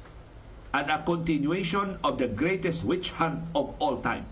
and 0.72 0.88
a 0.88 1.04
continuation 1.04 2.00
of 2.04 2.16
the 2.16 2.28
greatest 2.28 2.84
witch 2.84 3.12
hunt 3.12 3.40
of 3.52 3.72
all 3.80 4.00
time. 4.00 4.24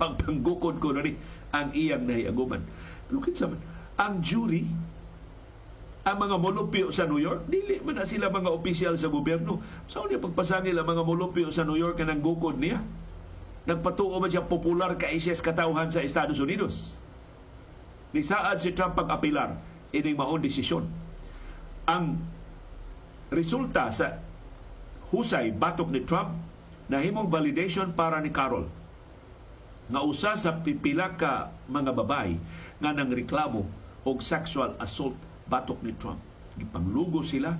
Pagpanggukod 0.00 0.80
ko 0.80 0.96
na 0.96 1.04
ni 1.04 1.16
ang 1.52 1.72
iyang 1.76 2.08
nahiaguman. 2.08 2.64
Lukit 3.12 3.36
sa 3.36 3.52
ang 4.00 4.24
jury 4.24 4.64
ang 6.02 6.18
mga 6.18 6.34
molupyo 6.34 6.90
sa 6.90 7.06
New 7.06 7.22
York, 7.22 7.46
dili 7.46 7.78
man 7.78 7.94
na 7.94 8.02
sila 8.02 8.26
mga 8.26 8.50
opisyal 8.50 8.98
sa 8.98 9.06
gobyerno. 9.06 9.62
Sa 9.86 10.02
so, 10.02 10.10
niya 10.10 10.18
pagpasangil 10.18 10.74
ang 10.74 10.88
mga 10.90 11.06
molupyo 11.06 11.54
sa 11.54 11.62
New 11.62 11.78
York 11.78 12.02
na 12.02 12.18
gukod 12.18 12.58
niya? 12.58 12.82
Nagpatuo 13.70 14.18
man 14.18 14.26
siya 14.26 14.42
popular 14.42 14.98
ka 14.98 15.06
siya 15.06 15.38
katauhan 15.38 15.94
sa 15.94 16.02
Estados 16.02 16.42
Unidos. 16.42 16.98
Ni 18.10 18.26
saad 18.26 18.58
si 18.58 18.74
Trump 18.74 18.98
pag-apilar 18.98 19.54
ining 19.94 20.18
maong 20.18 20.42
desisyon. 20.42 20.90
Ang 21.86 22.18
resulta 23.30 23.94
sa 23.94 24.18
husay 25.14 25.54
batok 25.54 25.86
ni 25.94 26.02
Trump 26.02 26.34
na 26.90 26.98
himong 26.98 27.30
validation 27.30 27.94
para 27.94 28.18
ni 28.18 28.34
Carol 28.34 28.66
nga 29.86 30.00
usa 30.02 30.34
sa 30.34 30.50
pipila 30.66 31.14
ka 31.14 31.54
mga 31.70 31.94
babay 31.94 32.34
nga 32.82 32.90
nang 32.90 33.12
reklamo 33.12 33.62
og 34.02 34.18
sexual 34.18 34.74
assault 34.82 35.14
batok 35.48 35.80
ni 35.82 35.92
Trump. 35.96 36.20
Gipanglugo 36.58 37.24
sila, 37.24 37.56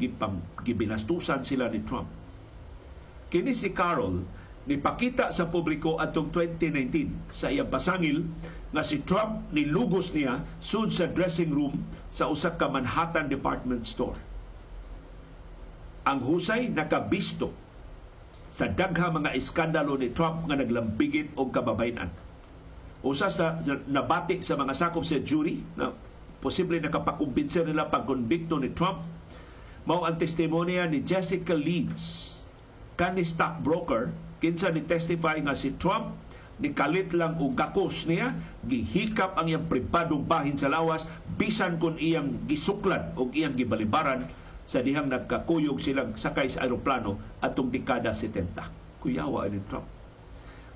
gipang, 0.00 0.40
gibinastusan 0.64 1.44
sila 1.44 1.68
ni 1.68 1.84
Trump. 1.84 2.08
Kini 3.30 3.54
si 3.54 3.70
Carol 3.70 4.24
nipakita 4.66 5.30
sa 5.30 5.48
publiko 5.48 5.96
atong 5.96 6.34
2019 6.34 7.32
sa 7.36 7.48
iyang 7.48 7.70
pasangil 7.70 8.26
nga 8.70 8.82
si 8.86 9.02
Trump 9.02 9.50
nilugos 9.50 10.14
niya 10.14 10.42
sud 10.62 10.94
sa 10.94 11.10
dressing 11.10 11.50
room 11.50 11.74
sa 12.10 12.30
usa 12.30 12.54
ka 12.54 12.70
Manhattan 12.70 13.26
department 13.30 13.82
store. 13.86 14.18
Ang 16.06 16.22
husay 16.26 16.70
nakabisto 16.70 17.54
sa 18.50 18.66
dagha 18.66 19.14
mga 19.14 19.30
iskandalo 19.38 19.94
ni 19.94 20.10
Trump 20.10 20.50
nga 20.50 20.58
naglambigit 20.58 21.30
og 21.38 21.54
kababayan. 21.54 22.10
Usa 23.00 23.30
sa 23.30 23.56
nabati 23.88 24.42
sa 24.42 24.58
mga 24.58 24.74
sakop 24.74 25.06
sa 25.06 25.22
jury 25.22 25.62
na 25.78 25.94
posible 26.40 26.80
nakapakumbinser 26.80 27.68
nila 27.68 27.92
pagkonbikto 27.92 28.56
ni 28.60 28.72
Trump. 28.72 29.04
Mao 29.84 30.04
ang 30.04 30.16
testimonya 30.20 30.88
ni 30.88 31.00
Jessica 31.04 31.56
Leeds 31.56 32.36
kani 33.00 33.24
stockbroker 33.24 34.12
kinsa 34.44 34.68
ni 34.68 34.84
testify 34.84 35.40
nga 35.40 35.56
si 35.56 35.72
Trump 35.80 36.12
ni 36.60 36.76
kalit 36.76 37.16
lang 37.16 37.40
og 37.40 37.56
gakos 37.56 38.04
niya 38.04 38.36
gihikap 38.68 39.40
ang 39.40 39.48
iyang 39.48 39.64
pribadong 39.72 40.28
bahin 40.28 40.60
sa 40.60 40.68
lawas 40.68 41.08
bisan 41.40 41.80
kun 41.80 41.96
iyang 41.96 42.44
gisuklan 42.44 43.16
og 43.16 43.32
iyang 43.32 43.56
gibalibaran 43.56 44.28
sa 44.68 44.84
dihang 44.84 45.08
nagkakuyog 45.08 45.80
silang 45.80 46.12
sakay 46.20 46.52
sa 46.52 46.68
aeroplano 46.68 47.16
atong 47.40 47.72
dekada 47.72 48.12
70 48.12 48.52
kuyawa 49.00 49.48
ni 49.48 49.64
Trump. 49.72 49.88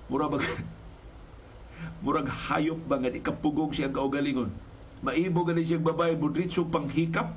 Mura 0.09 0.33
bag 0.33 0.45
murag 2.05 2.29
hayop 2.29 2.81
ba 2.89 2.97
nga 2.97 3.13
ikapugog 3.13 3.77
siya 3.77 3.93
kaugalingon 3.93 4.49
Maibo 5.05 5.45
gani 5.45 5.61
siyang 5.61 5.85
babae, 5.85 6.17
mudritsong 6.17 6.73
panghikap, 6.73 7.37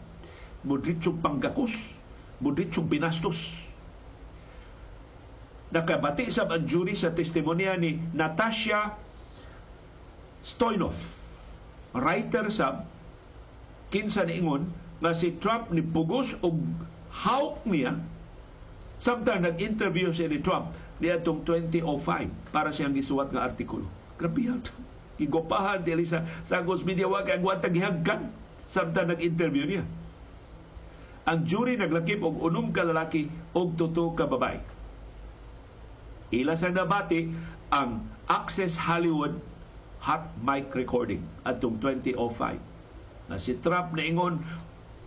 mudritsong 0.64 1.20
panggakus, 1.20 2.00
mudritsong 2.40 2.88
binastos. 2.88 3.52
Nakabati 5.76 6.32
sa 6.32 6.48
ang 6.48 6.64
jury 6.64 6.96
sa 6.96 7.12
testimonya 7.12 7.76
ni 7.76 8.00
Natasha 8.16 8.96
Stoynov, 10.48 10.96
writer 11.92 12.48
sa 12.48 12.88
kinsa 13.92 14.24
niingon 14.24 14.72
nga 15.04 15.12
si 15.12 15.36
Trump 15.36 15.68
ni 15.76 15.84
pugos 15.84 16.40
og 16.40 16.56
hawk 17.12 17.68
niya 17.68 18.00
samtang 18.96 19.44
nag-interview 19.44 20.16
siya 20.16 20.32
ni 20.32 20.40
Trump 20.40 20.72
niadtong 21.04 21.44
2005 21.44 22.56
para 22.56 22.72
siyang 22.72 22.96
gisuwat 22.96 23.36
nga 23.36 23.44
artikulo. 23.44 23.86
Grabe 24.16 24.42
yan. 24.48 24.64
Gigopahan 25.18 25.82
dili 25.82 26.06
sa 26.06 26.24
Sagos 26.46 26.86
Media 26.86 27.10
wa 27.10 27.26
kay 27.26 27.42
agwantag 27.42 27.74
gihagkan 27.74 28.30
samtang 28.70 29.10
nag-interview 29.10 29.66
niya. 29.66 29.84
Ang 31.28 31.44
jury 31.44 31.76
naglakip 31.76 32.24
og 32.24 32.40
unom 32.40 32.72
ka 32.72 32.88
lalaki 32.88 33.28
og 33.52 33.76
tuto 33.76 34.16
ka 34.16 34.30
babae. 34.30 34.62
Ila 36.32 36.56
sa 36.56 36.72
nabati 36.72 37.28
ang 37.74 38.04
Access 38.28 38.76
Hollywood 38.76 39.40
hot 40.04 40.28
mic 40.44 40.72
recording 40.76 41.24
atong 41.48 41.80
2005 41.80 42.60
na 43.32 43.36
si 43.40 43.56
Trump 43.60 43.96
na 43.96 44.04
ingon 44.04 44.40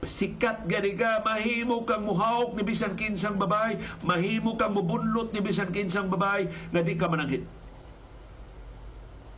sikat 0.01 0.65
gani 0.65 0.97
ka, 0.97 1.21
mahimo 1.21 1.85
kang 1.85 2.09
muhawk 2.09 2.57
ni 2.57 2.65
bisan 2.65 2.97
kinsang 2.97 3.37
babae, 3.37 3.77
mahimo 4.01 4.57
kang 4.57 4.73
mubunlot 4.73 5.33
ni 5.37 5.45
bisan 5.45 5.69
kinsang 5.77 6.09
babae, 6.09 6.49
nga 6.73 6.81
di 6.81 6.97
ka 6.97 7.09
mananghit. 7.09 7.45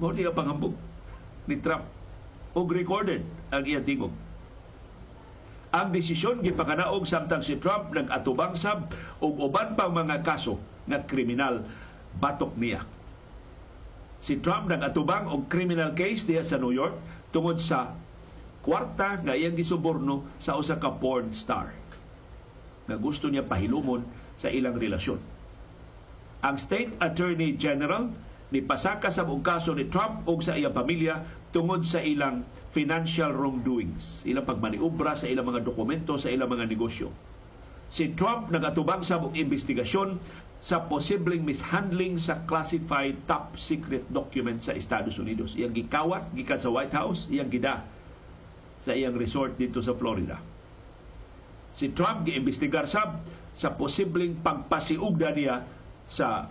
Mo 0.02 0.10
di 0.10 0.26
ka 0.26 0.34
panghambog 0.34 0.74
ni 1.46 1.62
Trump. 1.62 1.86
Og 2.58 2.66
recorded 2.74 3.22
ang 3.54 3.62
iyang 3.62 3.86
tingog. 3.86 4.10
Ang 5.72 5.94
desisyon 5.94 6.42
gipakanaog 6.42 7.06
samtang 7.06 7.40
si 7.40 7.56
Trump 7.62 7.94
nag-atubang 7.94 8.58
sab 8.58 8.90
og 9.22 9.38
uban 9.38 9.78
pang 9.78 9.94
mga 9.94 10.26
kaso 10.26 10.58
nga 10.90 11.06
kriminal 11.06 11.62
batok 12.18 12.58
niya. 12.58 12.82
Si 14.18 14.42
Trump 14.42 14.68
nag-atubang 14.68 15.30
og 15.30 15.46
criminal 15.46 15.94
case 15.94 16.26
diha 16.26 16.42
sa 16.42 16.58
New 16.58 16.74
York 16.74 16.98
tungod 17.30 17.62
sa 17.62 17.94
kwarta 18.66 19.22
nga 19.22 19.38
iyang 19.38 19.54
gisuborno 19.54 20.26
sa 20.42 20.58
usa 20.58 20.82
ka 20.82 20.98
porn 20.98 21.30
star 21.30 21.70
nga 22.90 22.96
gusto 22.98 23.30
niya 23.30 23.46
pahilumon 23.46 24.02
sa 24.34 24.50
ilang 24.50 24.74
relasyon. 24.74 25.22
Ang 26.42 26.58
State 26.58 26.98
Attorney 26.98 27.54
General 27.54 28.10
ni 28.52 28.60
pasaka 28.60 29.08
sa 29.08 29.24
buong 29.24 29.40
kaso 29.40 29.72
ni 29.72 29.88
Trump 29.88 30.28
ug 30.28 30.44
sa 30.44 30.52
iyang 30.52 30.76
pamilya 30.76 31.24
tungod 31.56 31.88
sa 31.88 32.04
ilang 32.04 32.44
financial 32.68 33.32
wrongdoings, 33.32 34.28
ilang 34.28 34.44
pagmaniubra 34.44 35.16
sa 35.16 35.24
ilang 35.24 35.48
mga 35.48 35.64
dokumento 35.64 36.20
sa 36.20 36.28
ilang 36.28 36.52
mga 36.52 36.68
negosyo. 36.68 37.08
Si 37.88 38.12
Trump 38.12 38.52
nagatubang 38.52 39.00
sa 39.00 39.20
buong 39.20 39.36
investigasyon 39.36 40.20
sa 40.62 40.84
posibleng 40.84 41.42
mishandling 41.42 42.20
sa 42.20 42.44
classified 42.44 43.16
top 43.26 43.56
secret 43.56 44.04
document 44.12 44.62
sa 44.62 44.76
Estados 44.76 45.18
Unidos. 45.18 45.58
Iyang 45.58 45.74
gikawat 45.74 46.30
gikan 46.36 46.60
sa 46.60 46.70
White 46.70 46.94
House, 46.94 47.26
iyang 47.32 47.50
gida 47.50 47.82
sa 48.78 48.94
iyang 48.94 49.16
resort 49.18 49.56
dito 49.56 49.80
sa 49.80 49.96
Florida. 49.96 50.38
Si 51.72 51.88
Trump 51.96 52.28
giimbestigar 52.28 52.84
sab 52.84 53.24
sa 53.56 53.72
posibleng 53.76 54.40
pagpasiugda 54.44 55.28
niya 55.36 55.64
sa 56.04 56.48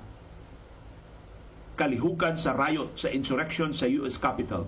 kalihukan 1.80 2.36
sa 2.36 2.56
riot 2.56 2.96
sa 3.00 3.12
insurrection 3.12 3.72
sa 3.72 3.88
US 3.88 4.20
Capitol 4.20 4.68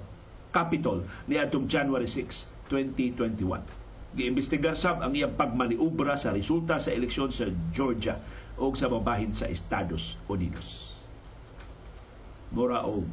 Capitol 0.53 1.01
ni 1.25 1.41
atong 1.41 1.65
January 1.65 2.05
6, 2.05 2.69
2021. 2.69 3.65
Giimbestigar 4.13 4.77
sab 4.77 5.01
ang 5.01 5.17
iyang 5.17 5.33
pagmaniubra 5.33 6.13
sa 6.13 6.29
resulta 6.29 6.77
sa 6.77 6.93
eleksyon 6.93 7.33
sa 7.33 7.49
Georgia 7.73 8.21
o 8.61 8.69
sa 8.77 8.85
mabahin 8.85 9.33
sa 9.33 9.49
Estados 9.49 10.21
Unidos. 10.29 10.93
Mura 12.53 12.85
og 12.85 13.09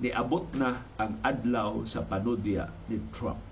niabot 0.00 0.48
na 0.56 0.80
ang 0.96 1.20
adlaw 1.20 1.84
sa 1.84 2.00
panudya 2.00 2.72
ni 2.88 2.96
Trump. 3.12 3.44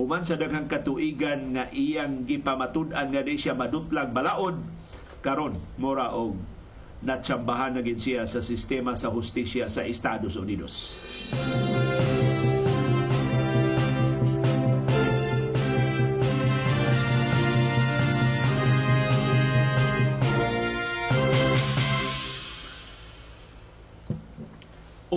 Human 0.00 0.24
sa 0.24 0.40
daghang 0.40 0.72
katuigan 0.72 1.52
nga 1.52 1.68
iyang 1.68 2.24
gipamatud-an 2.24 3.12
nga 3.12 3.20
di 3.20 3.36
siya 3.36 3.52
madutlag 3.52 4.16
balaod, 4.16 4.56
karon 5.20 5.60
mora 5.76 6.16
og 6.16 6.40
natsambahan 7.04 7.76
na 7.76 7.82
gid 7.84 8.00
siya 8.00 8.24
sa 8.24 8.40
sistema 8.40 8.96
sa 8.96 9.12
hustisya 9.12 9.68
sa 9.68 9.84
Estados 9.84 10.36
Unidos. 10.36 10.96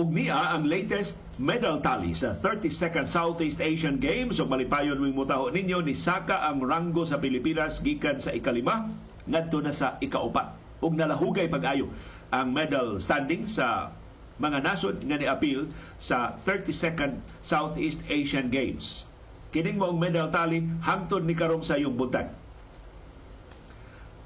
ug 0.00 0.16
niya 0.16 0.56
ang 0.56 0.64
latest 0.64 1.20
medal 1.36 1.84
tally 1.84 2.16
sa 2.16 2.32
32nd 2.32 3.04
Southeast 3.04 3.60
Asian 3.60 4.00
Games. 4.00 4.40
Ug 4.40 4.48
malipayon 4.48 4.96
wing 4.96 5.12
mutaho 5.12 5.52
ninyo 5.52 5.84
ni 5.84 5.92
Saka 5.92 6.48
ang 6.48 6.64
ranggo 6.64 7.04
sa 7.04 7.20
Pilipinas 7.20 7.84
gikan 7.84 8.16
sa 8.16 8.32
ikalima. 8.32 8.88
Ngadto 9.28 9.60
na 9.60 9.76
sa 9.76 10.00
ikaupat 10.00 10.59
ug 10.80 10.92
nalahugay 10.96 11.46
pag-ayo 11.46 11.88
ang 12.32 12.52
medal 12.52 12.98
standing 13.00 13.44
sa 13.44 13.94
mga 14.40 14.64
nasod 14.64 14.96
nga 15.04 15.20
ni-appeal 15.20 15.68
sa 16.00 16.32
32nd 16.42 17.20
Southeast 17.44 18.00
Asian 18.08 18.48
Games. 18.48 19.04
Kining 19.52 19.76
moong 19.76 20.00
medal 20.00 20.32
tally 20.32 20.64
hangtod 20.80 21.28
ni 21.28 21.36
karong 21.36 21.60
sa 21.60 21.76
yung 21.76 21.98
buntag. 22.00 22.32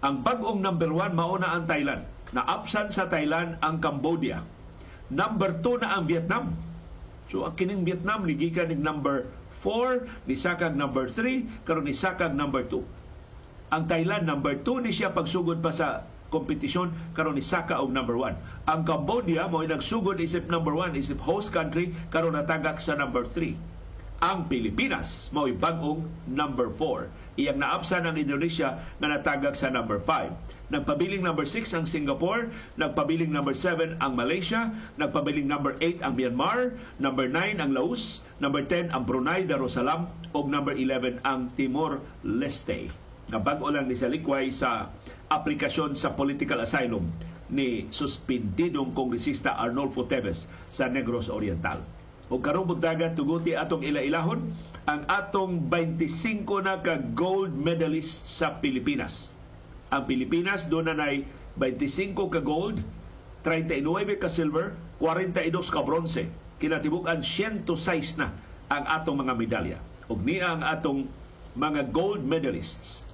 Ang 0.04 0.20
bagong 0.22 0.60
number 0.60 0.92
one 0.92 1.16
mauna 1.16 1.56
ang 1.56 1.66
Thailand. 1.66 2.06
Na 2.34 2.42
absent 2.42 2.90
sa 2.90 3.06
Thailand 3.06 3.62
ang 3.62 3.78
Cambodia 3.78 4.42
Number 5.12 5.52
2 5.60 5.84
na 5.84 6.00
ang 6.00 6.08
Vietnam. 6.08 6.56
So 7.28 7.44
ang 7.44 7.54
kining 7.60 7.84
Vietnam 7.84 8.24
ni 8.24 8.32
gikan 8.36 8.72
ning 8.72 8.80
number 8.80 9.28
4, 9.60 10.26
ni 10.28 10.34
sakag 10.36 10.72
number 10.72 11.12
3, 11.12 11.64
karon 11.68 11.84
ni 11.84 11.92
sakag 11.92 12.32
number 12.32 12.64
2. 12.64 12.80
Ang 13.74 13.82
Thailand 13.84 14.24
number 14.24 14.56
2 14.56 14.84
ni 14.84 14.92
siya 14.96 15.12
pagsugod 15.12 15.60
pa 15.60 15.72
sa 15.72 16.08
kompetisyon 16.34 16.90
karon 17.14 17.38
ni 17.38 17.44
Saka 17.46 17.78
og 17.78 17.94
number 17.94 18.18
1. 18.18 18.34
Ang 18.66 18.80
Cambodia 18.82 19.46
mo 19.46 19.62
nagsugod 19.62 20.18
isip 20.18 20.50
number 20.50 20.74
1 20.74 20.98
isip 20.98 21.22
host 21.22 21.54
country 21.54 21.94
karon 22.10 22.34
natagak 22.34 22.82
sa 22.82 22.98
number 22.98 23.22
3 23.22 23.74
ang 24.24 24.48
Pilipinas 24.48 25.28
mao'y 25.36 25.52
bagong 25.52 26.08
number 26.24 26.72
4. 26.72 27.12
Iyang 27.36 27.60
naapsan 27.60 28.08
ang 28.08 28.16
Indonesia 28.16 28.80
na 28.96 29.12
natagak 29.12 29.52
sa 29.52 29.68
number 29.68 30.00
5. 30.00 30.72
Nagpabiling 30.72 31.20
number 31.20 31.44
6 31.44 31.76
ang 31.76 31.84
Singapore, 31.84 32.48
nagpabiling 32.80 33.28
number 33.28 33.52
7 33.52 34.00
ang 34.00 34.16
Malaysia, 34.16 34.72
nagpabiling 34.96 35.44
number 35.44 35.76
8 35.76 36.00
ang 36.00 36.16
Myanmar, 36.16 36.72
number 36.96 37.28
9 37.28 37.60
ang 37.60 37.76
Laos, 37.76 38.24
number 38.40 38.64
10 38.64 38.96
ang 38.96 39.04
Brunei 39.04 39.44
Darussalam 39.44 40.08
ug 40.32 40.48
number 40.48 40.72
11 40.72 41.20
ang 41.20 41.52
Timor 41.52 42.00
Leste. 42.24 43.03
Nga 43.32 43.40
bago 43.40 43.72
lang 43.72 43.88
ni 43.88 43.96
sa 43.96 44.10
likway 44.10 44.52
sa 44.52 44.92
aplikasyon 45.32 45.96
sa 45.96 46.12
political 46.12 46.60
asylum 46.60 47.08
ni 47.48 47.88
suspendidong 47.88 48.92
kongresista 48.92 49.56
Arnolfo 49.56 50.04
Teves 50.08 50.48
sa 50.68 50.88
Negros 50.88 51.28
Oriental 51.32 51.80
o 52.32 52.40
karong 52.40 52.64
buntagan 52.64 53.12
tuguti 53.12 53.52
atong 53.52 53.84
ila-ilahon 53.84 54.40
ang 54.88 55.04
atong 55.08 55.68
25 55.68 56.64
na 56.64 56.80
ka 56.80 56.96
gold 57.12 57.52
medalist 57.52 58.26
sa 58.26 58.60
Pilipinas. 58.60 59.28
Ang 59.92 60.08
Pilipinas 60.08 60.64
doon 60.64 60.88
na 60.90 60.96
25 61.60 62.16
ka 62.32 62.40
gold, 62.40 62.80
39 63.44 64.18
ka 64.18 64.28
silver, 64.28 64.72
42 64.98 65.52
ka 65.68 65.80
bronze. 65.84 66.24
Kinatibukan 66.58 67.20
106 67.20 68.16
na 68.16 68.32
ang 68.72 68.84
atong 68.88 69.20
mga 69.20 69.34
medalya. 69.36 69.78
Ug 70.08 70.24
niya 70.24 70.56
ang 70.56 70.62
atong 70.64 71.04
mga 71.54 71.92
gold 71.92 72.24
medalists. 72.24 73.04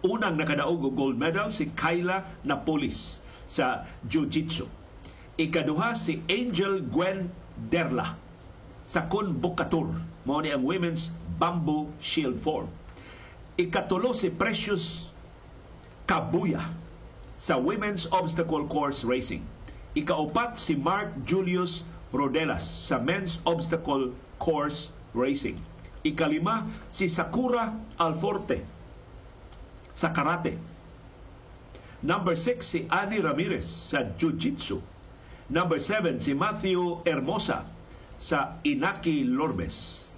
Unang 0.00 0.40
nakadaog 0.40 0.80
og 0.88 0.96
gold 0.96 1.16
medal 1.20 1.52
si 1.52 1.68
Kyla 1.76 2.24
Napolis 2.40 3.20
sa 3.44 3.84
Jiu-Jitsu. 4.08 4.64
Ikaduha 5.36 5.92
si 5.92 6.24
Angel 6.32 6.80
Gwen 6.80 7.28
Derla 7.68 8.16
sa 8.88 9.04
Bukatur 9.04 9.92
mao 10.24 10.40
ni 10.40 10.52
ang 10.52 10.64
women's 10.64 11.12
bamboo 11.36 11.92
shield 12.00 12.40
form. 12.40 12.68
Ikatulo 13.60 14.16
si 14.16 14.32
Precious 14.32 15.12
Kabuya 16.08 16.64
sa 17.36 17.60
women's 17.60 18.08
obstacle 18.08 18.64
course 18.72 19.04
racing. 19.04 19.44
Ikaupat 19.92 20.56
si 20.56 20.80
Mark 20.80 21.12
Julius 21.28 21.84
Rodelas 22.08 22.64
sa 22.64 22.96
men's 22.96 23.36
obstacle 23.44 24.16
course 24.40 24.88
racing. 25.12 25.60
Ikalima 26.08 26.64
si 26.88 27.04
Sakura 27.04 27.76
Alforte 28.00 28.79
sa 30.00 30.16
karate. 30.16 30.56
Number 32.00 32.32
6 32.32 32.64
si 32.64 32.88
Ani 32.88 33.20
Ramirez 33.20 33.68
sa 33.68 34.08
jiu-jitsu. 34.16 34.80
Number 35.52 35.76
7, 35.76 36.16
si 36.16 36.32
Matthew 36.32 37.04
Hermosa 37.04 37.68
sa 38.16 38.56
Inaki 38.64 39.28
Lorbes. 39.28 40.08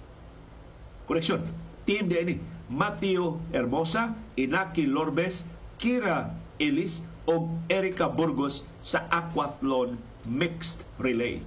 Koreksyon, 1.03 1.43
team 1.83 2.07
din 2.07 2.23
ni 2.23 2.35
Matthew 2.71 3.35
Hermosa, 3.51 4.15
Inaki 4.39 4.87
Lorbes, 4.87 5.43
Kira 5.75 6.31
Ellis 6.63 7.03
o 7.27 7.51
Erika 7.67 8.07
Burgos 8.07 8.63
sa 8.79 9.03
aquathlon 9.11 9.99
mixed 10.23 10.87
relay. 11.03 11.43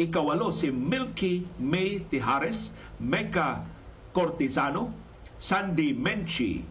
Ikawalo 0.00 0.50
si 0.50 0.74
Milky 0.74 1.46
May 1.62 2.02
Tijares, 2.10 2.74
Mecca 2.98 3.62
Cortizano, 4.10 4.90
Sandy 5.38 5.94
Menchi 5.94 6.66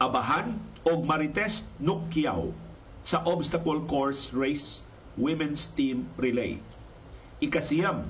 Abahan 0.00 0.56
og 0.88 1.04
Marites 1.04 1.68
Nukiao 1.76 2.56
sa 3.04 3.20
obstacle 3.28 3.84
course 3.84 4.32
race 4.32 4.80
women's 5.20 5.68
team 5.76 6.08
relay. 6.16 6.56
Ikasiyam 7.44 8.08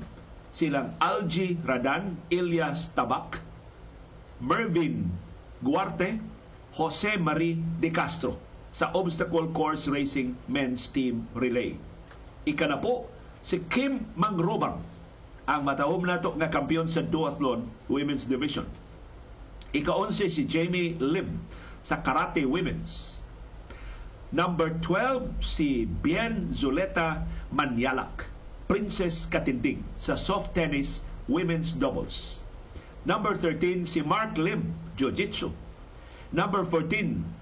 silang 0.54 0.94
Algie 1.02 1.58
Radan, 1.66 2.14
Ilyas 2.30 2.94
Tabak, 2.94 3.42
Mervin 4.38 5.10
Guarte, 5.66 6.22
Jose 6.78 7.18
Marie 7.18 7.58
De 7.82 7.90
Castro 7.90 8.38
sa 8.70 8.94
obstacle 8.94 9.50
course 9.50 9.90
racing 9.90 10.38
men's 10.46 10.86
team 10.86 11.26
relay. 11.34 11.74
Ika 12.46 12.70
na 12.70 12.78
si 13.42 13.58
Kim 13.66 14.06
Mangrobang 14.14 14.78
ang 15.50 15.66
matahom 15.66 16.06
nato 16.06 16.30
nga 16.38 16.46
kampiyon 16.46 16.86
sa 16.86 17.02
duathlon 17.02 17.66
women's 17.90 18.30
division. 18.30 18.70
Ika-11 19.74 20.30
si 20.30 20.42
Jamie 20.46 20.94
Lim 21.02 21.42
sa 21.82 22.00
karate 22.00 22.44
women's. 22.44 23.20
Number 24.30 24.70
12 24.78 25.42
si 25.42 25.84
Bien 25.84 26.54
Zuleta 26.54 27.26
Manyalak, 27.50 28.30
Princess 28.70 29.26
Katindig 29.26 29.82
sa 29.98 30.14
soft 30.14 30.54
tennis 30.54 31.02
women's 31.26 31.74
doubles. 31.74 32.46
Number 33.02 33.34
13 33.34 33.88
si 33.88 34.06
Mark 34.06 34.38
Lim, 34.38 34.70
Jiu-Jitsu. 34.94 35.50
Number 36.30 36.62
14 36.62 37.40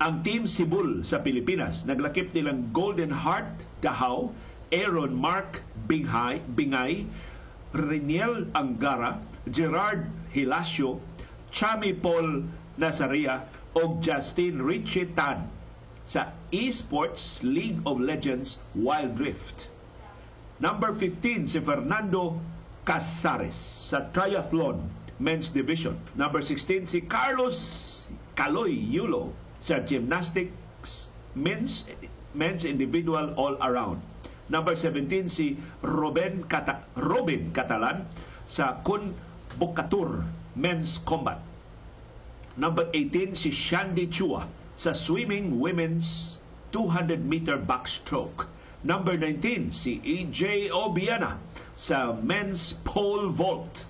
ang 0.00 0.24
Team 0.24 0.48
Sibul 0.48 1.04
sa 1.04 1.20
Pilipinas. 1.20 1.84
Naglakip 1.84 2.32
nilang 2.32 2.72
Golden 2.72 3.12
Heart 3.12 3.84
Dahaw, 3.84 4.32
Aaron 4.72 5.12
Mark 5.12 5.60
Binghay, 5.84 6.40
Bingay, 6.56 7.04
Reniel 7.76 8.48
Angara, 8.56 9.20
Gerard 9.52 10.08
Hilasio, 10.32 10.98
Chami 11.52 11.92
Paul 11.92 12.48
Nazaria 12.80 13.44
o 13.76 14.00
Justin 14.00 14.64
Richie 14.64 15.12
Tan 15.12 15.44
sa 16.08 16.32
Esports 16.48 17.44
League 17.44 17.76
of 17.84 18.00
Legends 18.00 18.56
Wild 18.72 19.20
Rift. 19.20 19.68
Number 20.64 20.96
15 20.96 21.44
si 21.44 21.60
Fernando 21.60 22.40
Casares 22.88 23.54
sa 23.92 24.08
Triathlon 24.16 24.80
Men's 25.20 25.52
Division. 25.52 26.00
Number 26.16 26.40
16 26.40 26.88
si 26.88 27.04
Carlos 27.04 27.56
Caloy 28.32 28.72
Yulo 28.72 29.36
sa 29.60 29.84
Gymnastics 29.84 31.12
Men's 31.36 31.84
Men's 32.32 32.64
Individual 32.64 33.36
All 33.36 33.60
Around. 33.60 34.00
Number 34.48 34.72
17 34.72 35.28
si 35.28 35.60
Robin 35.84 36.42
Kata, 36.48 36.80
Robin 36.96 37.52
Catalan 37.52 38.08
sa 38.48 38.80
Kun 38.82 39.12
Bukatur 39.60 40.24
Men's 40.56 40.98
Combat. 41.04 41.49
Number 42.60 42.90
18 42.92 43.34
si 43.34 43.50
Shandy 43.50 44.06
Chua 44.06 44.46
sa 44.74 44.92
swimming 44.92 45.60
women's 45.60 46.40
200 46.72 47.24
meter 47.24 47.56
backstroke. 47.56 48.44
Number 48.84 49.16
19 49.16 49.70
si 49.70 49.96
EJ 50.04 50.68
Obiana 50.68 51.38
sa 51.74 52.12
men's 52.20 52.74
pole 52.84 53.30
vault. 53.30 53.86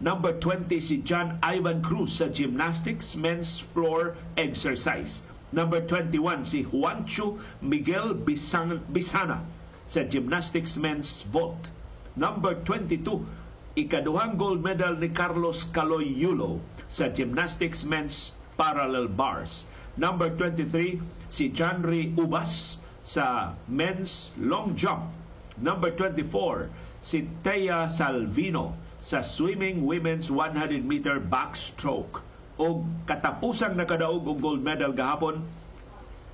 Number 0.00 0.32
20 0.32 0.80
si 0.80 1.04
John 1.04 1.38
Ivan 1.42 1.82
Cruz 1.82 2.14
sa 2.14 2.28
gymnastics 2.28 3.14
men's 3.14 3.60
floor 3.60 4.16
exercise. 4.38 5.22
Number 5.52 5.82
21 5.82 6.44
si 6.44 6.64
Juancho 6.64 7.38
Miguel 7.60 8.14
Bisana 8.14 9.44
sa 9.84 10.00
gymnastics 10.00 10.78
men's 10.78 11.20
vault. 11.28 11.68
Number 12.16 12.54
22, 12.54 13.26
ikaduhang 13.74 14.38
gold 14.38 14.62
medal 14.62 14.94
ni 14.94 15.10
Carlos 15.10 15.66
Caloy 15.74 16.06
Yulo 16.06 16.62
sa 16.86 17.10
gymnastics 17.10 17.82
men's 17.82 18.30
parallel 18.54 19.10
bars. 19.10 19.66
Number 19.98 20.30
23, 20.30 21.02
si 21.26 21.50
Janry 21.50 22.14
Ubas 22.14 22.78
sa 23.02 23.58
men's 23.66 24.30
long 24.38 24.78
jump. 24.78 25.10
Number 25.58 25.90
24, 25.90 26.70
si 27.02 27.26
Thea 27.42 27.90
Salvino 27.90 28.78
sa 29.02 29.18
swimming 29.22 29.82
women's 29.82 30.30
100 30.30 30.86
meter 30.86 31.18
backstroke. 31.18 32.22
O 32.62 32.86
katapusang 33.10 33.74
nakadaog 33.74 34.22
og 34.22 34.38
gold 34.38 34.62
medal 34.62 34.94
gahapon 34.94 35.42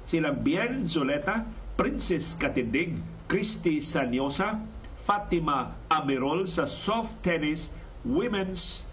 silang 0.05 0.45
Bien 0.45 0.85
Zuleta, 0.85 1.49
Princess 1.81 2.37
Katindig, 2.37 3.01
Christy 3.33 3.81
Sanyosa, 3.81 4.61
Fatima 5.01 5.73
Amirol 5.89 6.45
sa 6.45 6.69
soft 6.69 7.17
tennis 7.25 7.73
women's 8.05 8.85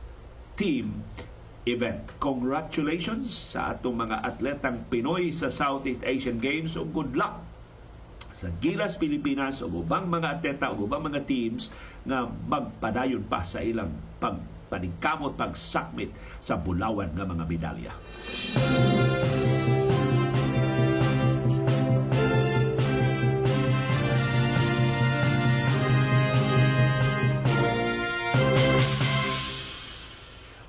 team 0.56 1.04
event. 1.68 2.00
Congratulations 2.24 3.28
sa 3.30 3.76
atong 3.76 4.00
mga 4.08 4.24
atletang 4.24 4.88
Pinoy 4.88 5.30
sa 5.36 5.52
Southeast 5.52 6.02
Asian 6.08 6.40
Games 6.40 6.80
o 6.80 6.88
good 6.88 7.14
luck 7.14 7.44
sa 8.38 8.54
Gilas 8.62 8.96
Pilipinas 8.96 9.66
o 9.66 9.68
ubang 9.68 10.06
mga 10.08 10.40
atleta 10.40 10.70
o 10.70 10.86
ubang 10.86 11.10
mga 11.10 11.26
teams 11.26 11.74
nga 12.06 12.30
magpadayon 12.30 13.26
pa 13.26 13.42
sa 13.42 13.66
ilang 13.66 13.90
pagpaningkamot 14.22 15.34
pagsakmit 15.34 16.14
sa 16.38 16.56
bulawan 16.56 17.10
nga 17.18 17.26
mga 17.26 17.44
medalya. 17.50 17.94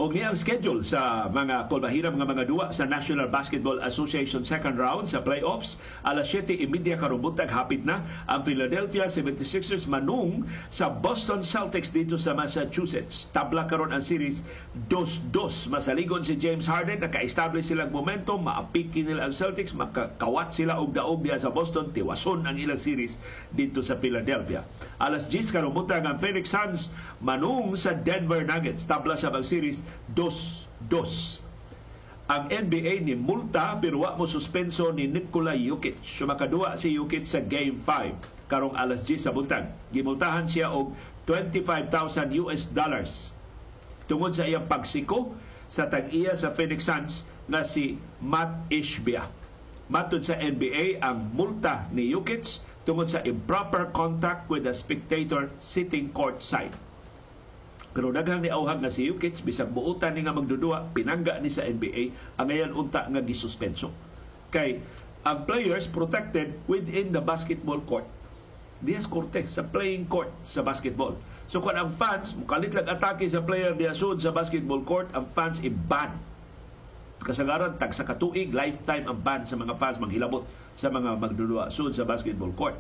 Og 0.09 0.16
ang 0.16 0.40
schedule 0.40 0.80
sa 0.88 1.28
mga 1.28 1.68
kolbahira 1.68 2.09
mga 2.09 2.24
mga 2.24 2.44
duwa 2.48 2.72
sa 2.72 2.88
National 2.88 3.28
Basketball 3.28 3.76
Association 3.84 4.40
second 4.40 4.80
round 4.80 5.04
sa 5.04 5.20
playoffs. 5.20 5.76
Alas 6.00 6.32
7.30 6.32 6.96
karubuntag 6.96 7.52
hapit 7.52 7.84
na 7.84 8.00
ang 8.24 8.40
Philadelphia 8.40 9.04
76ers 9.04 9.84
manung 9.84 10.48
sa 10.72 10.88
Boston 10.88 11.44
Celtics 11.44 11.92
dito 11.92 12.16
sa 12.16 12.32
Massachusetts. 12.32 13.28
Tabla 13.36 13.68
karon 13.68 13.92
ang 13.92 14.00
series 14.00 14.48
2-2. 14.88 15.68
Masaligon 15.68 16.24
si 16.24 16.40
James 16.40 16.64
Harden, 16.64 17.04
naka-establish 17.04 17.68
silang 17.68 17.92
momentum, 17.92 18.48
maapiki 18.48 19.04
nila 19.04 19.28
ang 19.28 19.36
Celtics, 19.36 19.76
makakawat 19.76 20.56
sila 20.56 20.80
og 20.80 20.96
daog 20.96 21.20
diya 21.20 21.36
sa 21.36 21.52
Boston, 21.52 21.92
tiwason 21.92 22.48
ang 22.48 22.56
ilang 22.56 22.80
series 22.80 23.20
dito 23.52 23.84
sa 23.84 24.00
Philadelphia. 24.00 24.64
Alas 25.04 25.28
10 25.28 25.52
karubuntag 25.52 26.09
ang 26.09 26.16
Phoenix 26.16 26.48
Suns 26.48 26.88
manung 27.20 27.76
sa 27.76 27.92
Denver 27.92 28.40
Nuggets. 28.40 28.88
Tabla 28.88 29.12
sa 29.12 29.28
mga 29.28 29.44
series 29.44 29.84
2-2. 30.14 31.42
Ang 32.28 32.44
NBA 32.53 33.09
ni 33.09 33.16
multa 33.16 33.80
pero 33.80 34.05
wa 34.05 34.12
mo 34.20 34.28
suspenso 34.28 34.92
ni 34.92 35.09
Nikola 35.09 35.57
Jokic. 35.57 35.96
Sumakadua 36.05 36.76
si 36.76 36.92
Jokic 36.92 37.24
sa 37.24 37.40
Game 37.40 37.80
5 37.80 38.53
karong 38.53 38.76
alas 38.76 39.01
10 39.05 39.24
sa 39.24 39.32
buntag. 39.32 39.72
Gimultahan 39.96 40.44
siya 40.44 40.68
og 40.68 40.92
25,000 41.24 42.36
US 42.44 42.68
dollars 42.68 43.32
tungod 44.09 44.32
sa 44.32 44.49
iyang 44.49 44.64
pagsiko 44.64 45.36
sa 45.68 45.88
tag-iya 45.92 46.32
sa 46.32 46.53
Phoenix 46.57 46.88
Suns 46.88 47.28
nga 47.49 47.61
si 47.61 48.01
Matt 48.24 48.72
Ishbia. 48.72 49.28
Matod 49.88 50.20
sa 50.24 50.36
NBA, 50.36 51.01
ang 51.01 51.32
multa 51.32 51.88
ni 51.92 52.12
Jokic 52.12 52.61
tungod 52.84 53.09
sa 53.09 53.24
improper 53.24 53.88
contact 53.92 54.49
with 54.53 54.68
a 54.68 54.72
spectator 54.76 55.49
sitting 55.61 56.12
courtside. 56.12 56.72
Pero 57.97 58.12
daghang 58.12 58.45
ni 58.45 58.53
auhag 58.53 58.84
nga 58.84 58.93
si 58.93 59.09
Jokic 59.09 59.41
bisag 59.43 59.72
buutan 59.72 60.12
ni 60.14 60.22
nga 60.22 60.36
magdudua 60.36 60.93
pinangga 60.93 61.41
ni 61.41 61.49
sa 61.49 61.64
NBA 61.64 62.36
ang 62.36 62.47
ngayon 62.53 62.70
unta 62.76 63.09
nga 63.09 63.24
gisuspenso. 63.24 63.89
Kay 64.53 64.80
ang 65.24 65.45
players 65.49 65.89
protected 65.89 66.55
within 66.70 67.11
the 67.11 67.20
basketball 67.20 67.80
court. 67.84 68.07
Dias 68.78 69.11
korte 69.11 69.43
sa 69.51 69.66
playing 69.66 70.07
court 70.07 70.30
sa 70.47 70.62
basketball. 70.62 71.18
So 71.51 71.59
kung 71.59 71.74
ang 71.74 71.91
fans 71.91 72.39
mukalit 72.39 72.70
lang 72.76 72.86
atake 72.86 73.26
sa 73.26 73.43
player 73.43 73.74
diya 73.74 73.91
sud 73.91 74.22
sa 74.22 74.30
basketball 74.30 74.86
court, 74.86 75.11
ang 75.18 75.26
fans 75.34 75.59
i-ban. 75.66 76.14
Kasagaran 77.18 77.74
tag 77.82 77.91
sa 77.91 78.07
katuig 78.07 78.55
lifetime 78.55 79.11
ang 79.11 79.18
ban 79.18 79.43
sa 79.43 79.59
mga 79.59 79.74
fans 79.74 79.99
manghilabot 79.99 80.47
sa 80.78 80.86
mga 80.86 81.18
magdudua 81.18 81.66
sud 81.74 81.91
sa 81.91 82.07
basketball 82.07 82.55
court. 82.55 82.78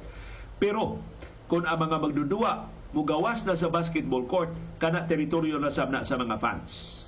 Pero 0.62 1.02
kung 1.50 1.66
ang 1.66 1.80
mga 1.82 1.96
magdudua 1.98 2.77
mugawas 2.88 3.44
na 3.44 3.52
sa 3.52 3.68
basketball 3.68 4.24
court 4.24 4.48
kana 4.80 5.04
teritoryo 5.04 5.60
na 5.60 5.68
sabna 5.68 6.00
sa 6.00 6.16
mga 6.16 6.40
fans. 6.40 7.04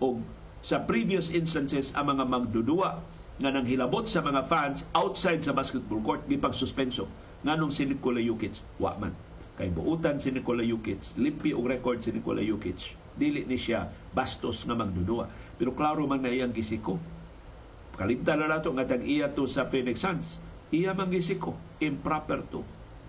O 0.00 0.16
sa 0.64 0.80
previous 0.80 1.28
instances 1.28 1.92
ang 1.92 2.16
mga 2.16 2.24
magdudua 2.24 3.04
nga 3.36 3.50
nang 3.52 3.68
hilabot 3.68 4.08
sa 4.08 4.24
mga 4.24 4.48
fans 4.48 4.88
outside 4.96 5.44
sa 5.44 5.52
basketball 5.52 6.00
court 6.00 6.24
gipagsuspenso 6.24 7.04
nganong 7.44 7.68
si 7.68 7.84
Nikola 7.84 8.24
Jokic 8.24 8.56
wa 8.80 8.96
man. 8.96 9.12
Kay 9.60 9.68
buutan 9.76 10.16
si 10.24 10.32
Nikola 10.32 10.64
Jokic 10.64 11.12
limpi 11.20 11.52
og 11.52 11.68
record 11.68 12.00
si 12.00 12.08
Nikola 12.08 12.40
Jokic. 12.40 12.96
Dili 13.14 13.44
ni 13.44 13.60
siya 13.60 13.92
bastos 14.16 14.64
nga 14.64 14.72
magdudua. 14.72 15.28
Pero 15.60 15.76
klaro 15.76 16.08
man 16.08 16.24
na 16.24 16.32
iyang 16.32 16.56
gisiko. 16.56 16.96
Kalimtan 17.94 18.40
na 18.42 18.50
nato 18.50 18.72
nga 18.72 18.88
tag 18.88 19.04
iya 19.04 19.30
to 19.30 19.44
sa 19.46 19.68
Phoenix 19.68 20.00
Suns. 20.00 20.40
Iya 20.72 20.96
man 20.96 21.12
gisiko 21.12 21.54
improper 21.84 22.40
to. 22.48 22.64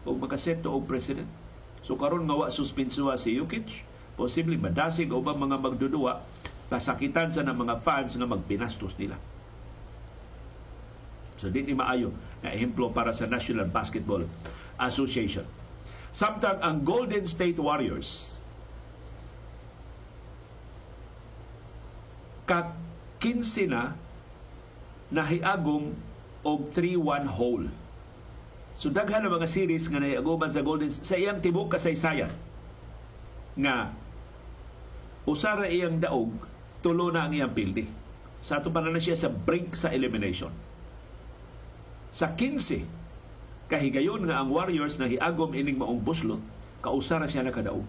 Og 0.05 0.19
makaseto 0.21 0.75
og 0.75 0.85
president 0.85 1.44
So 1.85 1.93
karon 1.93 2.25
nga 2.25 2.33
wa 2.33 2.49
suspensuha 2.49 3.13
si 3.13 3.37
Jokic, 3.37 3.85
posible 4.17 4.57
madasig 4.57 5.13
o 5.13 5.21
ba 5.21 5.37
mga 5.37 5.61
magdudua 5.61 6.25
kasakitan 6.65 7.29
sa 7.29 7.45
mga 7.45 7.77
fans 7.85 8.17
nga 8.17 8.25
magpinastos 8.25 8.97
nila. 8.97 9.21
So 11.37 11.53
di 11.53 11.61
ni 11.61 11.77
maayo 11.77 12.09
nga 12.41 12.49
ehemplo 12.49 12.89
para 12.89 13.13
sa 13.13 13.29
National 13.29 13.69
Basketball 13.69 14.25
Association. 14.81 15.45
Samtang 16.09 16.57
ang 16.65 16.81
Golden 16.81 17.27
State 17.29 17.61
Warriors 17.61 18.41
ka 22.49 22.73
15 23.21 23.69
na 23.69 23.93
nahiagom 25.13 25.93
og 26.41 26.59
3-1 26.73 27.29
hole. 27.29 27.69
So 28.75 28.91
daghan 28.91 29.23
na 29.23 29.31
mga 29.31 29.47
series 29.47 29.87
nga 29.87 30.03
nahiagoman 30.03 30.51
sa 30.51 30.59
Golden 30.59 30.91
sa 30.91 31.15
iyang 31.15 31.39
tibok 31.39 31.71
kasaysayan 31.75 32.31
nga 33.55 33.95
usara 35.23 35.71
iyang 35.71 36.03
daog 36.03 36.35
tulo 36.83 37.07
na 37.07 37.25
ang 37.25 37.31
iyang 37.31 37.55
pildi. 37.55 37.87
Sa 38.43 38.59
ato 38.61 38.69
pa 38.69 38.83
na 38.83 39.01
siya 39.01 39.17
sa 39.17 39.31
brink 39.31 39.73
sa 39.73 39.89
elimination. 39.89 40.51
Sa 42.11 42.29
15 42.35 43.71
kahigayon 43.71 44.27
nga 44.29 44.43
ang 44.43 44.53
Warriors 44.53 45.01
na 45.01 45.09
hiagom 45.09 45.55
ining 45.55 45.81
maong 45.81 46.03
buslo 46.03 46.37
kausara 46.85 47.25
siya 47.25 47.47
nakadaog. 47.47 47.87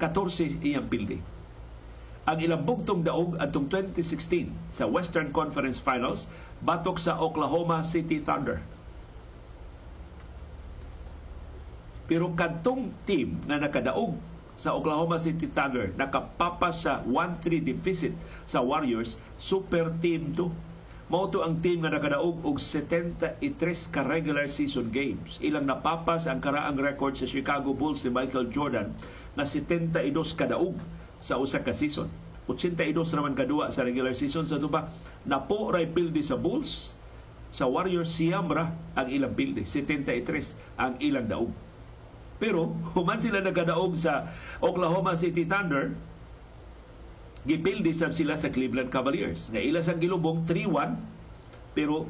14 0.00 0.56
iyang 0.64 0.88
pildi 0.88 1.20
ang 2.28 2.36
ilang 2.36 2.62
bugtong 2.68 3.00
daog 3.00 3.40
atong 3.40 3.72
2016 3.72 4.52
sa 4.68 4.84
Western 4.84 5.32
Conference 5.32 5.80
Finals 5.80 6.28
batok 6.60 7.00
sa 7.00 7.16
Oklahoma 7.16 7.80
City 7.80 8.20
Thunder. 8.20 8.60
Pero 12.10 12.28
kadtong 12.36 12.92
team 13.08 13.40
na 13.48 13.56
nakadaog 13.56 14.18
sa 14.60 14.76
Oklahoma 14.76 15.16
City 15.16 15.48
Thunder 15.48 15.94
nakapapas 15.96 16.84
sa 16.84 17.00
1-3 17.08 17.64
deficit 17.64 18.12
sa 18.44 18.60
Warriors, 18.60 19.16
super 19.40 19.88
team 20.04 20.36
to. 20.36 20.52
Mao 21.10 21.26
to 21.26 21.42
ang 21.42 21.58
team 21.58 21.82
nga 21.82 21.90
nakadaog 21.90 22.44
og 22.46 22.62
73 22.62 23.42
ka 23.90 24.06
regular 24.06 24.46
season 24.46 24.92
games. 24.94 25.42
Ilang 25.42 25.66
napapas 25.66 26.30
ang 26.30 26.38
karaang 26.38 26.78
record 26.78 27.18
sa 27.18 27.26
Chicago 27.26 27.74
Bulls 27.74 28.06
ni 28.06 28.14
Michael 28.14 28.52
Jordan 28.54 28.94
na 29.34 29.42
72 29.42 30.14
kadaog 30.38 30.78
sa 31.20 31.36
usa 31.38 31.60
ka 31.60 31.72
season. 31.72 32.08
82 32.48 32.96
naman 33.14 33.38
kadua 33.38 33.70
sa 33.70 33.86
regular 33.86 34.10
season 34.16 34.48
sa 34.48 34.58
tuba. 34.58 34.90
Napo 35.22 35.70
ray 35.70 35.86
pildi 35.86 36.24
sa 36.24 36.34
Bulls 36.34 36.98
sa 37.50 37.66
Warriors 37.66 38.10
siyam 38.10 38.50
ra 38.50 38.74
ang 38.94 39.06
ilang 39.10 39.34
pildi, 39.34 39.62
73 39.66 40.56
ang 40.78 40.98
ilang 40.98 41.26
daog. 41.30 41.50
Pero 42.40 42.72
human 42.96 43.20
sila 43.20 43.44
nagkadaog 43.44 43.94
sa 43.94 44.32
Oklahoma 44.64 45.14
City 45.14 45.44
Thunder, 45.44 45.92
gipildi 47.44 47.92
sab 47.92 48.16
sila 48.16 48.34
sa 48.34 48.48
Cleveland 48.48 48.88
Cavaliers. 48.88 49.52
Nga 49.52 49.60
ila 49.60 49.80
sang 49.84 50.00
gilubong 50.00 50.42
3-1 50.48 51.20
pero 51.74 52.08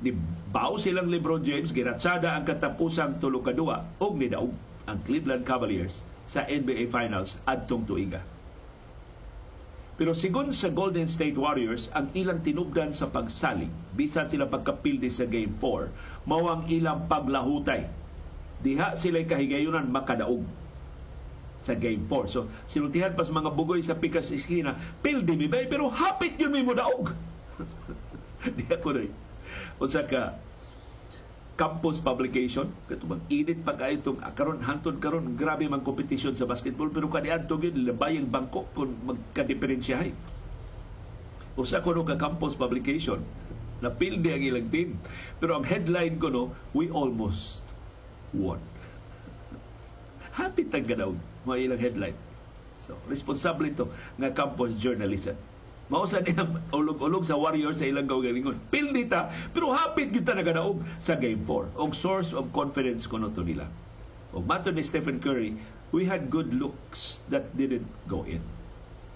ni 0.00 0.12
bao 0.52 0.76
silang 0.76 1.08
LeBron 1.08 1.44
James 1.44 1.72
giratsada 1.72 2.36
ang 2.36 2.44
katapusang 2.44 3.16
tulo 3.20 3.40
kadua 3.40 3.84
og 4.00 4.20
ni 4.20 4.28
daog 4.28 4.52
ang 4.84 4.98
Cleveland 5.04 5.44
Cavaliers 5.48 6.04
sa 6.26 6.42
NBA 6.44 6.90
Finals 6.90 7.38
adtong 7.46 7.86
tuiga. 7.86 8.20
Pero 9.96 10.12
sigon 10.12 10.52
sa 10.52 10.68
Golden 10.68 11.08
State 11.08 11.40
Warriors, 11.40 11.88
ang 11.96 12.12
ilang 12.12 12.44
tinubdan 12.44 12.92
sa 12.92 13.08
pagsalig, 13.08 13.72
bisan 13.96 14.28
sila 14.28 14.44
pagkapildi 14.44 15.08
sa 15.08 15.24
Game 15.24 15.56
4, 15.56 16.28
mao 16.28 16.52
ang 16.52 16.68
ilang 16.68 17.08
paglahutay. 17.08 17.88
Diha 18.60 18.92
sila 18.92 19.24
kahigayunan 19.24 19.88
makadaog 19.88 20.44
sa 21.64 21.72
Game 21.72 22.04
4. 22.12 22.28
So, 22.28 22.52
sinultihan 22.68 23.16
pa 23.16 23.24
sa 23.24 23.32
mga 23.32 23.56
bugoy 23.56 23.80
sa 23.80 23.96
pikas 23.96 24.28
iskina, 24.36 24.76
pildi 25.00 25.32
mi 25.32 25.48
bay, 25.48 25.64
pero 25.64 25.88
hapit 25.88 26.36
yun 26.36 26.52
mi 26.52 26.60
mo 26.60 26.76
daog. 26.76 27.16
Diha 28.60 28.76
ko 28.84 28.92
rin. 28.92 29.08
Usa 29.80 30.04
ka 30.04 30.36
campus 31.56 31.98
publication. 31.98 32.68
Katong 32.86 33.24
init 33.32 33.64
pa 33.64 33.72
kay 33.72 33.96
itong 33.96 34.20
karon 34.36 34.60
hantod 34.60 35.00
karon. 35.00 35.34
Grabe 35.40 35.64
man 35.66 35.80
competition 35.80 36.36
sa 36.36 36.44
basketball. 36.44 36.92
Pero 36.92 37.08
kaniadto 37.08 37.56
gyud 37.56 37.76
labayang 37.76 38.28
bangko 38.28 38.68
kung 38.76 38.92
magka-diferensyahay 39.08 40.12
usa 41.56 41.80
ko 41.80 41.96
ka 42.04 42.20
campus 42.20 42.52
publication 42.52 43.24
na 43.80 43.88
pilde 43.88 44.28
ang 44.28 44.44
ilang 44.44 44.68
team. 44.68 45.00
Pero 45.40 45.56
ang 45.56 45.64
headline 45.64 46.20
ko 46.20 46.28
no 46.28 46.42
we 46.76 46.92
almost 46.92 47.64
won. 48.36 48.60
Happy 50.40 50.68
tag 50.68 50.84
ganaw 50.84 51.16
mo 51.48 51.56
ilang 51.56 51.80
headline. 51.80 52.16
So 52.76 53.00
responsable 53.08 53.72
ito 53.72 53.88
nga 54.20 54.36
campus 54.36 54.76
journalism 54.76 55.36
Mausa 55.86 56.18
niya 56.18 56.42
ulog-ulog 56.74 57.22
sa 57.22 57.38
Warriors 57.38 57.78
sa 57.78 57.86
ilang 57.86 58.10
kaugalingon. 58.10 58.58
Pildi 58.74 59.06
ta, 59.06 59.30
pero 59.54 59.70
hapit 59.70 60.10
kita 60.10 60.34
nagadaog 60.34 60.82
sa 60.98 61.14
Game 61.14 61.46
4. 61.46 61.78
Og 61.78 61.94
source 61.94 62.34
of 62.34 62.50
confidence 62.50 63.06
kuno 63.06 63.30
to 63.30 63.46
nila. 63.46 63.70
Og 64.34 64.42
mato 64.42 64.74
ni 64.74 64.82
Stephen 64.82 65.22
Curry, 65.22 65.54
we 65.94 66.02
had 66.02 66.26
good 66.26 66.50
looks 66.58 67.22
that 67.30 67.54
didn't 67.54 67.86
go 68.10 68.26
in. 68.26 68.42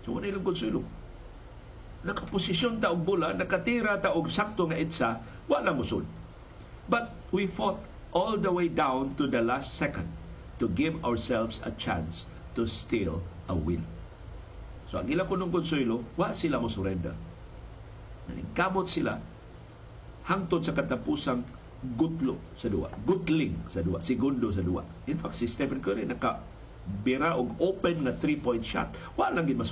So, 0.06 0.14
wala 0.14 0.30
ilang 0.30 0.46
konsulo. 0.46 0.86
Nakaposisyon 2.06 2.78
ta 2.78 2.94
og 2.94 3.02
bola, 3.02 3.34
nakatira 3.34 3.98
ta 3.98 4.14
og 4.14 4.30
sakto 4.30 4.70
nga 4.70 4.78
itsa, 4.78 5.18
wala 5.50 5.74
musod. 5.74 6.06
But 6.86 7.10
we 7.34 7.50
fought 7.50 7.82
all 8.14 8.38
the 8.38 8.54
way 8.54 8.70
down 8.70 9.18
to 9.18 9.26
the 9.26 9.42
last 9.42 9.74
second 9.74 10.06
to 10.62 10.70
give 10.70 11.02
ourselves 11.02 11.58
a 11.66 11.74
chance 11.74 12.30
to 12.54 12.62
steal 12.62 13.20
a 13.50 13.58
win. 13.58 13.82
So 14.90 14.98
ang 14.98 15.06
ilang 15.06 15.30
kunong 15.30 15.54
konsuelo, 15.54 16.02
wa 16.18 16.34
sila 16.34 16.58
mo 16.58 16.66
surrender. 16.66 17.14
Naningkamot 18.26 18.90
sila 18.90 19.22
hangtod 20.26 20.66
sa 20.66 20.74
katapusang 20.74 21.46
gutlo 21.94 22.34
sa 22.58 22.66
duwa, 22.66 22.90
gutling 23.06 23.54
sa 23.70 23.86
duwa, 23.86 24.02
segundo 24.02 24.50
sa 24.50 24.66
duwa. 24.66 24.82
In 25.06 25.14
fact, 25.14 25.38
si 25.38 25.46
Stephen 25.46 25.78
Curry 25.78 26.10
naka 26.10 26.42
bira 27.06 27.38
og 27.38 27.54
open 27.62 28.02
na 28.02 28.18
three-point 28.18 28.66
shot. 28.66 28.90
Wa 29.14 29.30
lang 29.30 29.46
gid. 29.46 29.62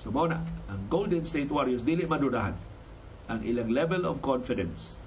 So 0.00 0.12
mao 0.12 0.28
na, 0.28 0.44
ang 0.68 0.80
Golden 0.92 1.24
State 1.24 1.48
Warriors 1.48 1.88
dili 1.88 2.04
madudahan 2.04 2.52
ang 3.32 3.40
ilang 3.48 3.72
level 3.72 4.04
of 4.04 4.20
confidence 4.20 5.00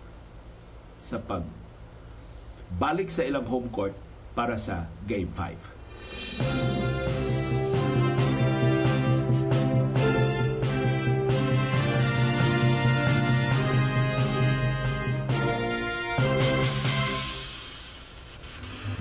sa 0.98 1.22
pag 1.22 1.46
balik 2.82 3.14
sa 3.14 3.22
ilang 3.22 3.46
home 3.46 3.70
court 3.70 3.94
para 4.34 4.58
sa 4.58 4.90
Game 5.06 5.30
5. 5.38 5.83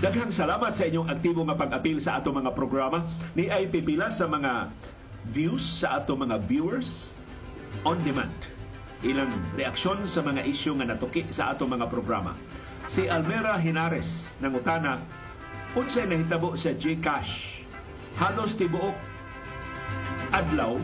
Daghang 0.03 0.35
salamat 0.35 0.75
sa 0.75 0.83
inyong 0.91 1.15
aktibo 1.15 1.47
nga 1.47 1.55
pag-apil 1.55 2.03
sa 2.03 2.19
ato 2.19 2.35
mga 2.35 2.51
programa. 2.59 3.07
Ni 3.39 3.47
ay 3.47 3.71
pipila 3.71 4.11
sa 4.11 4.27
mga 4.27 4.67
views 5.31 5.63
sa 5.63 6.03
ato 6.03 6.19
mga 6.19 6.43
viewers 6.51 7.15
on 7.87 7.95
demand. 8.03 8.35
Ilang 9.07 9.31
reaksyon 9.55 10.03
sa 10.03 10.27
mga 10.27 10.43
isyu 10.43 10.75
nga 10.75 10.91
natuki 10.91 11.23
sa 11.31 11.55
ato 11.55 11.71
mga 11.71 11.87
programa. 11.87 12.35
Si 12.91 13.07
Almera 13.07 13.55
Hinares 13.63 14.35
ng 14.43 14.51
Utana, 14.51 14.99
unsay 15.73 16.05
nahitabo 16.05 16.53
sa 16.53 16.77
GCash. 16.77 17.64
Halos 18.20 18.53
tibuok 18.53 18.93
adlaw, 20.33 20.77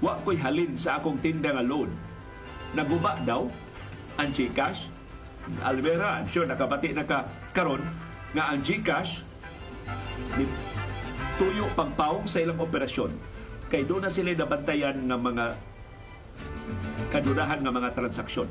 wa 0.00 0.16
ko'y 0.24 0.36
halin 0.40 0.76
sa 0.76 0.96
akong 1.00 1.20
tinda 1.20 1.52
nga 1.52 1.64
loan. 1.64 1.92
Naguba 2.72 3.20
daw 3.28 3.48
ang 4.16 4.30
GCash. 4.32 4.88
Almera, 5.64 6.20
I'm 6.20 6.28
sure 6.28 6.48
nakabati 6.48 6.92
na 6.92 7.04
ka 7.04 7.28
karon 7.52 7.80
nga 8.32 8.52
ang 8.52 8.60
GCash 8.64 9.24
ni 10.36 10.44
tuyo 11.40 11.66
pagpawong 11.72 12.28
sa 12.28 12.44
ilang 12.44 12.60
operasyon 12.60 13.10
kay 13.72 13.88
doon 13.88 14.04
na 14.04 14.12
sila 14.12 14.36
nabantayan 14.36 15.08
ng 15.08 15.20
mga 15.20 15.44
kadudahan 17.10 17.64
ng 17.64 17.72
mga 17.72 17.96
transaksyon. 17.96 18.48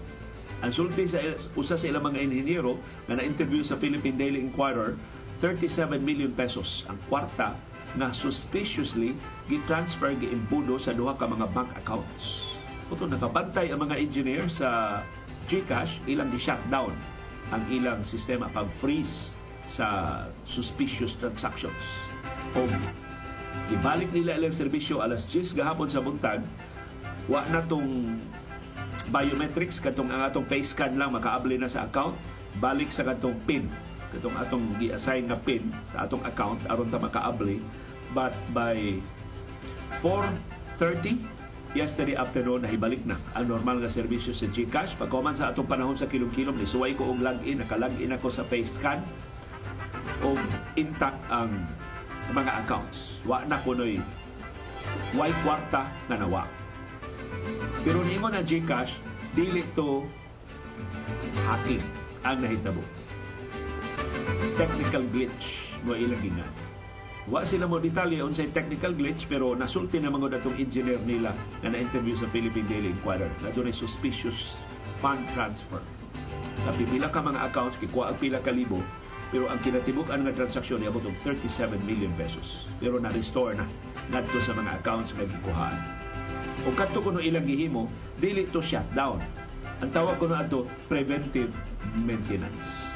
Ang 0.59 0.71
sulti 0.75 1.07
sa 1.07 1.23
usa 1.55 1.79
sa 1.79 1.87
ilang 1.87 2.03
mga 2.03 2.19
inhinyero 2.19 2.75
na 3.07 3.15
na-interview 3.15 3.63
sa 3.63 3.79
Philippine 3.79 4.19
Daily 4.19 4.43
Inquirer, 4.43 4.99
37 5.39 6.03
million 6.03 6.31
pesos 6.35 6.83
ang 6.91 6.99
kwarta 7.07 7.55
na 7.97 8.13
suspiciously 8.13 9.17
gi-transfer 9.49 10.13
giimbudo 10.19 10.77
sa 10.77 10.93
duha 10.93 11.15
ka 11.17 11.25
mga 11.25 11.47
bank 11.55 11.71
accounts. 11.79 12.53
Puto 12.91 13.09
nakabantay 13.09 13.73
ang 13.73 13.81
mga 13.81 13.97
engineer 13.97 14.45
sa 14.51 15.01
GCash 15.49 16.03
ilang 16.05 16.29
gi-shutdown 16.29 16.93
ang 17.49 17.63
ilang 17.73 18.05
sistema 18.05 18.45
pag-freeze 18.53 19.33
sa 19.65 20.21
suspicious 20.45 21.17
transactions. 21.17 21.81
O 22.53 22.65
ibalik 23.73 24.09
nila 24.13 24.37
ilang 24.37 24.53
serbisyo 24.53 25.01
alas 25.01 25.25
10 25.25 25.57
gahapon 25.57 25.89
sa 25.89 26.01
buntag, 26.01 26.41
wa 27.29 27.41
na 27.49 27.61
tong 27.65 28.17
biometrics 29.09 29.81
katong 29.81 30.09
ang 30.13 30.25
atong 30.25 30.45
face 30.45 30.73
scan 30.73 30.97
lang 30.97 31.13
makaabli 31.13 31.57
na 31.57 31.69
sa 31.69 31.89
account, 31.89 32.13
balik 32.61 32.89
sa 32.93 33.05
katong 33.05 33.37
PIN, 33.49 33.65
katong 34.09 34.37
atong 34.41 34.65
gi-assign 34.81 35.29
nga 35.29 35.37
PIN 35.37 35.69
sa 35.93 36.09
atong 36.09 36.25
account 36.25 36.59
aron 36.67 36.89
ta 36.89 36.97
makaabli 36.97 37.61
but 38.13 38.33
by 38.55 38.97
4:30 40.01 41.39
yesterday 41.77 42.17
afternoon 42.17 42.65
nahibalik 42.65 43.01
na 43.05 43.13
ang 43.37 43.45
normal 43.45 43.77
nga 43.81 43.91
serbisyo 43.91 44.33
sa 44.33 44.49
GCash. 44.49 44.97
Pagkuman 44.97 45.37
sa 45.37 45.53
atong 45.53 45.69
panahon 45.69 45.93
sa 45.93 46.09
kilom-kilom, 46.09 46.57
nisuway 46.57 46.97
ko 46.97 47.13
og 47.13 47.21
login, 47.21 47.61
naka-login 47.61 48.15
ako 48.15 48.33
sa 48.33 48.43
face 48.47 48.81
scan 48.81 49.01
o 50.25 50.33
intact 50.73 51.19
ang 51.29 51.53
mga 52.33 52.65
accounts. 52.65 53.21
Wa 53.25 53.45
na 53.45 53.61
kunoy 53.61 54.01
way 55.13 55.31
kwarta 55.45 55.85
na 56.09 56.17
nawa. 56.17 56.43
Pero 57.85 58.01
niingon 58.01 58.33
ang 58.33 58.45
GCash, 58.45 58.97
dili 59.37 59.61
to 59.77 60.05
hacking 61.45 61.81
ang 62.25 62.41
nahitabo. 62.41 62.81
Technical 64.59 65.03
glitch 65.11 65.75
mo 65.87 65.95
ilang 65.95 66.19
gingan. 66.19 66.51
Wa 67.29 67.45
sila 67.45 67.69
mo 67.69 67.77
detalye 67.77 68.25
unsay 68.25 68.49
technical 68.49 68.95
glitch 68.97 69.29
pero 69.29 69.53
nasulti 69.53 70.01
na 70.01 70.09
mga 70.09 70.39
datong 70.39 70.57
engineer 70.57 70.97
nila 71.05 71.35
na 71.61 71.75
na-interview 71.75 72.17
sa 72.17 72.25
Philippine 72.33 72.65
Daily 72.65 72.89
Inquirer 72.89 73.29
na 73.45 73.53
doon 73.53 73.69
suspicious 73.69 74.57
fund 74.97 75.21
transfer. 75.37 75.79
Sa 76.65 76.73
pipila 76.75 77.07
ka 77.13 77.21
mga 77.21 77.53
accounts, 77.53 77.77
kikuha 77.77 78.11
ang 78.11 78.17
pila 78.17 78.41
ka 78.41 78.51
libo, 78.51 78.81
pero 79.29 79.45
ang 79.45 79.61
kinatibuk-an 79.61 80.25
nga 80.25 80.33
transaksyon 80.33 80.81
ay 80.81 80.89
abot 80.89 81.05
37 81.21 81.77
million 81.85 82.09
pesos. 82.17 82.65
Pero 82.81 82.97
na-restore 82.97 83.53
na 83.53 83.65
ngadto 84.09 84.41
sa 84.41 84.57
mga 84.57 84.81
accounts 84.81 85.13
nga 85.13 85.29
gikuhaan. 85.29 85.77
O 86.65 86.73
kadto 86.73 86.99
kuno 86.99 87.21
ilang 87.21 87.45
gihimo, 87.45 87.87
dili 88.17 88.49
to 88.49 88.59
shutdown. 88.59 89.21
Ang 89.79 89.93
tawag 89.95 90.19
ko 90.19 90.27
na 90.27 90.43
ato 90.43 90.67
preventive 90.91 91.53
maintenance. 92.03 92.88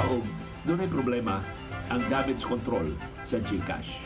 Kumara 0.00 0.16
og 0.16 0.24
doon 0.64 0.80
ay 0.80 0.88
problema 0.88 1.44
ang 1.92 2.00
damage 2.08 2.48
control 2.48 2.88
sa 3.20 3.36
GCash. 3.36 4.00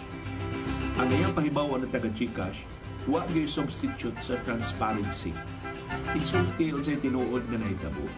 Ang 0.99 1.07
iyang 1.15 1.31
pahibawa 1.39 1.79
ng 1.79 1.91
taga 1.95 2.11
GCash, 2.11 2.67
wa 3.07 3.23
gyud 3.31 3.47
substitute 3.47 4.19
sa 4.19 4.35
transparency. 4.43 5.31
Isulti 6.19 6.75
unsay 6.75 6.99
tinuod 6.99 7.47
nga 7.47 7.59
nahitabo. 7.63 8.11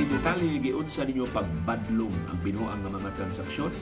Tinutalye 0.00 0.56
giun 0.56 0.88
sa 0.88 1.04
ninyo 1.04 1.28
pagbadlong 1.36 2.16
ang 2.32 2.38
binuang 2.40 2.80
nga 2.80 2.88
mga 2.88 3.10
transaksyon. 3.12 3.72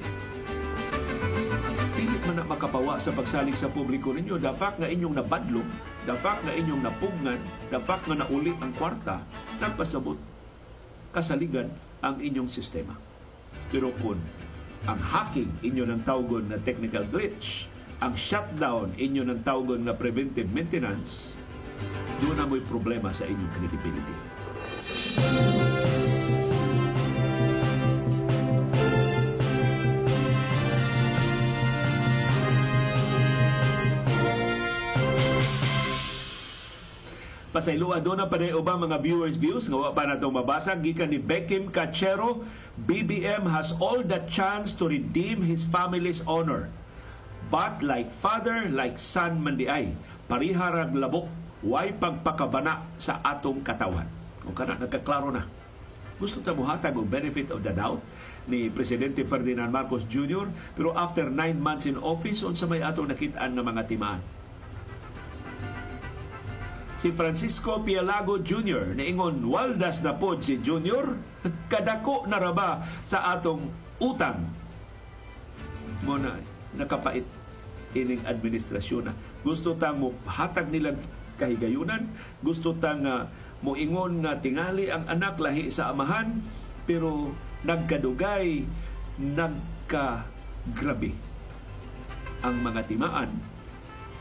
Dili 1.95 2.19
man 2.27 2.43
na 2.43 2.51
makapawa 2.51 2.99
sa 2.99 3.15
pagsalig 3.15 3.55
sa 3.55 3.71
publiko 3.71 4.11
ninyo, 4.11 4.43
dapat 4.43 4.75
nga 4.83 4.91
inyong 4.91 5.23
nabadlong, 5.23 5.71
dapat 6.03 6.43
nga 6.43 6.51
inyong 6.51 6.83
napugnan, 6.83 7.39
dapat 7.71 8.01
nga 8.11 8.27
nauli 8.27 8.59
ang 8.59 8.75
kwarta, 8.75 9.23
nagpasabot 9.63 10.19
kasaligan 11.15 11.71
ang 12.05 12.21
inyong 12.21 12.53
sistema. 12.53 12.93
Pero 13.73 13.89
kung 14.05 14.21
ang 14.85 15.01
hacking 15.01 15.49
inyo 15.65 15.89
ng 15.89 16.05
tawgon 16.05 16.53
na 16.53 16.61
technical 16.61 17.09
glitch, 17.09 17.65
ang 18.05 18.13
shutdown 18.13 18.93
inyo 19.01 19.25
ng 19.25 19.41
tawgon 19.41 19.89
na 19.89 19.97
preventive 19.97 20.53
maintenance, 20.53 21.41
doon 22.21 22.37
na 22.37 22.45
mo'y 22.45 22.61
problema 22.69 23.09
sa 23.09 23.25
inyong 23.25 23.53
credibility. 23.57 24.17
Pasayloa 37.55 38.03
doon 38.03 38.19
na 38.19 38.27
pa 38.27 38.35
ubang 38.51 38.83
mga 38.83 38.99
viewers 38.99 39.39
views? 39.39 39.71
Nga 39.71 39.95
pa 39.95 40.11
nato 40.11 40.27
mabasa 40.27 40.75
gikan 40.75 41.15
ni 41.15 41.23
Beckham 41.23 41.71
Cachero 41.71 42.43
BBM 42.75 43.47
has 43.47 43.71
all 43.79 44.03
the 44.03 44.19
chance 44.27 44.75
to 44.75 44.91
redeem 44.91 45.39
his 45.39 45.63
family's 45.63 46.19
honor. 46.27 46.67
But 47.55 47.79
like 47.79 48.11
father 48.11 48.67
like 48.67 48.99
son 48.99 49.39
man 49.39 49.55
di 49.55 49.71
ay 49.71 49.95
pariharag 50.27 50.99
labok 50.99 51.31
way 51.63 51.95
pagpakabana 51.95 52.91
sa 52.99 53.23
atong 53.23 53.63
katawan? 53.63 54.11
Kung 54.43 54.59
kana 54.59 54.75
nagkaklaro 54.75 55.31
na. 55.31 55.47
Gusto 56.19 56.43
ta 56.43 56.59
muhatag 56.59 56.99
og 56.99 57.07
benefit 57.07 57.55
of 57.55 57.63
the 57.63 57.71
doubt 57.71 58.03
ni 58.51 58.67
Presidente 58.67 59.23
Ferdinand 59.23 59.71
Marcos 59.71 60.03
Jr. 60.11 60.51
pero 60.75 60.91
after 60.91 61.31
nine 61.31 61.63
months 61.63 61.87
in 61.87 62.03
office 62.03 62.43
unsa 62.43 62.67
may 62.67 62.83
atong 62.83 63.15
nakitaan 63.15 63.55
nga 63.55 63.63
mga 63.63 63.87
timaan 63.87 64.19
si 67.05 67.13
Francisco 67.13 67.85
Pialago 67.85 68.41
Jr. 68.41 68.97
Niingon, 68.97 69.45
waldas 69.45 70.01
na 70.01 70.17
pod 70.17 70.41
si 70.41 70.57
Jr. 70.57 71.13
Kadako 71.71 72.25
na 72.25 72.41
raba 72.41 72.81
sa 73.05 73.37
atong 73.37 73.69
utang. 74.01 74.41
Muna, 76.09 76.41
nakapait 76.73 77.29
ining 77.93 78.25
administrasyon 78.25 79.13
na. 79.13 79.13
Gusto 79.45 79.77
tang 79.77 80.01
mo 80.01 80.17
hatag 80.25 80.73
nilang 80.73 80.97
kahigayunan, 81.37 82.09
gusto 82.41 82.73
tang 82.73 83.05
uh, 83.05 83.29
mo 83.61 83.77
ingon 83.77 84.25
nga 84.25 84.41
tingali 84.41 84.89
ang 84.89 85.05
anak 85.05 85.37
lahi 85.37 85.69
sa 85.69 85.93
amahan, 85.93 86.41
pero 86.89 87.37
nagkadugay, 87.69 88.65
nagkagrabe 89.21 91.13
ang 92.41 92.57
mga 92.65 92.81
timaan 92.89 93.54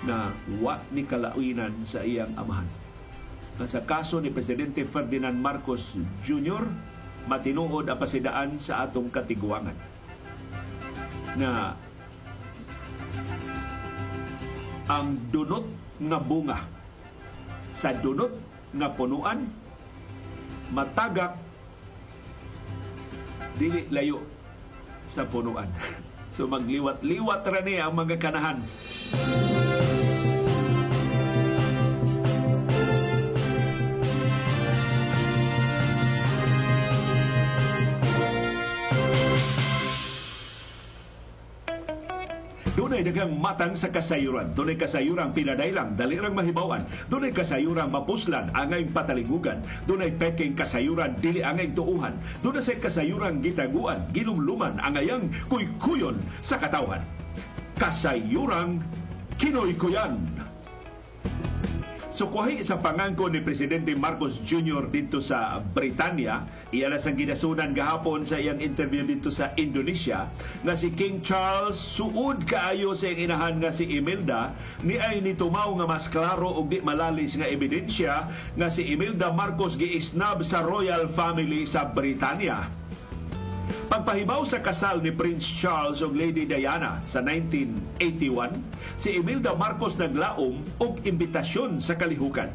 na 0.04 0.36
wa 0.60 0.80
ni 0.91 1.08
kalauinan 1.08 1.72
sa 1.88 2.04
iyang 2.04 2.32
amahan. 2.36 2.68
Na 3.60 3.66
sa 3.70 3.86
kaso 3.86 4.20
ni 4.20 4.34
Presidente 4.34 4.84
Ferdinand 4.84 5.36
Marcos 5.36 5.93
Jr., 6.26 6.66
matinuod 7.30 7.88
ang 7.88 7.99
pasidaan 7.99 8.60
sa 8.60 8.84
atong 8.84 9.08
katigwangan. 9.08 9.78
Na 11.39 11.78
ang 14.91 15.16
dunot 15.32 15.64
nga 16.04 16.20
bunga 16.20 16.60
sa 17.72 17.95
dunot 17.95 18.36
nga 18.76 18.91
punuan 18.91 19.47
matagak 20.76 21.39
dili 23.56 23.88
layo 23.93 24.20
sa 25.08 25.24
punuan. 25.24 25.70
So 26.34 26.49
magliwat-liwat 26.49 27.45
ra 27.45 27.62
ni 27.62 27.78
ang 27.78 27.93
mga 27.93 28.18
kanahan. 28.18 28.58
Dunay 43.04 43.20
daghang 43.20 43.36
matang 43.36 43.76
sa 43.76 43.92
kasayuran. 43.92 44.56
Dunay 44.56 44.80
kasayuran 44.80 45.36
pinadailang, 45.36 46.00
dalirang 46.00 46.40
mahibawan. 46.40 46.88
Dunay 47.12 47.36
kasayuran 47.36 47.92
mapuslan, 47.92 48.48
angay 48.56 48.88
pataligugan. 48.88 49.60
Dunay 49.92 50.08
peking 50.16 50.56
kasayuran, 50.56 51.12
dili 51.20 51.44
angay 51.44 51.68
tuuhan. 51.76 52.16
Dunay 52.40 52.64
sa 52.64 52.80
kasayuran 52.80 53.44
gitaguan, 53.44 54.00
ginumluman, 54.16 54.80
angayang 54.80 55.28
kuykuyon 55.52 56.16
sa 56.40 56.56
katawhan. 56.56 57.04
Kasayuran 57.76 58.80
kinoy-kuyan. 59.36 60.16
Sukuhi 62.14 62.61
sa 62.61 62.77
pangangko 62.77 63.26
ni 63.26 63.41
Presidente 63.41 63.90
Marcos 63.98 64.38
Jr. 64.45 64.85
dito 64.94 65.18
sa 65.18 65.57
Britanya, 65.73 66.45
iyan 66.69 66.94
ang 66.94 67.18
ginasunan 67.18 67.73
gahapon 67.73 68.22
sa 68.22 68.38
iyang 68.38 68.61
interview 68.61 69.02
dito 69.02 69.34
sa 69.34 69.49
Indonesia, 69.57 70.30
nga 70.61 70.77
si 70.77 70.94
King 70.94 71.26
Charles 71.26 71.73
suud 71.73 72.45
kaayo 72.45 72.94
sa 72.94 73.10
iyang 73.10 73.34
inahan 73.34 73.57
nga 73.57 73.73
si 73.73 73.90
Imelda, 73.90 74.53
ni 74.85 75.02
ay 75.02 75.26
nitumaw 75.26 75.73
nga 75.73 75.90
mas 75.90 76.06
klaro 76.06 76.53
og 76.53 76.69
di 76.69 76.85
malalis 76.85 77.34
nga 77.34 77.49
ebidensya 77.49 78.30
nga 78.61 78.69
si 78.69 78.94
Imelda 78.94 79.34
Marcos 79.34 79.73
giisnab 79.73 80.45
sa 80.45 80.61
royal 80.61 81.10
family 81.10 81.65
sa 81.65 81.90
Britanya. 81.90 82.82
Pagpahibaw 83.91 84.47
sa 84.47 84.64
kasal 84.64 85.03
ni 85.03 85.11
Prince 85.11 85.43
Charles 85.43 85.99
ug 85.99 86.15
Lady 86.15 86.47
Diana 86.47 87.03
sa 87.03 87.19
1981, 87.19 88.55
si 88.95 89.19
Imelda 89.19 89.51
Marcos 89.60 89.99
naglaom 89.99 90.64
og 90.80 91.03
imbitasyon 91.03 91.84
sa 91.84 91.99
kalihukan. 91.99 92.47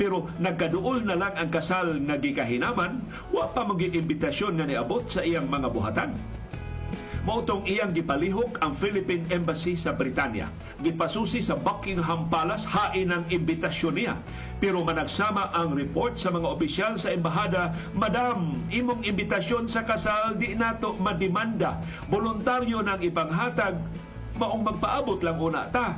Pero 0.00 0.32
nagkaduol 0.40 1.04
na 1.04 1.20
lang 1.20 1.36
ang 1.36 1.52
kasal 1.52 2.00
nga 2.08 2.16
gikahinaman, 2.16 3.04
wa 3.28 3.44
pa 3.52 3.68
magi 3.68 3.92
imbitasyon 3.92 4.56
nga 4.56 4.64
niabot 4.64 5.04
sa 5.04 5.20
iyang 5.20 5.52
mga 5.52 5.68
buhatan. 5.68 6.16
Mautong 7.20 7.68
iyang 7.68 7.92
gipalihok 7.92 8.64
ang 8.64 8.72
Philippine 8.72 9.28
Embassy 9.28 9.76
sa 9.76 9.92
Britanya. 9.92 10.48
Gipasusi 10.80 11.44
sa 11.44 11.52
Buckingham 11.52 12.32
Palace 12.32 12.64
hain 12.64 13.12
ang 13.12 13.28
imbitasyon 13.28 13.94
niya. 14.00 14.16
Pero 14.56 14.80
managsama 14.80 15.52
ang 15.52 15.76
report 15.76 16.16
sa 16.16 16.32
mga 16.32 16.48
opisyal 16.48 16.96
sa 16.96 17.12
embahada, 17.12 17.76
Madam, 17.92 18.64
imong 18.72 19.04
imbitasyon 19.04 19.68
sa 19.68 19.84
kasal 19.84 20.40
di 20.40 20.56
nato 20.56 20.96
madimanda. 20.96 21.76
Voluntaryo 22.08 22.80
nang 22.80 23.04
ipanghatag, 23.04 23.76
maong 24.40 24.64
magpaabot 24.64 25.20
lang 25.20 25.36
una 25.36 25.68
ta 25.68 25.92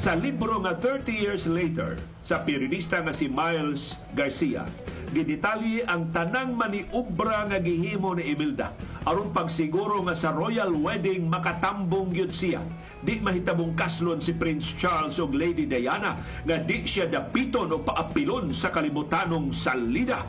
Sa 0.00 0.16
libro 0.16 0.56
nga 0.64 0.72
30 0.80 1.12
Years 1.12 1.44
Later 1.44 1.92
sa 2.24 2.40
periodista 2.40 3.04
nga 3.04 3.12
si 3.12 3.28
Miles 3.28 4.00
Garcia, 4.16 4.64
gidetalye 5.12 5.84
ang 5.84 6.08
tanang 6.08 6.56
maniubra 6.56 7.44
nga 7.44 7.60
gihimo 7.60 8.16
ni 8.16 8.32
Imelda 8.32 8.72
aron 9.04 9.28
pagsiguro 9.36 10.00
nga 10.08 10.16
sa 10.16 10.32
royal 10.32 10.72
wedding 10.72 11.28
makatambong 11.28 12.16
gyud 12.16 12.32
siya. 12.32 12.64
Di 13.04 13.20
mahitabong 13.20 13.76
kaslon 13.76 14.24
si 14.24 14.32
Prince 14.32 14.72
Charles 14.72 15.20
ug 15.20 15.36
Lady 15.36 15.68
Diana 15.68 16.16
nga 16.48 16.56
di 16.56 16.80
siya 16.88 17.04
dapiton 17.04 17.68
o 17.68 17.84
paapilon 17.84 18.56
sa 18.56 18.72
kalibutanong 18.72 19.52
salida. 19.52 20.24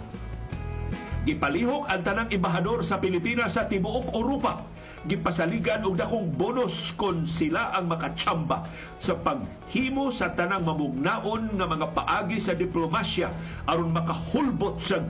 Gipalihok 1.24 1.88
ang 1.88 2.04
tanang 2.04 2.28
embahador 2.28 2.84
sa 2.84 3.00
Pilipinas 3.00 3.56
sa 3.56 3.72
tibuok 3.72 4.12
Europa 4.12 4.68
gipasaligan 5.10 5.82
og 5.82 5.98
dakong 5.98 6.30
bonus 6.38 6.94
kon 6.94 7.26
sila 7.26 7.74
ang 7.74 7.90
makatsamba 7.90 8.70
sa 9.02 9.18
paghimo 9.18 10.14
sa 10.14 10.34
tanang 10.38 10.62
mamugnaon 10.62 11.58
nga 11.58 11.66
mga 11.66 11.88
paagi 11.98 12.38
sa 12.38 12.54
diplomasya 12.54 13.34
aron 13.66 13.90
makahulbot 13.96 14.78
sa 14.78 15.02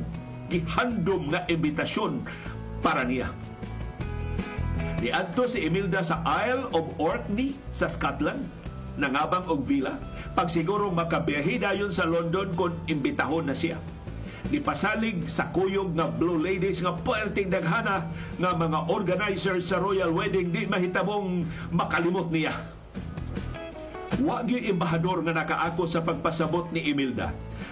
gihandom 0.48 1.32
nga 1.32 1.44
imbitasyon 1.52 2.24
para 2.80 3.04
niya. 3.04 3.32
Niadto 5.02 5.50
si 5.50 5.66
Imelda 5.66 6.06
sa 6.06 6.22
Isle 6.24 6.70
of 6.78 6.86
Orkney 7.02 7.58
sa 7.74 7.90
Scotland 7.90 8.46
nangabang 9.00 9.48
og 9.48 9.64
villa 9.66 9.98
pagsiguro 10.36 10.92
makabiyahe 10.92 11.58
dayon 11.58 11.90
sa 11.90 12.06
London 12.06 12.52
kon 12.60 12.76
imbitahon 12.92 13.48
na 13.48 13.56
siya 13.56 13.80
gipasalig 14.50 15.22
sa 15.30 15.54
kuyog 15.54 15.94
nga 15.94 16.10
Blue 16.10 16.42
Ladies 16.42 16.82
nga 16.82 16.98
puerting 16.98 17.54
daghana 17.54 18.10
nga 18.42 18.52
mga 18.58 18.90
organizers 18.90 19.70
sa 19.70 19.78
royal 19.78 20.10
wedding 20.10 20.50
di 20.50 20.66
mahitabong 20.66 21.46
makalimot 21.70 22.34
niya. 22.34 22.56
Wa 24.22 24.42
gyud 24.42 24.66
embahador 24.66 25.22
nga 25.26 25.34
nakaako 25.38 25.86
sa 25.86 26.02
pagpasabot 26.02 26.70
ni 26.74 26.90
Imelda 26.90 27.30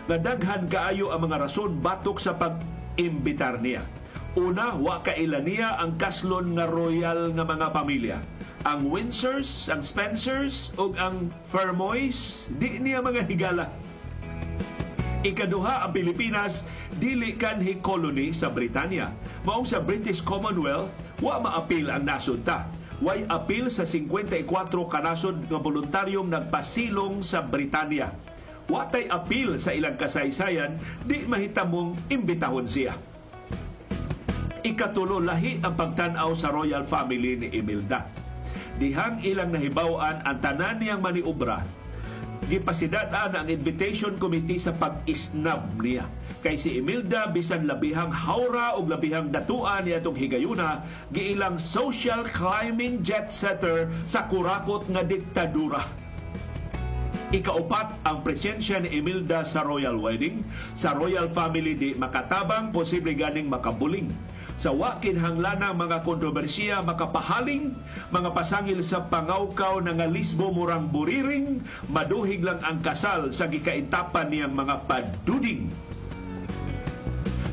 nga 0.09 0.17
daghan 0.17 0.69
kaayo 0.69 1.13
ang 1.13 1.29
mga 1.29 1.45
rason 1.45 1.77
batok 1.81 2.17
sa 2.17 2.33
pag-imbitar 2.37 3.61
niya. 3.61 3.85
Una, 4.37 4.77
wa 4.77 5.01
kaila 5.01 5.41
niya 5.41 5.81
ang 5.81 5.97
kaslon 5.97 6.53
nga 6.53 6.69
royal 6.69 7.33
nga 7.33 7.45
mga 7.45 7.67
pamilya. 7.73 8.17
Ang 8.67 8.91
Windsors, 8.91 9.71
ang 9.71 9.81
Spencers, 9.81 10.75
ug 10.75 10.93
ang 10.99 11.33
Fermoys, 11.49 12.45
di 12.59 12.77
niya 12.77 13.01
mga 13.01 13.25
higala 13.25 13.71
Ikaduha 15.19 15.83
ang 15.83 15.91
Pilipinas 15.91 16.63
dili 16.95 17.35
kanhi 17.35 17.75
colony 17.83 18.31
sa 18.31 18.47
Britanya. 18.47 19.11
Maong 19.43 19.67
sa 19.67 19.83
British 19.83 20.23
Commonwealth, 20.23 20.95
wa 21.19 21.43
maapil 21.43 21.91
ang 21.91 22.07
nasod 22.07 22.39
ta. 22.47 22.71
Way 23.03 23.27
apil 23.27 23.67
sa 23.67 23.83
54 23.83 24.47
kanasod 24.87 25.51
nga 25.51 25.59
voluntaryong 25.59 26.31
nagpasilong 26.31 27.19
sa 27.19 27.43
Britanya. 27.43 28.15
Watay 28.71 29.11
apil 29.11 29.59
sa 29.59 29.75
ilang 29.75 29.99
kasaysayan, 29.99 30.79
di 31.03 31.27
mahitamong 31.27 31.99
imbitahon 32.07 32.71
siya. 32.71 32.95
Ikatulo 34.63 35.19
lahi 35.19 35.59
ang 35.67 35.75
pagtanaw 35.75 36.31
sa 36.31 36.47
royal 36.47 36.87
family 36.87 37.35
ni 37.35 37.59
Imelda. 37.59 38.07
Dihang 38.79 39.19
ilang 39.27 39.51
nahibawan 39.51 40.23
ang 40.23 40.39
tanan 40.39 40.79
niyang 40.79 41.03
maniubra 41.03 41.59
gipasidaan 42.49 43.37
ang 43.37 43.47
invitation 43.47 44.17
committee 44.17 44.57
sa 44.57 44.73
pag-isnab 44.73 45.69
niya. 45.77 46.09
Kay 46.41 46.57
si 46.57 46.81
Imelda 46.81 47.29
bisan 47.29 47.69
labihang 47.69 48.09
haura 48.09 48.73
o 48.73 48.81
labihang 48.81 49.29
datuan 49.29 49.85
niya 49.85 50.01
itong 50.01 50.17
higayuna, 50.17 50.81
giilang 51.13 51.61
social 51.61 52.25
climbing 52.25 53.05
jet 53.05 53.29
setter 53.29 53.85
sa 54.09 54.25
kurakot 54.25 54.89
nga 54.89 55.05
diktadura. 55.05 55.85
Ikaupat 57.29 58.01
ang 58.09 58.25
presensya 58.25 58.81
ni 58.81 58.89
Imelda 58.97 59.45
sa 59.45 59.61
royal 59.61 60.01
wedding. 60.01 60.41
Sa 60.73 60.97
royal 60.97 61.29
family 61.29 61.77
di 61.77 61.93
makatabang, 61.93 62.73
posible 62.73 63.13
ganing 63.13 63.45
makabuling 63.45 64.09
sa 64.59 64.75
wakin 64.75 65.15
hanglanang 65.15 65.79
mga 65.79 66.03
kontrobersiya 66.03 66.83
makapahaling, 66.83 67.79
mga 68.11 68.35
pasangil 68.35 68.83
sa 68.83 69.07
pangawkaw 69.07 69.79
ng 69.79 70.03
lisbo 70.11 70.51
murang 70.51 70.91
buriring, 70.91 71.63
maduhig 71.87 72.43
lang 72.43 72.59
ang 72.67 72.83
kasal 72.83 73.31
sa 73.31 73.47
gikaintapan 73.47 74.27
niyang 74.27 74.51
mga 74.51 74.83
paduding. 74.83 75.71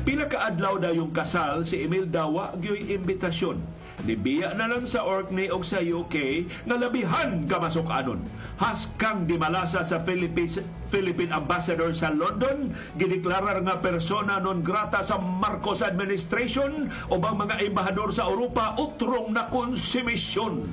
Pila 0.07 0.31
ka 0.31 0.47
adlaw 0.47 0.79
da 0.79 0.95
yung 0.95 1.11
kasal 1.11 1.67
si 1.67 1.83
Emil 1.83 2.07
Dawa 2.07 2.55
gyoy 2.63 2.95
imbitasyon 2.95 3.59
Nibiya 4.05 4.53
na 4.53 4.69
lang 4.69 4.85
sa 4.85 5.01
Orkney 5.01 5.49
o 5.49 5.65
sa 5.65 5.81
UK 5.81 6.45
nga 6.69 6.77
labihan 6.77 7.49
kamasok 7.49 7.89
anon. 7.89 8.21
Haskang 8.61 9.25
dimalasa 9.25 9.81
sa 9.81 9.97
Philippines, 10.05 10.61
Philippine 10.93 11.33
Ambassador 11.33 11.89
sa 11.97 12.13
London, 12.13 12.77
gideklarar 13.01 13.57
nga 13.65 13.81
persona 13.81 14.37
non 14.37 14.61
grata 14.61 15.01
sa 15.01 15.17
Marcos 15.17 15.81
administration 15.81 16.93
o 17.09 17.17
bang 17.17 17.41
mga 17.41 17.57
embahador 17.65 18.13
sa 18.13 18.29
Europa 18.29 18.77
utrong 18.77 19.33
na 19.33 19.49
konsumisyon. 19.49 20.69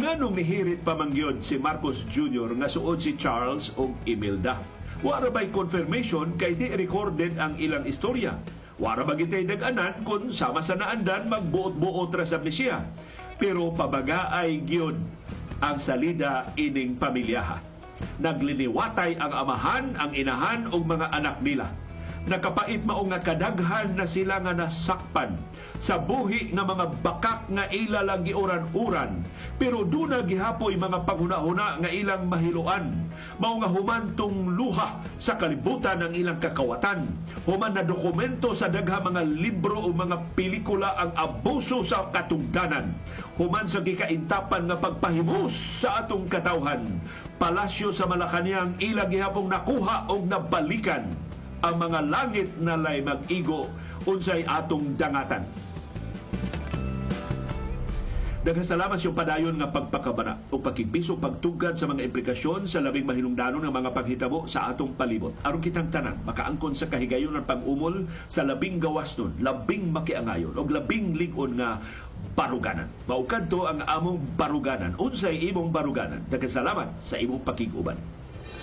Nganong 0.00 0.32
nihirit 0.32 0.80
pa 0.80 0.96
mangyod 0.96 1.44
si 1.44 1.60
Marcos 1.60 2.08
Jr. 2.08 2.56
nga 2.56 2.72
suod 2.72 3.04
si 3.04 3.20
Charles 3.20 3.68
o 3.76 3.92
Imelda. 4.08 4.75
Wara 5.04 5.28
ba'y 5.28 5.52
confirmation 5.52 6.36
kay 6.40 6.56
di 6.56 6.72
recorded 6.72 7.36
ang 7.36 7.56
ilang 7.60 7.84
istorya 7.84 8.36
Wara 8.76 9.08
magitay 9.08 9.48
nag-anan 9.48 10.04
kung 10.04 10.28
sama 10.36 10.60
sa 10.60 10.76
naandan 10.76 11.32
magbuot-buot 11.32 12.12
ra 12.12 12.28
sa 12.28 12.36
siya. 12.44 12.84
Pero 13.40 13.72
pabagaay 13.72 14.68
gyud 14.68 15.00
ang 15.64 15.80
salida 15.80 16.52
ining 16.60 17.00
pamilyaha. 17.00 17.56
Nagliniwatay 18.20 19.16
ang 19.16 19.32
amahan, 19.32 19.84
ang 19.96 20.12
inahan 20.12 20.68
ug 20.68 20.84
mga 20.84 21.08
anak 21.08 21.40
nila 21.40 21.72
nakapait 22.26 22.82
mao 22.82 23.06
nga 23.06 23.22
kadaghan 23.22 23.94
na 23.94 24.02
sila 24.02 24.42
nga 24.42 24.50
nasakpan. 24.50 25.38
Sa 25.78 26.02
buhi 26.02 26.50
nga 26.50 26.66
mga 26.66 26.98
bakak 27.00 27.46
nga 27.46 27.70
ila 27.70 28.18
giuran-uran. 28.18 29.22
Pero 29.62 29.86
duna 29.86 30.26
gihapoy 30.26 30.74
mga 30.74 31.06
paghuna-huna 31.06 31.78
nga 31.78 31.90
ilang 31.90 32.26
mahiluan. 32.26 33.06
Mao 33.38 33.62
nga 33.62 33.70
humantong 33.70 34.58
luha 34.58 34.98
sa 35.22 35.38
kalibutan 35.38 36.02
ng 36.02 36.12
ilang 36.18 36.42
kakawatan. 36.42 37.06
Human 37.46 37.78
na 37.78 37.86
dokumento 37.86 38.50
sa 38.52 38.66
dagha 38.66 38.98
mga 38.98 39.22
libro 39.22 39.78
o 39.86 39.94
mga 39.94 40.34
pelikula 40.34 40.98
ang 40.98 41.14
abuso 41.14 41.86
sa 41.86 42.10
katungdanan. 42.10 42.90
Human 43.38 43.70
sa 43.70 43.86
gikaintapan 43.86 44.66
nga 44.66 44.82
pagpahimus 44.82 45.54
sa 45.84 46.02
atong 46.02 46.26
katawhan. 46.26 46.98
Palasyo 47.38 47.94
sa 47.94 48.08
Malacañang 48.08 48.80
ila 48.82 49.06
gihapong 49.06 49.52
nakuha 49.52 50.08
og 50.10 50.26
nabalikan 50.26 51.25
ang 51.66 51.78
mga 51.82 52.00
langit 52.06 52.48
na 52.62 52.78
lay 52.78 53.02
mag-igo 53.02 53.66
unsay 54.06 54.46
atong 54.46 54.94
dangatan. 54.94 55.42
Nagasalamat 58.46 59.02
yung 59.02 59.18
padayon 59.18 59.58
nga 59.58 59.74
pagpakabana 59.74 60.38
o 60.54 60.62
pagkipiso 60.62 61.18
pagtugad 61.18 61.74
sa 61.74 61.90
mga 61.90 62.06
implikasyon 62.06 62.70
sa 62.70 62.78
labing 62.78 63.02
mahinungdanon 63.02 63.66
ng 63.66 63.74
mga 63.74 63.90
paghitabo 63.90 64.46
sa 64.46 64.70
atong 64.70 64.94
palibot. 64.94 65.34
Aron 65.42 65.58
kitang 65.58 65.90
tanan, 65.90 66.14
makaangkon 66.22 66.78
sa 66.78 66.86
kahigayon 66.86 67.34
ng 67.34 67.42
pag-umol 67.42 68.06
sa 68.30 68.46
labing 68.46 68.78
gawas 68.78 69.18
nun, 69.18 69.34
labing 69.42 69.90
makiangayon 69.90 70.54
o 70.54 70.62
labing 70.62 71.18
ligon 71.18 71.58
nga 71.58 71.82
baruganan. 72.38 72.86
Maukad 73.10 73.50
to 73.50 73.66
ang 73.66 73.82
among 73.82 74.22
baruganan. 74.38 74.94
Unsay 74.94 75.42
imong 75.50 75.74
baruganan. 75.74 76.22
Nagasalamat 76.30 76.86
sa 77.02 77.18
imong 77.18 77.42
pakiguban. 77.42 77.98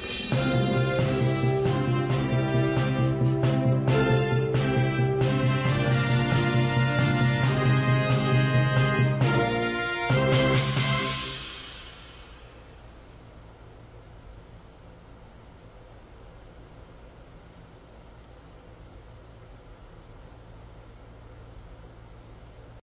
Música 0.04 1.43